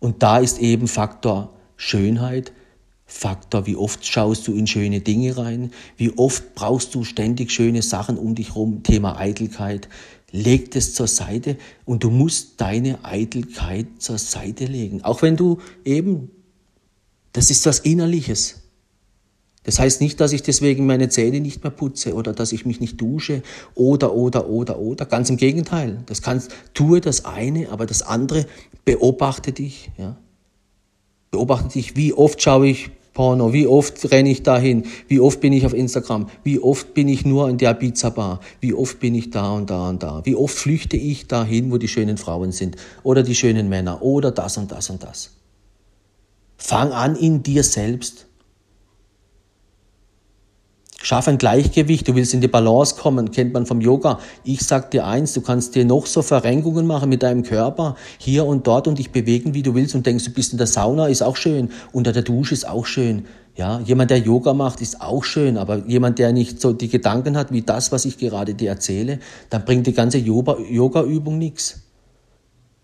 Und 0.00 0.22
da 0.22 0.38
ist 0.38 0.60
eben 0.60 0.88
Faktor 0.88 1.54
Schönheit, 1.76 2.52
Faktor, 3.10 3.66
wie 3.66 3.76
oft 3.76 4.04
schaust 4.06 4.46
du 4.46 4.52
in 4.52 4.66
schöne 4.66 5.00
Dinge 5.00 5.36
rein, 5.38 5.72
wie 5.96 6.16
oft 6.18 6.54
brauchst 6.54 6.94
du 6.94 7.04
ständig 7.04 7.50
schöne 7.50 7.80
Sachen 7.80 8.18
um 8.18 8.34
dich 8.34 8.48
herum, 8.48 8.82
Thema 8.82 9.18
Eitelkeit. 9.18 9.88
Leg 10.30 10.72
das 10.72 10.92
zur 10.92 11.08
Seite 11.08 11.56
und 11.86 12.04
du 12.04 12.10
musst 12.10 12.60
deine 12.60 13.02
Eitelkeit 13.04 13.86
zur 13.98 14.18
Seite 14.18 14.66
legen. 14.66 15.02
Auch 15.04 15.22
wenn 15.22 15.36
du 15.36 15.58
eben, 15.86 16.30
das 17.32 17.50
ist 17.50 17.64
was 17.64 17.78
Innerliches. 17.78 18.57
Das 19.68 19.78
heißt 19.78 20.00
nicht, 20.00 20.18
dass 20.18 20.32
ich 20.32 20.42
deswegen 20.42 20.86
meine 20.86 21.10
Zähne 21.10 21.40
nicht 21.40 21.62
mehr 21.62 21.70
putze 21.70 22.14
oder 22.14 22.32
dass 22.32 22.52
ich 22.52 22.64
mich 22.64 22.80
nicht 22.80 22.98
dusche 22.98 23.42
oder, 23.74 24.14
oder, 24.14 24.48
oder, 24.48 24.78
oder. 24.78 25.04
Ganz 25.04 25.28
im 25.28 25.36
Gegenteil. 25.36 25.98
Das 26.06 26.22
kannst, 26.22 26.52
tue 26.72 27.02
das 27.02 27.26
eine, 27.26 27.68
aber 27.68 27.84
das 27.84 28.00
andere 28.00 28.46
beobachte 28.86 29.52
dich, 29.52 29.90
ja. 29.98 30.16
Beobachte 31.30 31.68
dich, 31.74 31.96
wie 31.96 32.14
oft 32.14 32.40
schaue 32.40 32.68
ich 32.68 32.90
Porno, 33.12 33.52
wie 33.52 33.66
oft 33.66 34.10
renne 34.10 34.30
ich 34.30 34.42
dahin, 34.42 34.84
wie 35.06 35.20
oft 35.20 35.38
bin 35.40 35.52
ich 35.52 35.66
auf 35.66 35.74
Instagram, 35.74 36.30
wie 36.44 36.60
oft 36.60 36.94
bin 36.94 37.06
ich 37.06 37.26
nur 37.26 37.50
in 37.50 37.58
der 37.58 37.74
Pizza 37.74 38.08
Bar, 38.08 38.40
wie 38.62 38.72
oft 38.72 39.00
bin 39.00 39.14
ich 39.14 39.28
da 39.28 39.52
und 39.52 39.68
da 39.68 39.90
und 39.90 40.02
da, 40.02 40.22
wie 40.24 40.34
oft 40.34 40.56
flüchte 40.56 40.96
ich 40.96 41.26
dahin, 41.26 41.70
wo 41.70 41.76
die 41.76 41.88
schönen 41.88 42.16
Frauen 42.16 42.52
sind 42.52 42.76
oder 43.02 43.22
die 43.22 43.34
schönen 43.34 43.68
Männer 43.68 44.00
oder 44.00 44.30
das 44.30 44.56
und 44.56 44.72
das 44.72 44.88
und 44.88 45.02
das. 45.02 45.32
Fang 46.56 46.90
an 46.92 47.16
in 47.16 47.42
dir 47.42 47.64
selbst. 47.64 48.27
Schaff 51.00 51.28
ein 51.28 51.38
Gleichgewicht, 51.38 52.08
du 52.08 52.16
willst 52.16 52.34
in 52.34 52.40
die 52.40 52.48
Balance 52.48 52.96
kommen, 52.96 53.30
kennt 53.30 53.52
man 53.52 53.66
vom 53.66 53.80
Yoga. 53.80 54.18
Ich 54.42 54.62
sag 54.62 54.90
dir 54.90 55.06
eins, 55.06 55.32
du 55.32 55.40
kannst 55.40 55.76
dir 55.76 55.84
noch 55.84 56.06
so 56.06 56.22
Verrenkungen 56.22 56.88
machen 56.88 57.08
mit 57.08 57.22
deinem 57.22 57.44
Körper, 57.44 57.94
hier 58.18 58.44
und 58.44 58.66
dort 58.66 58.88
und 58.88 58.98
dich 58.98 59.12
bewegen, 59.12 59.54
wie 59.54 59.62
du 59.62 59.76
willst 59.76 59.94
und 59.94 60.06
denkst, 60.06 60.24
du 60.24 60.32
bist 60.32 60.50
in 60.50 60.58
der 60.58 60.66
Sauna, 60.66 61.06
ist 61.06 61.22
auch 61.22 61.36
schön, 61.36 61.70
unter 61.92 62.12
der 62.12 62.22
Dusche 62.22 62.52
ist 62.52 62.68
auch 62.68 62.84
schön. 62.84 63.26
Ja, 63.54 63.80
jemand, 63.80 64.10
der 64.10 64.18
Yoga 64.18 64.54
macht, 64.54 64.80
ist 64.80 65.00
auch 65.00 65.22
schön, 65.22 65.56
aber 65.56 65.84
jemand, 65.86 66.18
der 66.18 66.32
nicht 66.32 66.60
so 66.60 66.72
die 66.72 66.88
Gedanken 66.88 67.36
hat, 67.36 67.52
wie 67.52 67.62
das, 67.62 67.92
was 67.92 68.04
ich 68.04 68.18
gerade 68.18 68.54
dir 68.54 68.70
erzähle, 68.70 69.20
dann 69.50 69.64
bringt 69.64 69.86
die 69.86 69.94
ganze 69.94 70.18
Yoga-Übung 70.18 71.38
nichts. 71.38 71.82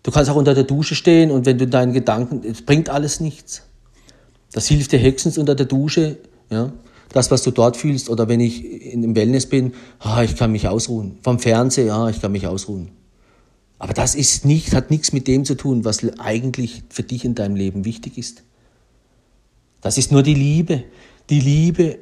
Du 0.03 0.11
kannst 0.11 0.29
auch 0.29 0.35
unter 0.35 0.53
der 0.53 0.63
Dusche 0.63 0.95
stehen 0.95 1.31
und 1.31 1.45
wenn 1.45 1.57
du 1.57 1.67
deinen 1.67 1.91
Gedanken, 1.91 2.41
es 2.49 2.61
bringt 2.61 2.89
alles 2.89 3.19
nichts. 3.19 3.63
Das 4.53 4.67
hilft 4.67 4.93
dir 4.93 4.99
höchstens 4.99 5.37
unter 5.37 5.55
der 5.55 5.65
Dusche, 5.65 6.17
ja, 6.49 6.71
das, 7.15 7.31
was 7.31 7.43
du 7.43 7.51
dort 7.51 7.77
fühlst. 7.77 8.09
Oder 8.09 8.27
wenn 8.27 8.41
ich 8.41 8.61
dem 8.91 9.15
Wellness 9.15 9.47
bin, 9.47 9.73
ah, 9.99 10.21
ich 10.21 10.35
kann 10.35 10.51
mich 10.51 10.67
ausruhen. 10.67 11.17
Vom 11.23 11.39
Fernseher, 11.39 11.85
ja, 11.85 12.09
ich 12.09 12.21
kann 12.21 12.33
mich 12.33 12.45
ausruhen. 12.45 12.89
Aber 13.79 13.93
das 13.93 14.15
ist 14.15 14.45
nicht, 14.45 14.73
hat 14.73 14.91
nichts 14.91 15.13
mit 15.13 15.27
dem 15.27 15.45
zu 15.45 15.55
tun, 15.55 15.85
was 15.85 16.03
eigentlich 16.19 16.83
für 16.89 17.03
dich 17.03 17.23
in 17.23 17.33
deinem 17.33 17.55
Leben 17.55 17.85
wichtig 17.85 18.17
ist. 18.17 18.43
Das 19.81 19.97
ist 19.97 20.11
nur 20.11 20.23
die 20.23 20.33
Liebe. 20.33 20.83
Die 21.29 21.39
Liebe, 21.39 21.99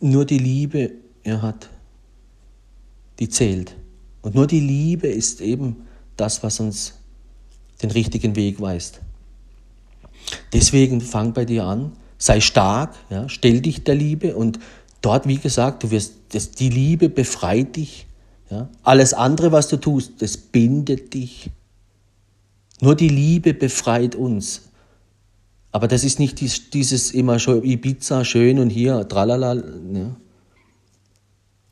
nur 0.00 0.24
die 0.24 0.38
Liebe 0.38 0.92
er 1.22 1.42
hat, 1.42 1.68
die 3.18 3.28
zählt. 3.28 3.76
Und 4.22 4.34
nur 4.34 4.46
die 4.46 4.60
Liebe 4.60 5.08
ist 5.08 5.40
eben 5.40 5.86
das, 6.16 6.42
was 6.42 6.60
uns 6.60 6.94
den 7.82 7.90
richtigen 7.90 8.36
Weg 8.36 8.60
weist. 8.60 9.00
Deswegen 10.52 11.00
fang 11.00 11.34
bei 11.34 11.44
dir 11.44 11.64
an, 11.64 11.92
sei 12.18 12.40
stark, 12.40 12.94
ja, 13.10 13.28
stell 13.28 13.60
dich 13.60 13.84
der 13.84 13.94
Liebe 13.94 14.36
und 14.36 14.58
dort, 15.02 15.26
wie 15.28 15.38
gesagt, 15.38 15.82
du 15.82 15.90
wirst, 15.90 16.14
das, 16.30 16.50
die 16.50 16.70
Liebe 16.70 17.08
befreit 17.08 17.76
dich. 17.76 18.06
Ja. 18.50 18.68
Alles 18.82 19.14
andere, 19.14 19.52
was 19.52 19.68
du 19.68 19.76
tust, 19.76 20.22
das 20.22 20.36
bindet 20.36 21.14
dich. 21.14 21.50
Nur 22.80 22.94
die 22.94 23.08
Liebe 23.08 23.54
befreit 23.54 24.14
uns. 24.14 24.62
Aber 25.72 25.88
das 25.88 26.04
ist 26.04 26.18
nicht 26.18 26.40
dieses 26.40 27.10
immer 27.10 27.38
schon 27.38 27.62
Ibiza 27.62 28.24
schön 28.24 28.58
und 28.58 28.70
hier 28.70 29.06
tralala. 29.08 29.54
Ja. 29.54 30.16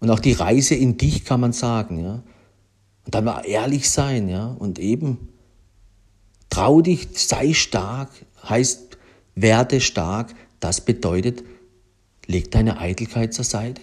Und 0.00 0.10
auch 0.10 0.20
die 0.20 0.32
Reise 0.32 0.74
in 0.74 0.98
dich 0.98 1.24
kann 1.24 1.40
man 1.40 1.52
sagen, 1.52 2.04
ja. 2.04 2.22
Und 3.06 3.14
dann 3.14 3.24
mal 3.24 3.42
ehrlich 3.46 3.88
sein, 3.90 4.28
ja. 4.28 4.46
Und 4.46 4.78
eben 4.78 5.28
trau 6.50 6.80
dich, 6.80 7.08
sei 7.14 7.54
stark, 7.54 8.10
heißt 8.48 8.93
werde 9.34 9.80
stark. 9.80 10.34
Das 10.60 10.80
bedeutet, 10.80 11.44
leg 12.26 12.50
deine 12.50 12.78
Eitelkeit 12.78 13.34
zur 13.34 13.44
Seite. 13.44 13.82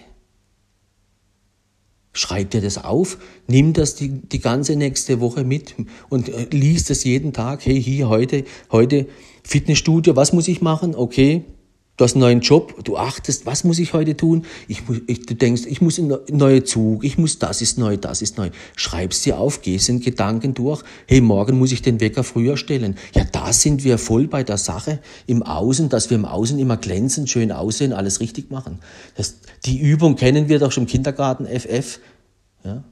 Schreib 2.14 2.50
dir 2.50 2.60
das 2.60 2.78
auf, 2.78 3.18
nimm 3.48 3.72
das 3.72 3.96
die, 3.96 4.10
die 4.10 4.40
ganze 4.40 4.76
nächste 4.76 5.22
Woche 5.22 5.46
mit 5.46 5.76
und 6.10 6.28
äh, 6.28 6.48
liest 6.52 6.90
das 6.90 7.06
jeden 7.06 7.32
Tag. 7.32 7.66
Hey, 7.66 7.82
hier 7.82 8.10
heute, 8.10 8.44
heute 8.70 9.08
Fitnessstudio, 9.44 10.18
was 10.18 10.34
muss 10.34 10.50
ich 10.50 10.62
machen? 10.62 10.94
Okay, 10.94 11.46
Du 12.02 12.06
hast 12.06 12.16
einen 12.16 12.22
neuen 12.22 12.40
Job, 12.40 12.84
du 12.84 12.98
achtest, 12.98 13.46
was 13.46 13.64
muss 13.64 13.78
ich 13.78 13.94
heute 13.94 14.18
tun? 14.18 14.44
Ich, 14.68 14.82
ich, 15.06 15.24
du 15.28 15.36
denkst, 15.36 15.68
ich 15.68 15.82
muss 15.82 16.00
einen 16.00 16.18
neuen 16.32 16.66
Zug, 16.66 17.04
ich 17.04 17.20
muss, 17.20 17.38
das 17.38 17.62
ist 17.62 17.78
neu, 17.78 17.96
das 17.96 18.24
ist 18.24 18.40
neu. 18.40 18.50
Schreib's 18.76 19.22
dir 19.22 19.38
auf, 19.38 19.62
gehst 19.62 19.88
in 19.88 20.00
Gedanken 20.00 20.56
durch. 20.56 20.82
Hey, 21.06 21.22
morgen 21.22 21.60
muss 21.60 21.72
ich 21.72 21.84
den 21.84 22.00
Wecker 22.00 22.24
früher 22.24 22.58
stellen. 22.58 22.96
Ja, 23.14 23.24
da 23.24 23.54
sind 23.54 23.84
wir 23.84 24.00
voll 24.00 24.28
bei 24.28 24.44
der 24.44 24.58
Sache 24.58 25.00
im 25.28 25.44
Außen, 25.44 25.90
dass 25.90 26.10
wir 26.10 26.18
im 26.18 26.26
Außen 26.26 26.58
immer 26.58 26.76
glänzen, 26.76 27.28
schön 27.28 27.52
aussehen, 27.52 27.94
alles 27.94 28.20
richtig 28.20 28.50
machen. 28.50 28.80
Das, 29.14 29.36
die 29.66 29.78
Übung 29.78 30.16
kennen 30.16 30.50
wir 30.50 30.58
doch 30.58 30.72
schon 30.72 30.86
im 30.86 30.90
Kindergarten, 30.90 31.46
FF. 31.46 32.00
Ja? 32.64 32.84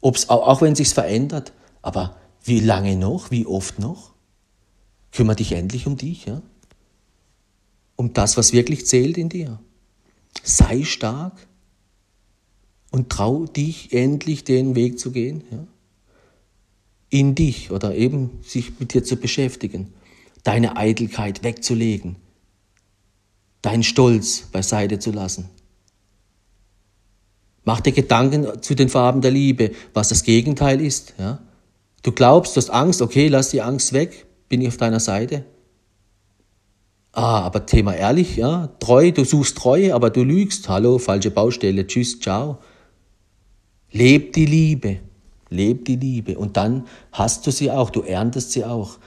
Ob's, 0.00 0.28
auch, 0.28 0.48
auch 0.48 0.60
wenn 0.60 0.74
sich's 0.74 0.92
verändert. 0.92 1.52
Aber 1.82 2.16
wie 2.42 2.58
lange 2.58 2.96
noch? 2.96 3.30
Wie 3.30 3.46
oft 3.46 3.78
noch? 3.78 4.10
Kümmer 5.12 5.36
dich 5.36 5.52
endlich 5.52 5.86
um 5.86 5.96
dich, 5.96 6.26
ja? 6.26 6.42
Um 7.96 8.12
das, 8.12 8.36
was 8.36 8.52
wirklich 8.52 8.86
zählt 8.86 9.18
in 9.18 9.28
dir. 9.28 9.58
Sei 10.42 10.84
stark 10.84 11.46
und 12.90 13.10
trau 13.10 13.46
dich 13.46 13.92
endlich 13.92 14.44
den 14.44 14.74
Weg 14.74 14.98
zu 14.98 15.10
gehen. 15.10 15.42
Ja? 15.50 15.66
In 17.08 17.34
dich 17.34 17.70
oder 17.70 17.94
eben 17.94 18.38
sich 18.42 18.78
mit 18.78 18.94
dir 18.94 19.02
zu 19.02 19.16
beschäftigen, 19.16 19.92
deine 20.44 20.76
Eitelkeit 20.76 21.42
wegzulegen, 21.42 22.16
deinen 23.62 23.82
Stolz 23.82 24.42
beiseite 24.52 24.98
zu 24.98 25.10
lassen. 25.10 25.48
Mach 27.64 27.80
dir 27.80 27.92
Gedanken 27.92 28.62
zu 28.62 28.76
den 28.76 28.88
Farben 28.88 29.22
der 29.22 29.32
Liebe, 29.32 29.72
was 29.92 30.10
das 30.10 30.22
Gegenteil 30.22 30.80
ist. 30.80 31.14
Ja? 31.18 31.40
Du 32.02 32.12
glaubst, 32.12 32.54
du 32.54 32.60
hast 32.60 32.70
Angst, 32.70 33.02
okay, 33.02 33.26
lass 33.26 33.50
die 33.50 33.62
Angst 33.62 33.92
weg, 33.92 34.26
bin 34.48 34.60
ich 34.60 34.68
auf 34.68 34.76
deiner 34.76 35.00
Seite. 35.00 35.44
Ah, 37.16 37.40
aber 37.40 37.64
Thema 37.64 37.94
ehrlich, 37.94 38.36
ja, 38.36 38.66
treu, 38.78 39.10
du 39.10 39.24
suchst 39.24 39.56
Treue, 39.56 39.94
aber 39.94 40.10
du 40.10 40.22
lügst. 40.22 40.68
Hallo, 40.68 40.98
falsche 40.98 41.30
Baustelle, 41.30 41.86
tschüss, 41.86 42.20
ciao. 42.20 42.58
Leb 43.90 44.34
die 44.34 44.44
Liebe, 44.44 44.98
leb 45.48 45.86
die 45.86 45.96
Liebe 45.96 46.36
und 46.36 46.58
dann 46.58 46.84
hast 47.12 47.46
du 47.46 47.50
sie 47.50 47.70
auch, 47.70 47.88
du 47.88 48.02
erntest 48.02 48.52
sie 48.52 48.66
auch. 48.66 48.98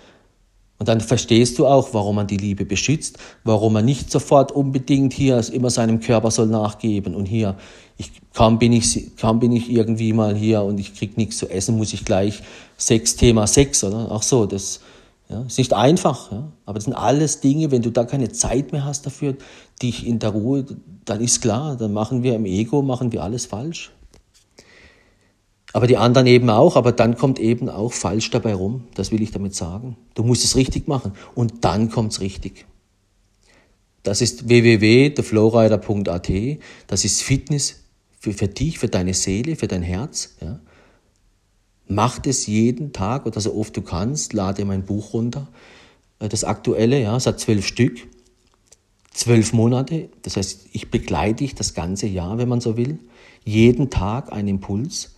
Und 0.80 0.90
dann 0.90 1.02
verstehst 1.02 1.60
du 1.60 1.68
auch, 1.68 1.94
warum 1.94 2.16
man 2.16 2.26
die 2.26 2.38
Liebe 2.38 2.66
beschützt, 2.66 3.20
warum 3.44 3.74
man 3.74 3.86
nicht 3.86 4.10
sofort 4.10 4.52
unbedingt 4.52 5.14
hier 5.14 5.40
immer 5.54 5.70
seinem 5.70 6.00
Körper 6.00 6.32
soll 6.32 6.48
nachgeben 6.48 7.14
und 7.14 7.28
hier, 7.28 7.58
ich, 7.98 8.12
kaum, 8.34 8.58
bin 8.58 8.74
ich, 8.74 9.18
kaum 9.18 9.40
bin 9.40 9.52
ich 9.52 9.70
irgendwie 9.70 10.14
mal 10.14 10.36
hier 10.36 10.64
und 10.64 10.80
ich 10.80 10.96
krieg 10.96 11.16
nichts 11.16 11.38
zu 11.38 11.48
essen, 11.48 11.78
muss 11.78 11.94
ich 11.94 12.06
gleich 12.06 12.42
Sex, 12.76 13.18
Thema 13.18 13.46
Sex, 13.46 13.84
oder? 13.84 14.08
Ach 14.10 14.24
so, 14.24 14.48
das, 14.48 14.80
ja, 15.30 15.44
ist 15.44 15.60
nicht 15.60 15.74
einfach, 15.74 16.32
ja, 16.32 16.52
aber 16.66 16.76
das 16.76 16.86
sind 16.86 16.96
alles 16.96 17.40
Dinge, 17.40 17.70
wenn 17.70 17.84
du 17.84 17.92
da 17.92 18.04
keine 18.04 18.32
Zeit 18.32 18.72
mehr 18.72 18.84
hast 18.84 19.06
dafür, 19.06 19.36
dich 19.82 20.08
in 20.08 20.18
der 20.18 20.32
Ruhe, 20.32 20.66
dann 21.06 21.22
ist 21.22 21.42
klar, 21.42 21.76
dann 21.78 21.94
machen 21.94 22.24
wir 22.24 22.36
im 22.36 22.46
Ego, 22.46 22.82
machen 22.82 23.12
wir 23.12 23.22
alles 23.24 23.46
falsch. 23.46 23.92
Aber 25.72 25.86
die 25.86 25.98
anderen 25.98 26.26
eben 26.26 26.50
auch, 26.50 26.76
aber 26.76 26.92
dann 26.92 27.16
kommt 27.16 27.38
eben 27.40 27.70
auch 27.70 27.94
falsch 27.94 28.32
dabei 28.32 28.56
rum, 28.56 28.86
das 28.96 29.12
will 29.12 29.22
ich 29.22 29.30
damit 29.30 29.54
sagen. 29.54 29.98
Du 30.16 30.24
musst 30.24 30.44
es 30.44 30.56
richtig 30.56 30.88
machen 30.88 31.12
und 31.36 31.64
dann 31.64 31.92
kommt 31.92 32.14
es 32.14 32.22
richtig. 32.22 32.66
Das 34.02 34.22
ist 34.22 34.50
www.theflowrider.at, 34.50 36.32
das 36.88 37.06
ist 37.06 37.22
Fitness 37.22 37.84
für, 38.20 38.34
für 38.34 38.48
dich, 38.48 38.80
für 38.80 38.88
deine 38.88 39.14
Seele, 39.14 39.56
für 39.56 39.68
dein 39.68 39.84
Herz. 39.84 40.38
Ja. 40.42 40.60
Mach 41.92 42.20
das 42.20 42.46
jeden 42.46 42.94
Tag 42.94 43.26
oder 43.26 43.42
so 43.42 43.56
oft 43.56 43.76
du 43.76 43.82
kannst. 43.82 44.34
Lade 44.34 44.64
mein 44.64 44.86
Buch 44.86 45.14
runter. 45.14 45.48
Äh, 46.20 46.30
das 46.30 46.44
aktuelle, 46.44 47.02
ja, 47.02 47.18
es 47.18 47.26
hat 47.26 47.40
zwölf 47.40 47.66
Stück. 47.66 48.08
Zwölf 49.12 49.54
Monate. 49.54 50.10
Das 50.22 50.38
heißt, 50.38 50.68
ich 50.72 50.92
begleite 50.92 51.44
dich 51.44 51.56
das 51.56 51.74
ganze 51.74 52.06
Jahr, 52.06 52.38
wenn 52.38 52.48
man 52.48 52.62
so 52.62 52.78
will. 52.78 53.00
Jeden 53.44 53.90
Tag 53.90 54.32
ein 54.32 54.48
Impuls. 54.48 55.16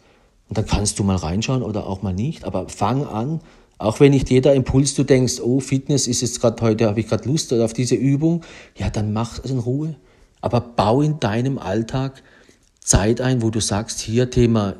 Und 0.47 0.57
dann 0.57 0.65
kannst 0.65 0.97
du 0.97 1.03
mal 1.03 1.17
reinschauen 1.17 1.61
oder 1.61 1.87
auch 1.87 2.03
mal 2.03 2.13
nicht. 2.13 2.45
Aber 2.45 2.69
fang 2.69 3.05
an, 3.05 3.41
auch 3.77 3.99
wenn 3.99 4.11
nicht 4.11 4.29
jeder 4.29 4.53
Impuls, 4.53 4.93
du 4.93 5.03
denkst, 5.03 5.41
oh, 5.41 5.59
Fitness 5.59 6.07
ist 6.07 6.21
jetzt 6.21 6.39
gerade 6.39 6.61
heute, 6.63 6.87
habe 6.87 7.01
ich 7.01 7.07
gerade 7.07 7.27
Lust 7.27 7.51
auf 7.51 7.73
diese 7.73 7.95
Übung, 7.95 8.45
ja, 8.77 8.89
dann 8.89 9.11
mach 9.11 9.43
es 9.43 9.51
in 9.51 9.59
Ruhe. 9.59 9.97
Aber 10.39 10.61
bau 10.61 11.01
in 11.01 11.19
deinem 11.19 11.57
Alltag 11.57 12.23
Zeit 12.79 13.19
ein, 13.19 13.41
wo 13.41 13.49
du 13.49 13.59
sagst, 13.59 13.99
hier 13.99 14.29
Thema, 14.29 14.75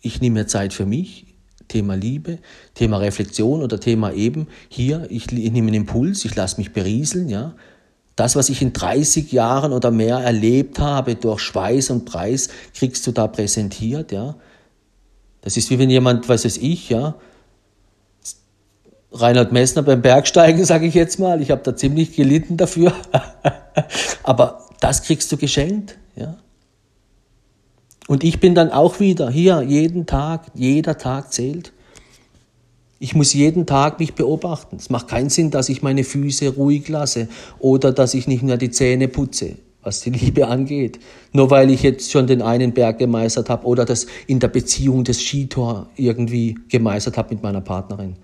ich 0.00 0.20
nehme 0.20 0.40
mir 0.40 0.46
Zeit 0.46 0.72
für 0.72 0.86
mich, 0.86 1.25
Thema 1.68 1.94
Liebe, 1.96 2.38
Thema 2.74 2.98
Reflexion 2.98 3.62
oder 3.62 3.80
Thema 3.80 4.12
eben 4.12 4.48
hier, 4.68 5.06
ich, 5.10 5.30
nehme 5.30 5.68
einen 5.68 5.74
Impuls, 5.74 6.24
ich 6.24 6.34
lasse 6.34 6.58
mich 6.58 6.72
berieseln, 6.72 7.28
ja. 7.28 7.54
Das, 8.14 8.34
was 8.34 8.48
ich 8.48 8.62
in 8.62 8.72
30 8.72 9.30
Jahren 9.32 9.72
oder 9.72 9.90
mehr 9.90 10.16
erlebt 10.16 10.78
habe, 10.78 11.16
durch 11.16 11.40
Schweiß 11.40 11.90
und 11.90 12.06
Preis, 12.06 12.48
kriegst 12.74 13.06
du 13.06 13.12
da 13.12 13.26
präsentiert, 13.26 14.12
ja. 14.12 14.36
Das 15.42 15.56
ist 15.56 15.70
wie 15.70 15.78
wenn 15.78 15.90
jemand, 15.90 16.28
was 16.28 16.44
weiß 16.44 16.56
ich, 16.58 16.88
ja, 16.88 17.14
Reinhard 19.12 19.52
Messner 19.52 19.82
beim 19.82 20.02
Bergsteigen, 20.02 20.64
sage 20.64 20.86
ich 20.86 20.94
jetzt 20.94 21.18
mal, 21.18 21.40
ich 21.40 21.50
habe 21.50 21.62
da 21.62 21.76
ziemlich 21.76 22.14
gelitten 22.14 22.56
dafür, 22.56 22.92
aber 24.22 24.66
das 24.80 25.02
kriegst 25.02 25.30
du 25.32 25.36
geschenkt, 25.36 25.98
ja. 26.16 26.36
Und 28.08 28.22
ich 28.22 28.40
bin 28.40 28.54
dann 28.54 28.70
auch 28.70 29.00
wieder 29.00 29.30
hier, 29.30 29.62
jeden 29.62 30.06
Tag, 30.06 30.46
jeder 30.54 30.96
Tag 30.96 31.32
zählt. 31.32 31.72
Ich 32.98 33.14
muss 33.14 33.34
jeden 33.34 33.66
Tag 33.66 33.98
mich 33.98 34.14
beobachten. 34.14 34.76
Es 34.76 34.90
macht 34.90 35.08
keinen 35.08 35.28
Sinn, 35.28 35.50
dass 35.50 35.68
ich 35.68 35.82
meine 35.82 36.04
Füße 36.04 36.54
ruhig 36.54 36.88
lasse 36.88 37.28
oder 37.58 37.92
dass 37.92 38.14
ich 38.14 38.26
nicht 38.26 38.42
mehr 38.42 38.56
die 38.56 38.70
Zähne 38.70 39.08
putze, 39.08 39.56
was 39.82 40.00
die 40.00 40.10
Liebe 40.10 40.46
angeht. 40.46 40.98
Nur 41.32 41.50
weil 41.50 41.70
ich 41.70 41.82
jetzt 41.82 42.10
schon 42.10 42.26
den 42.26 42.40
einen 42.40 42.72
Berg 42.72 42.98
gemeistert 42.98 43.50
habe 43.50 43.66
oder 43.66 43.84
das 43.84 44.06
in 44.26 44.38
der 44.38 44.48
Beziehung 44.48 45.04
des 45.04 45.20
Skitor 45.20 45.88
irgendwie 45.96 46.56
gemeistert 46.68 47.18
habe 47.18 47.34
mit 47.34 47.42
meiner 47.42 47.60
Partnerin. 47.60 48.16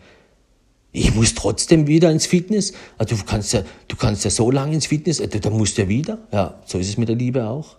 Ich 0.92 1.14
muss 1.14 1.34
trotzdem 1.34 1.86
wieder 1.86 2.10
ins 2.10 2.26
Fitness. 2.26 2.72
Also 2.96 3.16
du 3.16 3.24
kannst 3.24 3.52
ja, 3.52 3.62
du 3.88 3.96
kannst 3.96 4.24
ja 4.24 4.30
so 4.30 4.50
lange 4.50 4.74
ins 4.74 4.86
Fitness, 4.86 5.20
also 5.20 5.38
da 5.38 5.50
musst 5.50 5.76
du 5.76 5.82
ja 5.82 5.88
wieder. 5.88 6.18
Ja, 6.32 6.60
so 6.66 6.78
ist 6.78 6.88
es 6.88 6.96
mit 6.96 7.08
der 7.08 7.16
Liebe 7.16 7.46
auch. 7.46 7.76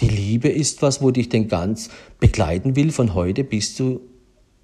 Die 0.00 0.08
Liebe 0.08 0.48
ist 0.48 0.82
was, 0.82 1.00
wo 1.02 1.10
dich 1.10 1.28
den 1.28 1.48
ganz 1.48 1.88
begleiten 2.20 2.76
will, 2.76 2.92
von 2.92 3.14
heute 3.14 3.44
bis 3.44 3.76
du 3.76 4.00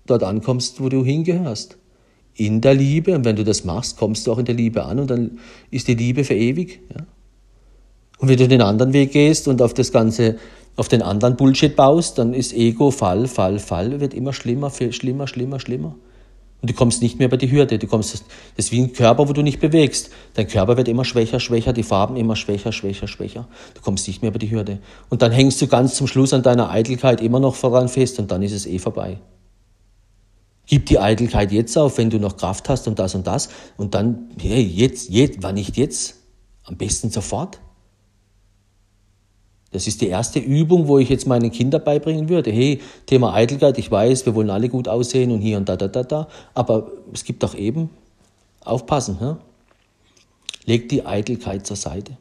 dort 0.06 0.22
ankommst, 0.22 0.82
wo 0.82 0.88
du 0.88 1.04
hingehörst. 1.04 1.78
In 2.34 2.60
der 2.60 2.74
Liebe, 2.74 3.14
und 3.14 3.24
wenn 3.24 3.36
du 3.36 3.44
das 3.44 3.64
machst, 3.64 3.96
kommst 3.96 4.26
du 4.26 4.32
auch 4.32 4.38
in 4.38 4.44
der 4.44 4.54
Liebe 4.54 4.84
an 4.84 4.98
und 4.98 5.10
dann 5.10 5.38
ist 5.70 5.88
die 5.88 5.94
Liebe 5.94 6.24
für 6.24 6.34
ewig. 6.34 6.80
Ja? 6.94 7.06
Und 8.18 8.28
wenn 8.28 8.38
du 8.38 8.48
den 8.48 8.62
anderen 8.62 8.92
Weg 8.92 9.12
gehst 9.12 9.48
und 9.48 9.60
auf 9.60 9.74
das 9.74 9.92
Ganze, 9.92 10.38
auf 10.76 10.88
den 10.88 11.02
anderen 11.02 11.36
Bullshit 11.36 11.74
baust, 11.74 12.18
dann 12.18 12.34
ist 12.34 12.54
Ego, 12.54 12.90
Fall, 12.90 13.26
Fall, 13.26 13.58
Fall, 13.58 14.00
wird 14.00 14.14
immer 14.14 14.32
schlimmer, 14.32 14.70
schlimmer, 14.70 15.26
schlimmer, 15.26 15.60
schlimmer. 15.60 15.96
Und 16.62 16.70
du 16.70 16.74
kommst 16.74 17.02
nicht 17.02 17.18
mehr 17.18 17.26
über 17.26 17.36
die 17.36 17.50
Hürde. 17.50 17.76
Du 17.80 17.88
kommst, 17.88 18.14
das 18.14 18.66
ist 18.66 18.72
wie 18.72 18.80
ein 18.80 18.92
Körper, 18.92 19.28
wo 19.28 19.32
du 19.32 19.42
nicht 19.42 19.58
bewegst. 19.58 20.10
Dein 20.34 20.46
Körper 20.46 20.76
wird 20.76 20.86
immer 20.86 21.04
schwächer, 21.04 21.40
schwächer, 21.40 21.72
die 21.72 21.82
Farben 21.82 22.16
immer 22.16 22.36
schwächer, 22.36 22.70
schwächer, 22.70 23.08
schwächer. 23.08 23.48
Du 23.74 23.80
kommst 23.80 24.06
nicht 24.06 24.22
mehr 24.22 24.30
über 24.30 24.38
die 24.38 24.50
Hürde. 24.50 24.78
Und 25.10 25.22
dann 25.22 25.32
hängst 25.32 25.60
du 25.60 25.66
ganz 25.66 25.96
zum 25.96 26.06
Schluss 26.06 26.32
an 26.32 26.44
deiner 26.44 26.70
Eitelkeit 26.70 27.20
immer 27.20 27.40
noch 27.40 27.56
voran 27.56 27.88
fest 27.88 28.20
und 28.20 28.30
dann 28.30 28.42
ist 28.42 28.52
es 28.52 28.66
eh 28.66 28.78
vorbei. 28.78 29.18
Gib 30.66 30.86
die 30.86 31.00
Eitelkeit 31.00 31.50
jetzt 31.50 31.76
auf, 31.76 31.98
wenn 31.98 32.10
du 32.10 32.20
noch 32.20 32.36
Kraft 32.36 32.68
hast 32.68 32.86
und 32.86 32.96
das 33.00 33.16
und 33.16 33.26
das. 33.26 33.48
Und 33.76 33.94
dann, 33.94 34.30
hey, 34.40 34.62
jetzt, 34.62 35.10
jetzt, 35.10 35.42
war 35.42 35.52
nicht 35.52 35.76
jetzt? 35.76 36.14
Am 36.62 36.76
besten 36.76 37.10
sofort. 37.10 37.58
Das 39.72 39.86
ist 39.86 40.02
die 40.02 40.08
erste 40.08 40.38
Übung, 40.38 40.86
wo 40.86 40.98
ich 40.98 41.08
jetzt 41.08 41.26
meinen 41.26 41.50
Kindern 41.50 41.82
beibringen 41.82 42.28
würde. 42.28 42.50
Hey, 42.50 42.80
Thema 43.06 43.34
Eitelkeit, 43.34 43.78
ich 43.78 43.90
weiß, 43.90 44.26
wir 44.26 44.34
wollen 44.34 44.50
alle 44.50 44.68
gut 44.68 44.86
aussehen 44.86 45.30
und 45.30 45.40
hier 45.40 45.56
und 45.56 45.68
da, 45.68 45.76
da, 45.76 45.88
da, 45.88 46.02
da. 46.02 46.28
Aber 46.54 46.90
es 47.12 47.24
gibt 47.24 47.42
auch 47.44 47.54
eben, 47.54 47.90
aufpassen, 48.60 49.18
ja? 49.20 49.38
leg 50.66 50.88
die 50.88 51.04
Eitelkeit 51.04 51.66
zur 51.66 51.76
Seite. 51.76 52.16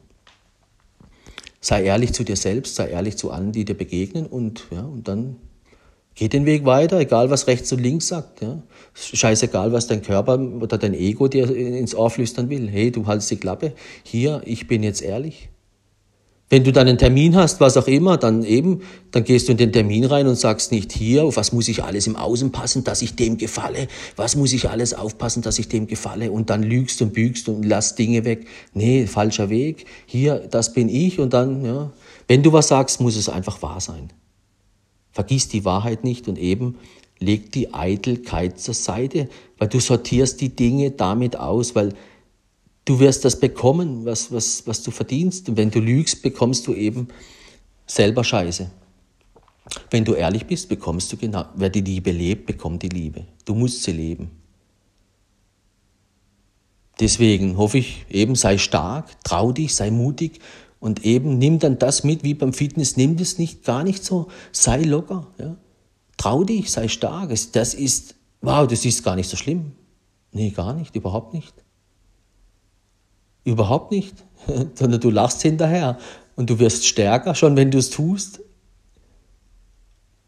Sei 1.60 1.84
ehrlich 1.84 2.12
zu 2.12 2.24
dir 2.24 2.36
selbst, 2.36 2.74
sei 2.74 2.88
ehrlich 2.88 3.16
zu 3.16 3.30
allen, 3.30 3.52
die 3.52 3.64
dir 3.64 3.76
begegnen 3.76 4.26
und, 4.26 4.66
ja, 4.72 4.82
und 4.82 5.06
dann 5.06 5.36
geh 6.14 6.28
den 6.28 6.44
Weg 6.44 6.64
weiter, 6.64 6.98
egal 6.98 7.30
was 7.30 7.46
rechts 7.46 7.70
und 7.72 7.80
links 7.80 8.08
sagt. 8.08 8.42
Ja. 8.42 8.62
Scheißegal, 8.94 9.72
was 9.72 9.86
dein 9.86 10.02
Körper 10.02 10.40
oder 10.40 10.76
dein 10.76 10.94
Ego 10.94 11.28
dir 11.28 11.54
ins 11.54 11.94
Ohr 11.94 12.10
flüstern 12.10 12.50
will. 12.50 12.68
Hey, 12.68 12.90
du 12.90 13.06
haltst 13.06 13.30
die 13.30 13.36
Klappe. 13.36 13.74
Hier, 14.02 14.42
ich 14.44 14.66
bin 14.66 14.82
jetzt 14.82 15.02
ehrlich. 15.02 15.50
Wenn 16.52 16.64
du 16.64 16.70
dann 16.70 16.86
einen 16.86 16.98
Termin 16.98 17.34
hast, 17.34 17.60
was 17.60 17.78
auch 17.78 17.86
immer, 17.86 18.18
dann 18.18 18.44
eben, 18.44 18.82
dann 19.10 19.24
gehst 19.24 19.48
du 19.48 19.52
in 19.52 19.56
den 19.56 19.72
Termin 19.72 20.04
rein 20.04 20.26
und 20.26 20.34
sagst 20.34 20.70
nicht 20.70 20.92
hier, 20.92 21.24
auf 21.24 21.38
was 21.38 21.54
muss 21.54 21.66
ich 21.66 21.82
alles 21.82 22.06
im 22.06 22.14
Außen 22.14 22.52
passen, 22.52 22.84
dass 22.84 23.00
ich 23.00 23.16
dem 23.16 23.38
gefalle, 23.38 23.88
was 24.16 24.36
muss 24.36 24.52
ich 24.52 24.68
alles 24.68 24.92
aufpassen, 24.92 25.40
dass 25.40 25.58
ich 25.58 25.68
dem 25.68 25.86
gefalle 25.86 26.30
und 26.30 26.50
dann 26.50 26.62
lügst 26.62 27.00
und 27.00 27.14
bügst 27.14 27.48
und 27.48 27.62
lass 27.62 27.94
Dinge 27.94 28.26
weg. 28.26 28.46
Nee, 28.74 29.06
falscher 29.06 29.48
Weg. 29.48 29.86
Hier, 30.04 30.40
das 30.40 30.74
bin 30.74 30.90
ich 30.90 31.18
und 31.18 31.32
dann, 31.32 31.64
ja. 31.64 31.90
Wenn 32.28 32.42
du 32.42 32.52
was 32.52 32.68
sagst, 32.68 33.00
muss 33.00 33.16
es 33.16 33.30
einfach 33.30 33.62
wahr 33.62 33.80
sein. 33.80 34.12
Vergiss 35.10 35.48
die 35.48 35.64
Wahrheit 35.64 36.04
nicht 36.04 36.28
und 36.28 36.36
eben 36.38 36.76
leg 37.18 37.50
die 37.52 37.72
Eitelkeit 37.72 38.60
zur 38.60 38.74
Seite, 38.74 39.30
weil 39.56 39.68
du 39.68 39.80
sortierst 39.80 40.42
die 40.42 40.54
Dinge 40.54 40.90
damit 40.90 41.38
aus, 41.38 41.74
weil 41.74 41.94
Du 42.84 42.98
wirst 42.98 43.24
das 43.24 43.38
bekommen, 43.38 44.04
was, 44.04 44.32
was, 44.32 44.66
was 44.66 44.82
du 44.82 44.90
verdienst. 44.90 45.48
Und 45.48 45.56
wenn 45.56 45.70
du 45.70 45.80
lügst, 45.80 46.22
bekommst 46.22 46.66
du 46.66 46.74
eben 46.74 47.08
selber 47.86 48.24
Scheiße. 48.24 48.70
Wenn 49.90 50.04
du 50.04 50.14
ehrlich 50.14 50.46
bist, 50.46 50.68
bekommst 50.68 51.12
du 51.12 51.16
genau, 51.16 51.44
wer 51.54 51.70
die 51.70 51.80
Liebe 51.80 52.10
lebt, 52.10 52.46
bekommt 52.46 52.82
die 52.82 52.88
Liebe. 52.88 53.26
Du 53.44 53.54
musst 53.54 53.82
sie 53.84 53.92
leben. 53.92 54.30
Deswegen 57.00 57.56
hoffe 57.56 57.78
ich 57.78 58.04
eben, 58.10 58.34
sei 58.34 58.58
stark, 58.58 59.22
trau 59.24 59.52
dich, 59.52 59.74
sei 59.74 59.90
mutig 59.90 60.40
und 60.78 61.04
eben 61.04 61.38
nimm 61.38 61.58
dann 61.58 61.78
das 61.78 62.04
mit, 62.04 62.22
wie 62.22 62.34
beim 62.34 62.52
Fitness, 62.52 62.96
nimm 62.96 63.16
das 63.16 63.38
nicht, 63.38 63.64
gar 63.64 63.82
nicht 63.82 64.04
so, 64.04 64.28
sei 64.50 64.82
locker, 64.82 65.28
ja. 65.38 65.56
Trau 66.16 66.44
dich, 66.44 66.70
sei 66.70 66.88
stark. 66.88 67.30
Das 67.52 67.74
ist, 67.74 68.14
wow, 68.42 68.66
das 68.66 68.84
ist 68.84 69.02
gar 69.02 69.16
nicht 69.16 69.28
so 69.28 69.36
schlimm. 69.36 69.72
Nee, 70.30 70.50
gar 70.50 70.74
nicht, 70.74 70.94
überhaupt 70.94 71.34
nicht. 71.34 71.54
Überhaupt 73.44 73.90
nicht, 73.90 74.14
sondern 74.74 75.00
du 75.00 75.10
lachst 75.10 75.42
hinterher 75.42 75.98
und 76.36 76.50
du 76.50 76.58
wirst 76.58 76.86
stärker, 76.86 77.34
schon 77.34 77.56
wenn 77.56 77.70
du 77.70 77.78
es 77.78 77.90
tust. 77.90 78.40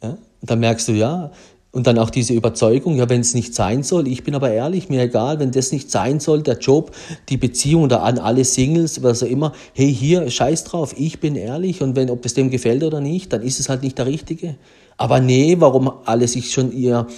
Ja? 0.02 0.10
Und 0.40 0.50
dann 0.50 0.60
merkst 0.60 0.88
du, 0.88 0.92
ja, 0.92 1.30
und 1.74 1.88
dann 1.88 1.98
auch 1.98 2.10
diese 2.10 2.34
Überzeugung, 2.34 2.94
ja, 2.94 3.08
wenn 3.08 3.20
es 3.20 3.34
nicht 3.34 3.52
sein 3.52 3.82
soll, 3.82 4.06
ich 4.06 4.22
bin 4.22 4.36
aber 4.36 4.48
ehrlich, 4.52 4.88
mir 4.90 5.02
egal, 5.02 5.40
wenn 5.40 5.50
das 5.50 5.72
nicht 5.72 5.90
sein 5.90 6.20
soll, 6.20 6.42
der 6.42 6.58
Job, 6.58 6.94
die 7.28 7.36
Beziehung 7.36 7.82
oder 7.82 8.04
an 8.04 8.18
alle 8.18 8.44
Singles, 8.44 9.02
was 9.02 9.24
auch 9.24 9.26
immer, 9.26 9.52
hey, 9.74 9.92
hier, 9.92 10.30
scheiß 10.30 10.62
drauf, 10.62 10.94
ich 10.96 11.18
bin 11.18 11.34
ehrlich 11.34 11.82
und 11.82 11.96
wenn, 11.96 12.10
ob 12.10 12.24
es 12.24 12.34
dem 12.34 12.50
gefällt 12.50 12.84
oder 12.84 13.00
nicht, 13.00 13.32
dann 13.32 13.42
ist 13.42 13.58
es 13.58 13.68
halt 13.68 13.82
nicht 13.82 13.98
der 13.98 14.06
Richtige. 14.06 14.54
Aber 14.96 15.18
nee, 15.18 15.56
warum 15.58 15.90
alle 16.04 16.28
sich 16.28 16.52
schon 16.52 16.70
ihr 16.70 17.08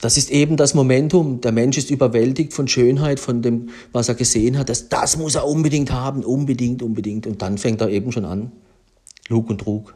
das 0.00 0.16
ist 0.16 0.30
eben 0.30 0.56
das 0.56 0.74
Momentum. 0.74 1.40
Der 1.40 1.52
Mensch 1.52 1.76
ist 1.76 1.90
überwältigt 1.90 2.52
von 2.52 2.68
Schönheit, 2.68 3.18
von 3.18 3.42
dem, 3.42 3.70
was 3.92 4.08
er 4.08 4.14
gesehen 4.14 4.58
hat. 4.58 4.68
Das, 4.68 4.88
das 4.88 5.16
muss 5.16 5.34
er 5.34 5.46
unbedingt 5.46 5.92
haben, 5.92 6.24
unbedingt, 6.24 6.82
unbedingt. 6.82 7.26
Und 7.26 7.42
dann 7.42 7.58
fängt 7.58 7.80
er 7.80 7.88
eben 7.88 8.12
schon 8.12 8.24
an. 8.24 8.52
Lug 9.28 9.50
und 9.50 9.60
Trug. 9.60 9.94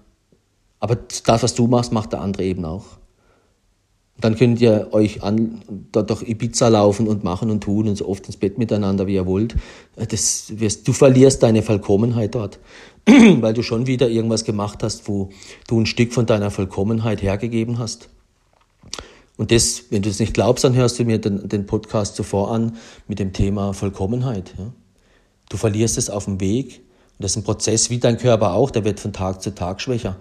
Aber 0.80 0.96
das, 0.96 1.42
was 1.42 1.54
du 1.54 1.68
machst, 1.68 1.92
macht 1.92 2.12
der 2.12 2.20
andere 2.20 2.42
eben 2.42 2.64
auch. 2.64 2.84
Dann 4.20 4.36
könnt 4.36 4.60
ihr 4.60 4.88
euch 4.92 5.22
an, 5.22 5.62
dort 5.90 6.10
durch 6.10 6.22
Ibiza 6.22 6.68
laufen 6.68 7.08
und 7.08 7.24
machen 7.24 7.50
und 7.50 7.62
tun 7.62 7.88
und 7.88 7.96
so 7.96 8.08
oft 8.08 8.26
ins 8.26 8.36
Bett 8.36 8.58
miteinander, 8.58 9.06
wie 9.06 9.14
ihr 9.14 9.26
wollt. 9.26 9.56
Das, 9.96 10.52
du 10.84 10.92
verlierst 10.92 11.42
deine 11.42 11.62
Vollkommenheit 11.62 12.34
dort, 12.34 12.60
weil 13.06 13.54
du 13.54 13.62
schon 13.62 13.86
wieder 13.86 14.08
irgendwas 14.08 14.44
gemacht 14.44 14.82
hast, 14.82 15.08
wo 15.08 15.30
du 15.66 15.80
ein 15.80 15.86
Stück 15.86 16.12
von 16.12 16.26
deiner 16.26 16.50
Vollkommenheit 16.50 17.22
hergegeben 17.22 17.78
hast. 17.78 18.10
Und 19.42 19.50
das, 19.50 19.86
wenn 19.90 20.02
du 20.02 20.08
es 20.08 20.20
nicht 20.20 20.34
glaubst, 20.34 20.62
dann 20.62 20.76
hörst 20.76 21.00
du 21.00 21.04
mir 21.04 21.20
den, 21.20 21.48
den 21.48 21.66
Podcast 21.66 22.14
zuvor 22.14 22.52
an 22.52 22.76
mit 23.08 23.18
dem 23.18 23.32
Thema 23.32 23.72
Vollkommenheit. 23.72 24.54
Ja? 24.56 24.72
Du 25.48 25.56
verlierst 25.56 25.98
es 25.98 26.10
auf 26.10 26.26
dem 26.26 26.38
Weg. 26.38 26.76
Und 26.76 27.24
das 27.24 27.32
ist 27.32 27.38
ein 27.38 27.42
Prozess 27.42 27.90
wie 27.90 27.98
dein 27.98 28.18
Körper 28.18 28.52
auch, 28.52 28.70
der 28.70 28.84
wird 28.84 29.00
von 29.00 29.12
Tag 29.12 29.42
zu 29.42 29.52
Tag 29.52 29.80
schwächer. 29.80 30.14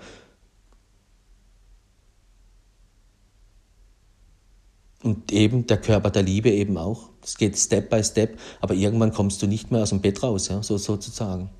Und 5.03 5.31
eben 5.31 5.67
der 5.67 5.77
Körper 5.77 6.09
der 6.09 6.23
Liebe 6.23 6.49
eben 6.49 6.79
auch. 6.79 7.09
Es 7.23 7.37
geht 7.37 7.55
Step 7.59 7.91
by 7.91 8.03
Step, 8.03 8.39
aber 8.59 8.73
irgendwann 8.73 9.13
kommst 9.13 9.39
du 9.43 9.45
nicht 9.45 9.69
mehr 9.69 9.83
aus 9.83 9.89
dem 9.89 10.01
Bett 10.01 10.23
raus, 10.23 10.47
ja, 10.47 10.63
so 10.63 10.79
sozusagen 10.79 11.51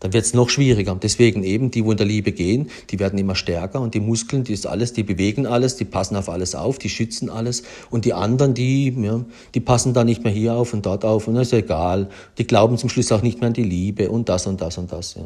dann 0.00 0.12
wird 0.12 0.24
es 0.24 0.34
noch 0.34 0.50
schwieriger. 0.50 0.94
Deswegen 1.00 1.42
eben, 1.42 1.70
die, 1.70 1.84
wo 1.84 1.90
in 1.90 1.96
der 1.96 2.06
Liebe 2.06 2.32
gehen, 2.32 2.70
die 2.90 2.98
werden 2.98 3.18
immer 3.18 3.34
stärker 3.34 3.80
und 3.80 3.94
die 3.94 4.00
Muskeln, 4.00 4.44
die 4.44 4.52
ist 4.52 4.66
alles, 4.66 4.92
die 4.92 5.02
bewegen 5.02 5.46
alles, 5.46 5.76
die 5.76 5.84
passen 5.84 6.16
auf 6.16 6.28
alles 6.28 6.54
auf, 6.54 6.78
die 6.78 6.88
schützen 6.88 7.30
alles. 7.30 7.62
Und 7.90 8.04
die 8.04 8.12
anderen, 8.12 8.54
die, 8.54 8.90
ja, 8.90 9.24
die 9.54 9.60
passen 9.60 9.94
da 9.94 10.04
nicht 10.04 10.24
mehr 10.24 10.32
hier 10.32 10.54
auf 10.54 10.72
und 10.72 10.84
dort 10.84 11.04
auf 11.04 11.28
und 11.28 11.34
das 11.34 11.48
ist 11.48 11.52
egal. 11.54 12.08
Die 12.38 12.46
glauben 12.46 12.78
zum 12.78 12.90
Schluss 12.90 13.12
auch 13.12 13.22
nicht 13.22 13.40
mehr 13.40 13.48
an 13.48 13.54
die 13.54 13.62
Liebe 13.62 14.10
und 14.10 14.28
das 14.28 14.46
und 14.46 14.60
das 14.60 14.78
und 14.78 14.92
das. 14.92 15.16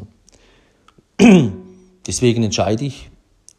Ja. 1.19 1.27
Deswegen 2.07 2.43
entscheide 2.43 2.85
ich 2.85 3.09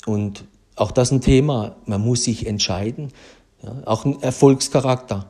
und 0.07 0.45
auch 0.77 0.91
das 0.91 1.13
ein 1.13 1.21
Thema, 1.21 1.77
man 1.87 2.01
muss 2.01 2.25
sich 2.25 2.47
entscheiden, 2.47 3.13
ja, 3.63 3.75
auch 3.85 4.05
ein 4.05 4.21
Erfolgscharakter. 4.23 5.27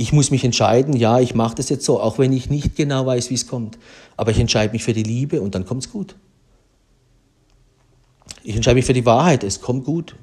Ich 0.00 0.12
muss 0.12 0.30
mich 0.30 0.44
entscheiden, 0.44 0.94
ja, 0.94 1.18
ich 1.18 1.34
mache 1.34 1.56
das 1.56 1.70
jetzt 1.70 1.84
so, 1.84 2.00
auch 2.00 2.20
wenn 2.20 2.32
ich 2.32 2.48
nicht 2.48 2.76
genau 2.76 3.04
weiß, 3.04 3.30
wie 3.30 3.34
es 3.34 3.48
kommt. 3.48 3.80
Aber 4.16 4.30
ich 4.30 4.38
entscheide 4.38 4.72
mich 4.72 4.84
für 4.84 4.92
die 4.92 5.02
Liebe 5.02 5.40
und 5.40 5.56
dann 5.56 5.66
kommt 5.66 5.86
es 5.86 5.90
gut. 5.90 6.14
Ich 8.44 8.54
entscheide 8.54 8.76
mich 8.76 8.84
für 8.84 8.92
die 8.92 9.04
Wahrheit, 9.04 9.42
es 9.42 9.60
kommt 9.60 9.84
gut. 9.84 10.14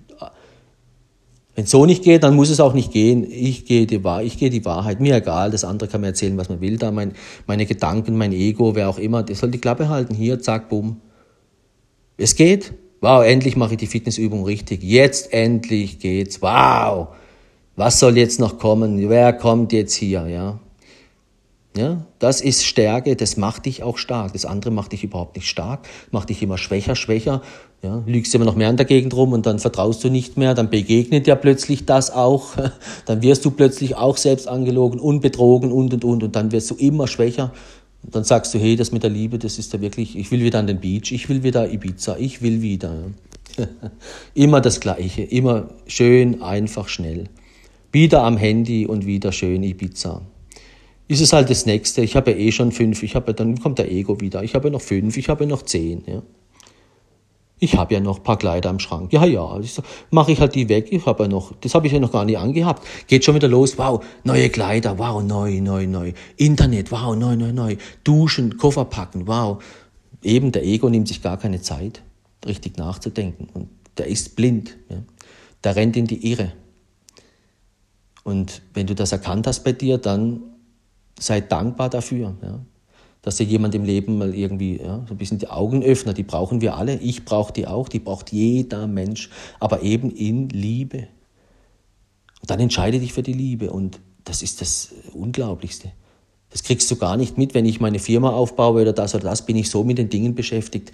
Wenn 1.56 1.66
es 1.66 1.72
so 1.72 1.86
nicht 1.86 2.06
geht, 2.06 2.24
dann 2.24 2.38
muss 2.38 2.50
es 2.50 2.62
auch 2.62 2.72
nicht 2.72 2.94
gehen. 2.94 3.30
Ich 3.30 3.66
gehe 3.66 3.86
die, 3.86 4.00
gehe 4.00 4.50
die 4.50 4.64
Wahrheit. 4.64 5.02
Mir 5.02 5.18
egal, 5.18 5.52
das 5.52 5.66
andere 5.66 5.90
kann 5.90 6.00
mir 6.00 6.08
erzählen, 6.08 6.38
was 6.38 6.48
man 6.48 6.62
will. 6.62 6.78
Da 6.78 6.92
mein, 6.92 7.12
meine 7.46 7.66
Gedanken, 7.66 8.16
mein 8.16 8.32
Ego, 8.32 8.76
wer 8.76 8.88
auch 8.88 8.98
immer, 8.98 9.24
der 9.24 9.36
soll 9.36 9.52
die 9.52 9.60
Klappe 9.60 9.90
halten. 9.90 10.16
Hier, 10.16 10.40
zack, 10.40 10.70
bumm. 10.70 11.02
Es 12.16 12.38
geht. 12.38 12.74
Wow, 13.02 13.26
endlich 13.26 13.58
mache 13.58 13.74
ich 13.74 13.80
die 13.80 13.88
Fitnessübung 13.88 14.46
richtig. 14.46 14.84
Jetzt 14.84 15.34
endlich 15.34 16.00
geht's. 16.00 16.42
Wow. 16.42 17.10
Was 17.76 18.00
soll 18.00 18.18
jetzt 18.18 18.40
noch 18.40 18.58
kommen? 18.58 19.10
Wer 19.10 19.34
kommt 19.34 19.74
jetzt 19.74 19.94
hier? 19.94 20.28
Ja? 20.28 20.60
Ja, 21.78 22.06
das 22.20 22.40
ist 22.40 22.64
Stärke, 22.64 23.18
das 23.18 23.36
macht 23.36 23.66
dich 23.66 23.84
auch 23.84 23.98
stark. 23.98 24.32
Das 24.32 24.46
andere 24.46 24.72
macht 24.72 24.94
dich 24.94 25.04
überhaupt 25.04 25.36
nicht 25.36 25.50
stark, 25.50 25.90
macht 26.10 26.30
dich 26.30 26.42
immer 26.42 26.58
schwächer, 26.58 26.96
schwächer. 26.96 27.42
Ja, 27.84 28.02
lügst 28.06 28.34
immer 28.34 28.46
noch 28.46 28.56
mehr 28.56 28.70
in 28.70 28.78
der 28.78 28.86
Gegend 28.86 29.14
rum 29.14 29.34
und 29.34 29.46
dann 29.46 29.60
vertraust 29.60 30.02
du 30.04 30.10
nicht 30.10 30.38
mehr, 30.38 30.54
dann 30.54 30.70
begegnet 30.70 31.28
dir 31.28 31.36
plötzlich 31.36 31.86
das 31.86 32.12
auch. 32.12 32.54
Dann 33.06 33.22
wirst 33.22 33.46
du 33.46 33.52
plötzlich 33.52 33.96
auch 33.96 34.18
selbst 34.18 34.48
angelogen 34.48 35.00
und 35.00 35.20
betrogen 35.20 35.72
und 35.72 35.94
und 35.94 36.04
und 36.04 36.24
und 36.24 36.36
dann 36.36 36.52
wirst 36.52 36.72
du 36.72 36.76
immer 36.76 37.08
schwächer. 37.08 37.52
Und 38.02 38.16
dann 38.16 38.24
sagst 38.24 38.54
du, 38.54 38.58
hey, 38.60 38.76
das 38.76 38.92
mit 38.92 39.04
der 39.04 39.12
Liebe, 39.12 39.38
das 39.38 39.60
ist 39.60 39.74
ja 39.74 39.82
wirklich, 39.82 40.18
ich 40.18 40.32
will 40.32 40.42
wieder 40.42 40.60
an 40.60 40.68
den 40.68 40.80
Beach, 40.80 41.12
ich 41.12 41.30
will 41.30 41.44
wieder 41.44 41.70
Ibiza, 41.70 42.16
ich 42.18 42.42
will 42.42 42.62
wieder. 42.62 43.04
immer 44.34 44.62
das 44.62 44.80
Gleiche, 44.80 45.22
immer 45.22 45.70
schön, 45.86 46.42
einfach, 46.42 46.88
schnell. 46.88 47.26
Wieder 47.96 48.24
am 48.24 48.36
Handy 48.36 48.86
und 48.86 49.06
wieder 49.06 49.32
schön 49.32 49.64
Ibiza. 49.64 50.22
Ist 51.08 51.22
es 51.22 51.32
halt 51.32 51.50
das 51.50 51.66
Nächste. 51.66 52.02
Ich 52.02 52.18
habe 52.18 52.32
ja 52.32 52.38
eh 52.38 52.52
schon 52.52 52.74
fünf. 52.74 53.04
Ich 53.04 53.16
habe 53.16 53.34
dann 53.34 53.58
kommt 53.58 53.80
der 53.80 53.90
Ego 53.90 54.20
wieder. 54.20 54.44
Ich 54.44 54.54
habe 54.54 54.68
ja 54.68 54.74
noch 54.74 54.82
fünf. 54.82 55.16
Ich 55.16 55.30
habe 55.30 55.46
ja 55.46 55.50
noch 55.50 55.62
zehn. 55.62 56.04
Ja. 56.06 56.22
Ich 57.58 57.78
habe 57.78 57.94
ja 57.94 58.02
noch 58.02 58.18
ein 58.18 58.24
paar 58.24 58.38
Kleider 58.38 58.70
im 58.70 58.80
Schrank. 58.80 59.14
Ja, 59.14 59.24
ja. 59.24 59.62
Mache 60.12 60.34
ich 60.34 60.42
halt 60.42 60.56
die 60.56 60.68
weg. 60.68 60.88
Ich 60.92 61.06
habe 61.06 61.24
ja 61.24 61.30
noch, 61.30 61.54
das 61.62 61.74
habe 61.74 61.88
ich 61.88 61.94
ja 61.94 62.02
noch 62.02 62.12
gar 62.12 62.26
nicht 62.26 62.38
angehabt. 62.38 62.86
Geht 63.08 63.24
schon 63.24 63.36
wieder 63.36 63.48
los. 63.48 63.78
Wow, 63.78 64.04
neue 64.26 64.50
Kleider. 64.50 65.00
Wow, 65.00 65.24
neu, 65.24 65.62
neu, 65.62 65.88
neu. 65.88 66.12
Internet. 66.36 66.92
Wow, 66.92 67.16
neu, 67.16 67.38
neu, 67.38 67.54
neu. 67.54 67.78
Duschen, 68.04 68.58
Koffer 68.58 68.84
packen. 68.84 69.26
Wow. 69.26 69.64
Eben 70.22 70.52
der 70.52 70.66
Ego 70.66 70.90
nimmt 70.90 71.08
sich 71.08 71.22
gar 71.22 71.38
keine 71.38 71.62
Zeit, 71.62 72.04
richtig 72.46 72.76
nachzudenken. 72.76 73.48
Und 73.54 73.70
der 73.98 74.08
ist 74.08 74.36
blind. 74.36 74.76
Ja. 74.90 74.98
Der 75.64 75.78
rennt 75.78 75.96
in 75.96 76.08
die 76.08 76.30
Irre. 76.30 76.52
Und 78.26 78.64
wenn 78.74 78.88
du 78.88 78.96
das 78.96 79.12
erkannt 79.12 79.46
hast 79.46 79.64
bei 79.64 79.72
dir, 79.72 80.00
dann 80.00 80.42
sei 81.20 81.42
dankbar 81.42 81.92
dafür, 81.92 82.36
ja, 82.42 82.60
dass 83.22 83.38
dir 83.38 83.44
jemand 83.44 83.76
im 83.76 83.84
Leben 83.84 84.18
mal 84.18 84.34
irgendwie 84.34 84.82
ja, 84.82 85.06
so 85.08 85.14
ein 85.14 85.18
bisschen 85.18 85.38
die 85.38 85.48
Augen 85.48 85.84
öffnet. 85.84 86.18
Die 86.18 86.24
brauchen 86.24 86.60
wir 86.60 86.76
alle. 86.76 86.96
Ich 86.98 87.24
brauche 87.24 87.54
die 87.54 87.68
auch. 87.68 87.88
Die 87.88 88.00
braucht 88.00 88.32
jeder 88.32 88.88
Mensch, 88.88 89.30
aber 89.60 89.84
eben 89.84 90.10
in 90.10 90.50
Liebe. 90.50 91.08
Und 92.42 92.50
dann 92.50 92.60
entscheide 92.60 93.00
dich 93.00 93.14
für 93.14 93.24
die 93.24 93.34
Liebe. 93.34 93.72
Und 93.72 94.00
das 94.24 94.42
ist 94.42 94.60
das 94.60 94.90
Unglaublichste. 95.14 95.92
Das 96.50 96.64
kriegst 96.64 96.90
du 96.90 96.96
gar 96.96 97.18
nicht 97.18 97.38
mit, 97.38 97.54
wenn 97.54 97.66
ich 97.66 97.80
meine 97.80 98.00
Firma 98.00 98.32
aufbaue 98.32 98.82
oder 98.82 98.94
das 98.94 99.14
oder 99.14 99.26
das, 99.26 99.46
bin 99.46 99.56
ich 99.56 99.70
so 99.70 99.84
mit 99.84 100.00
den 100.00 100.10
Dingen 100.10 100.34
beschäftigt. 100.34 100.92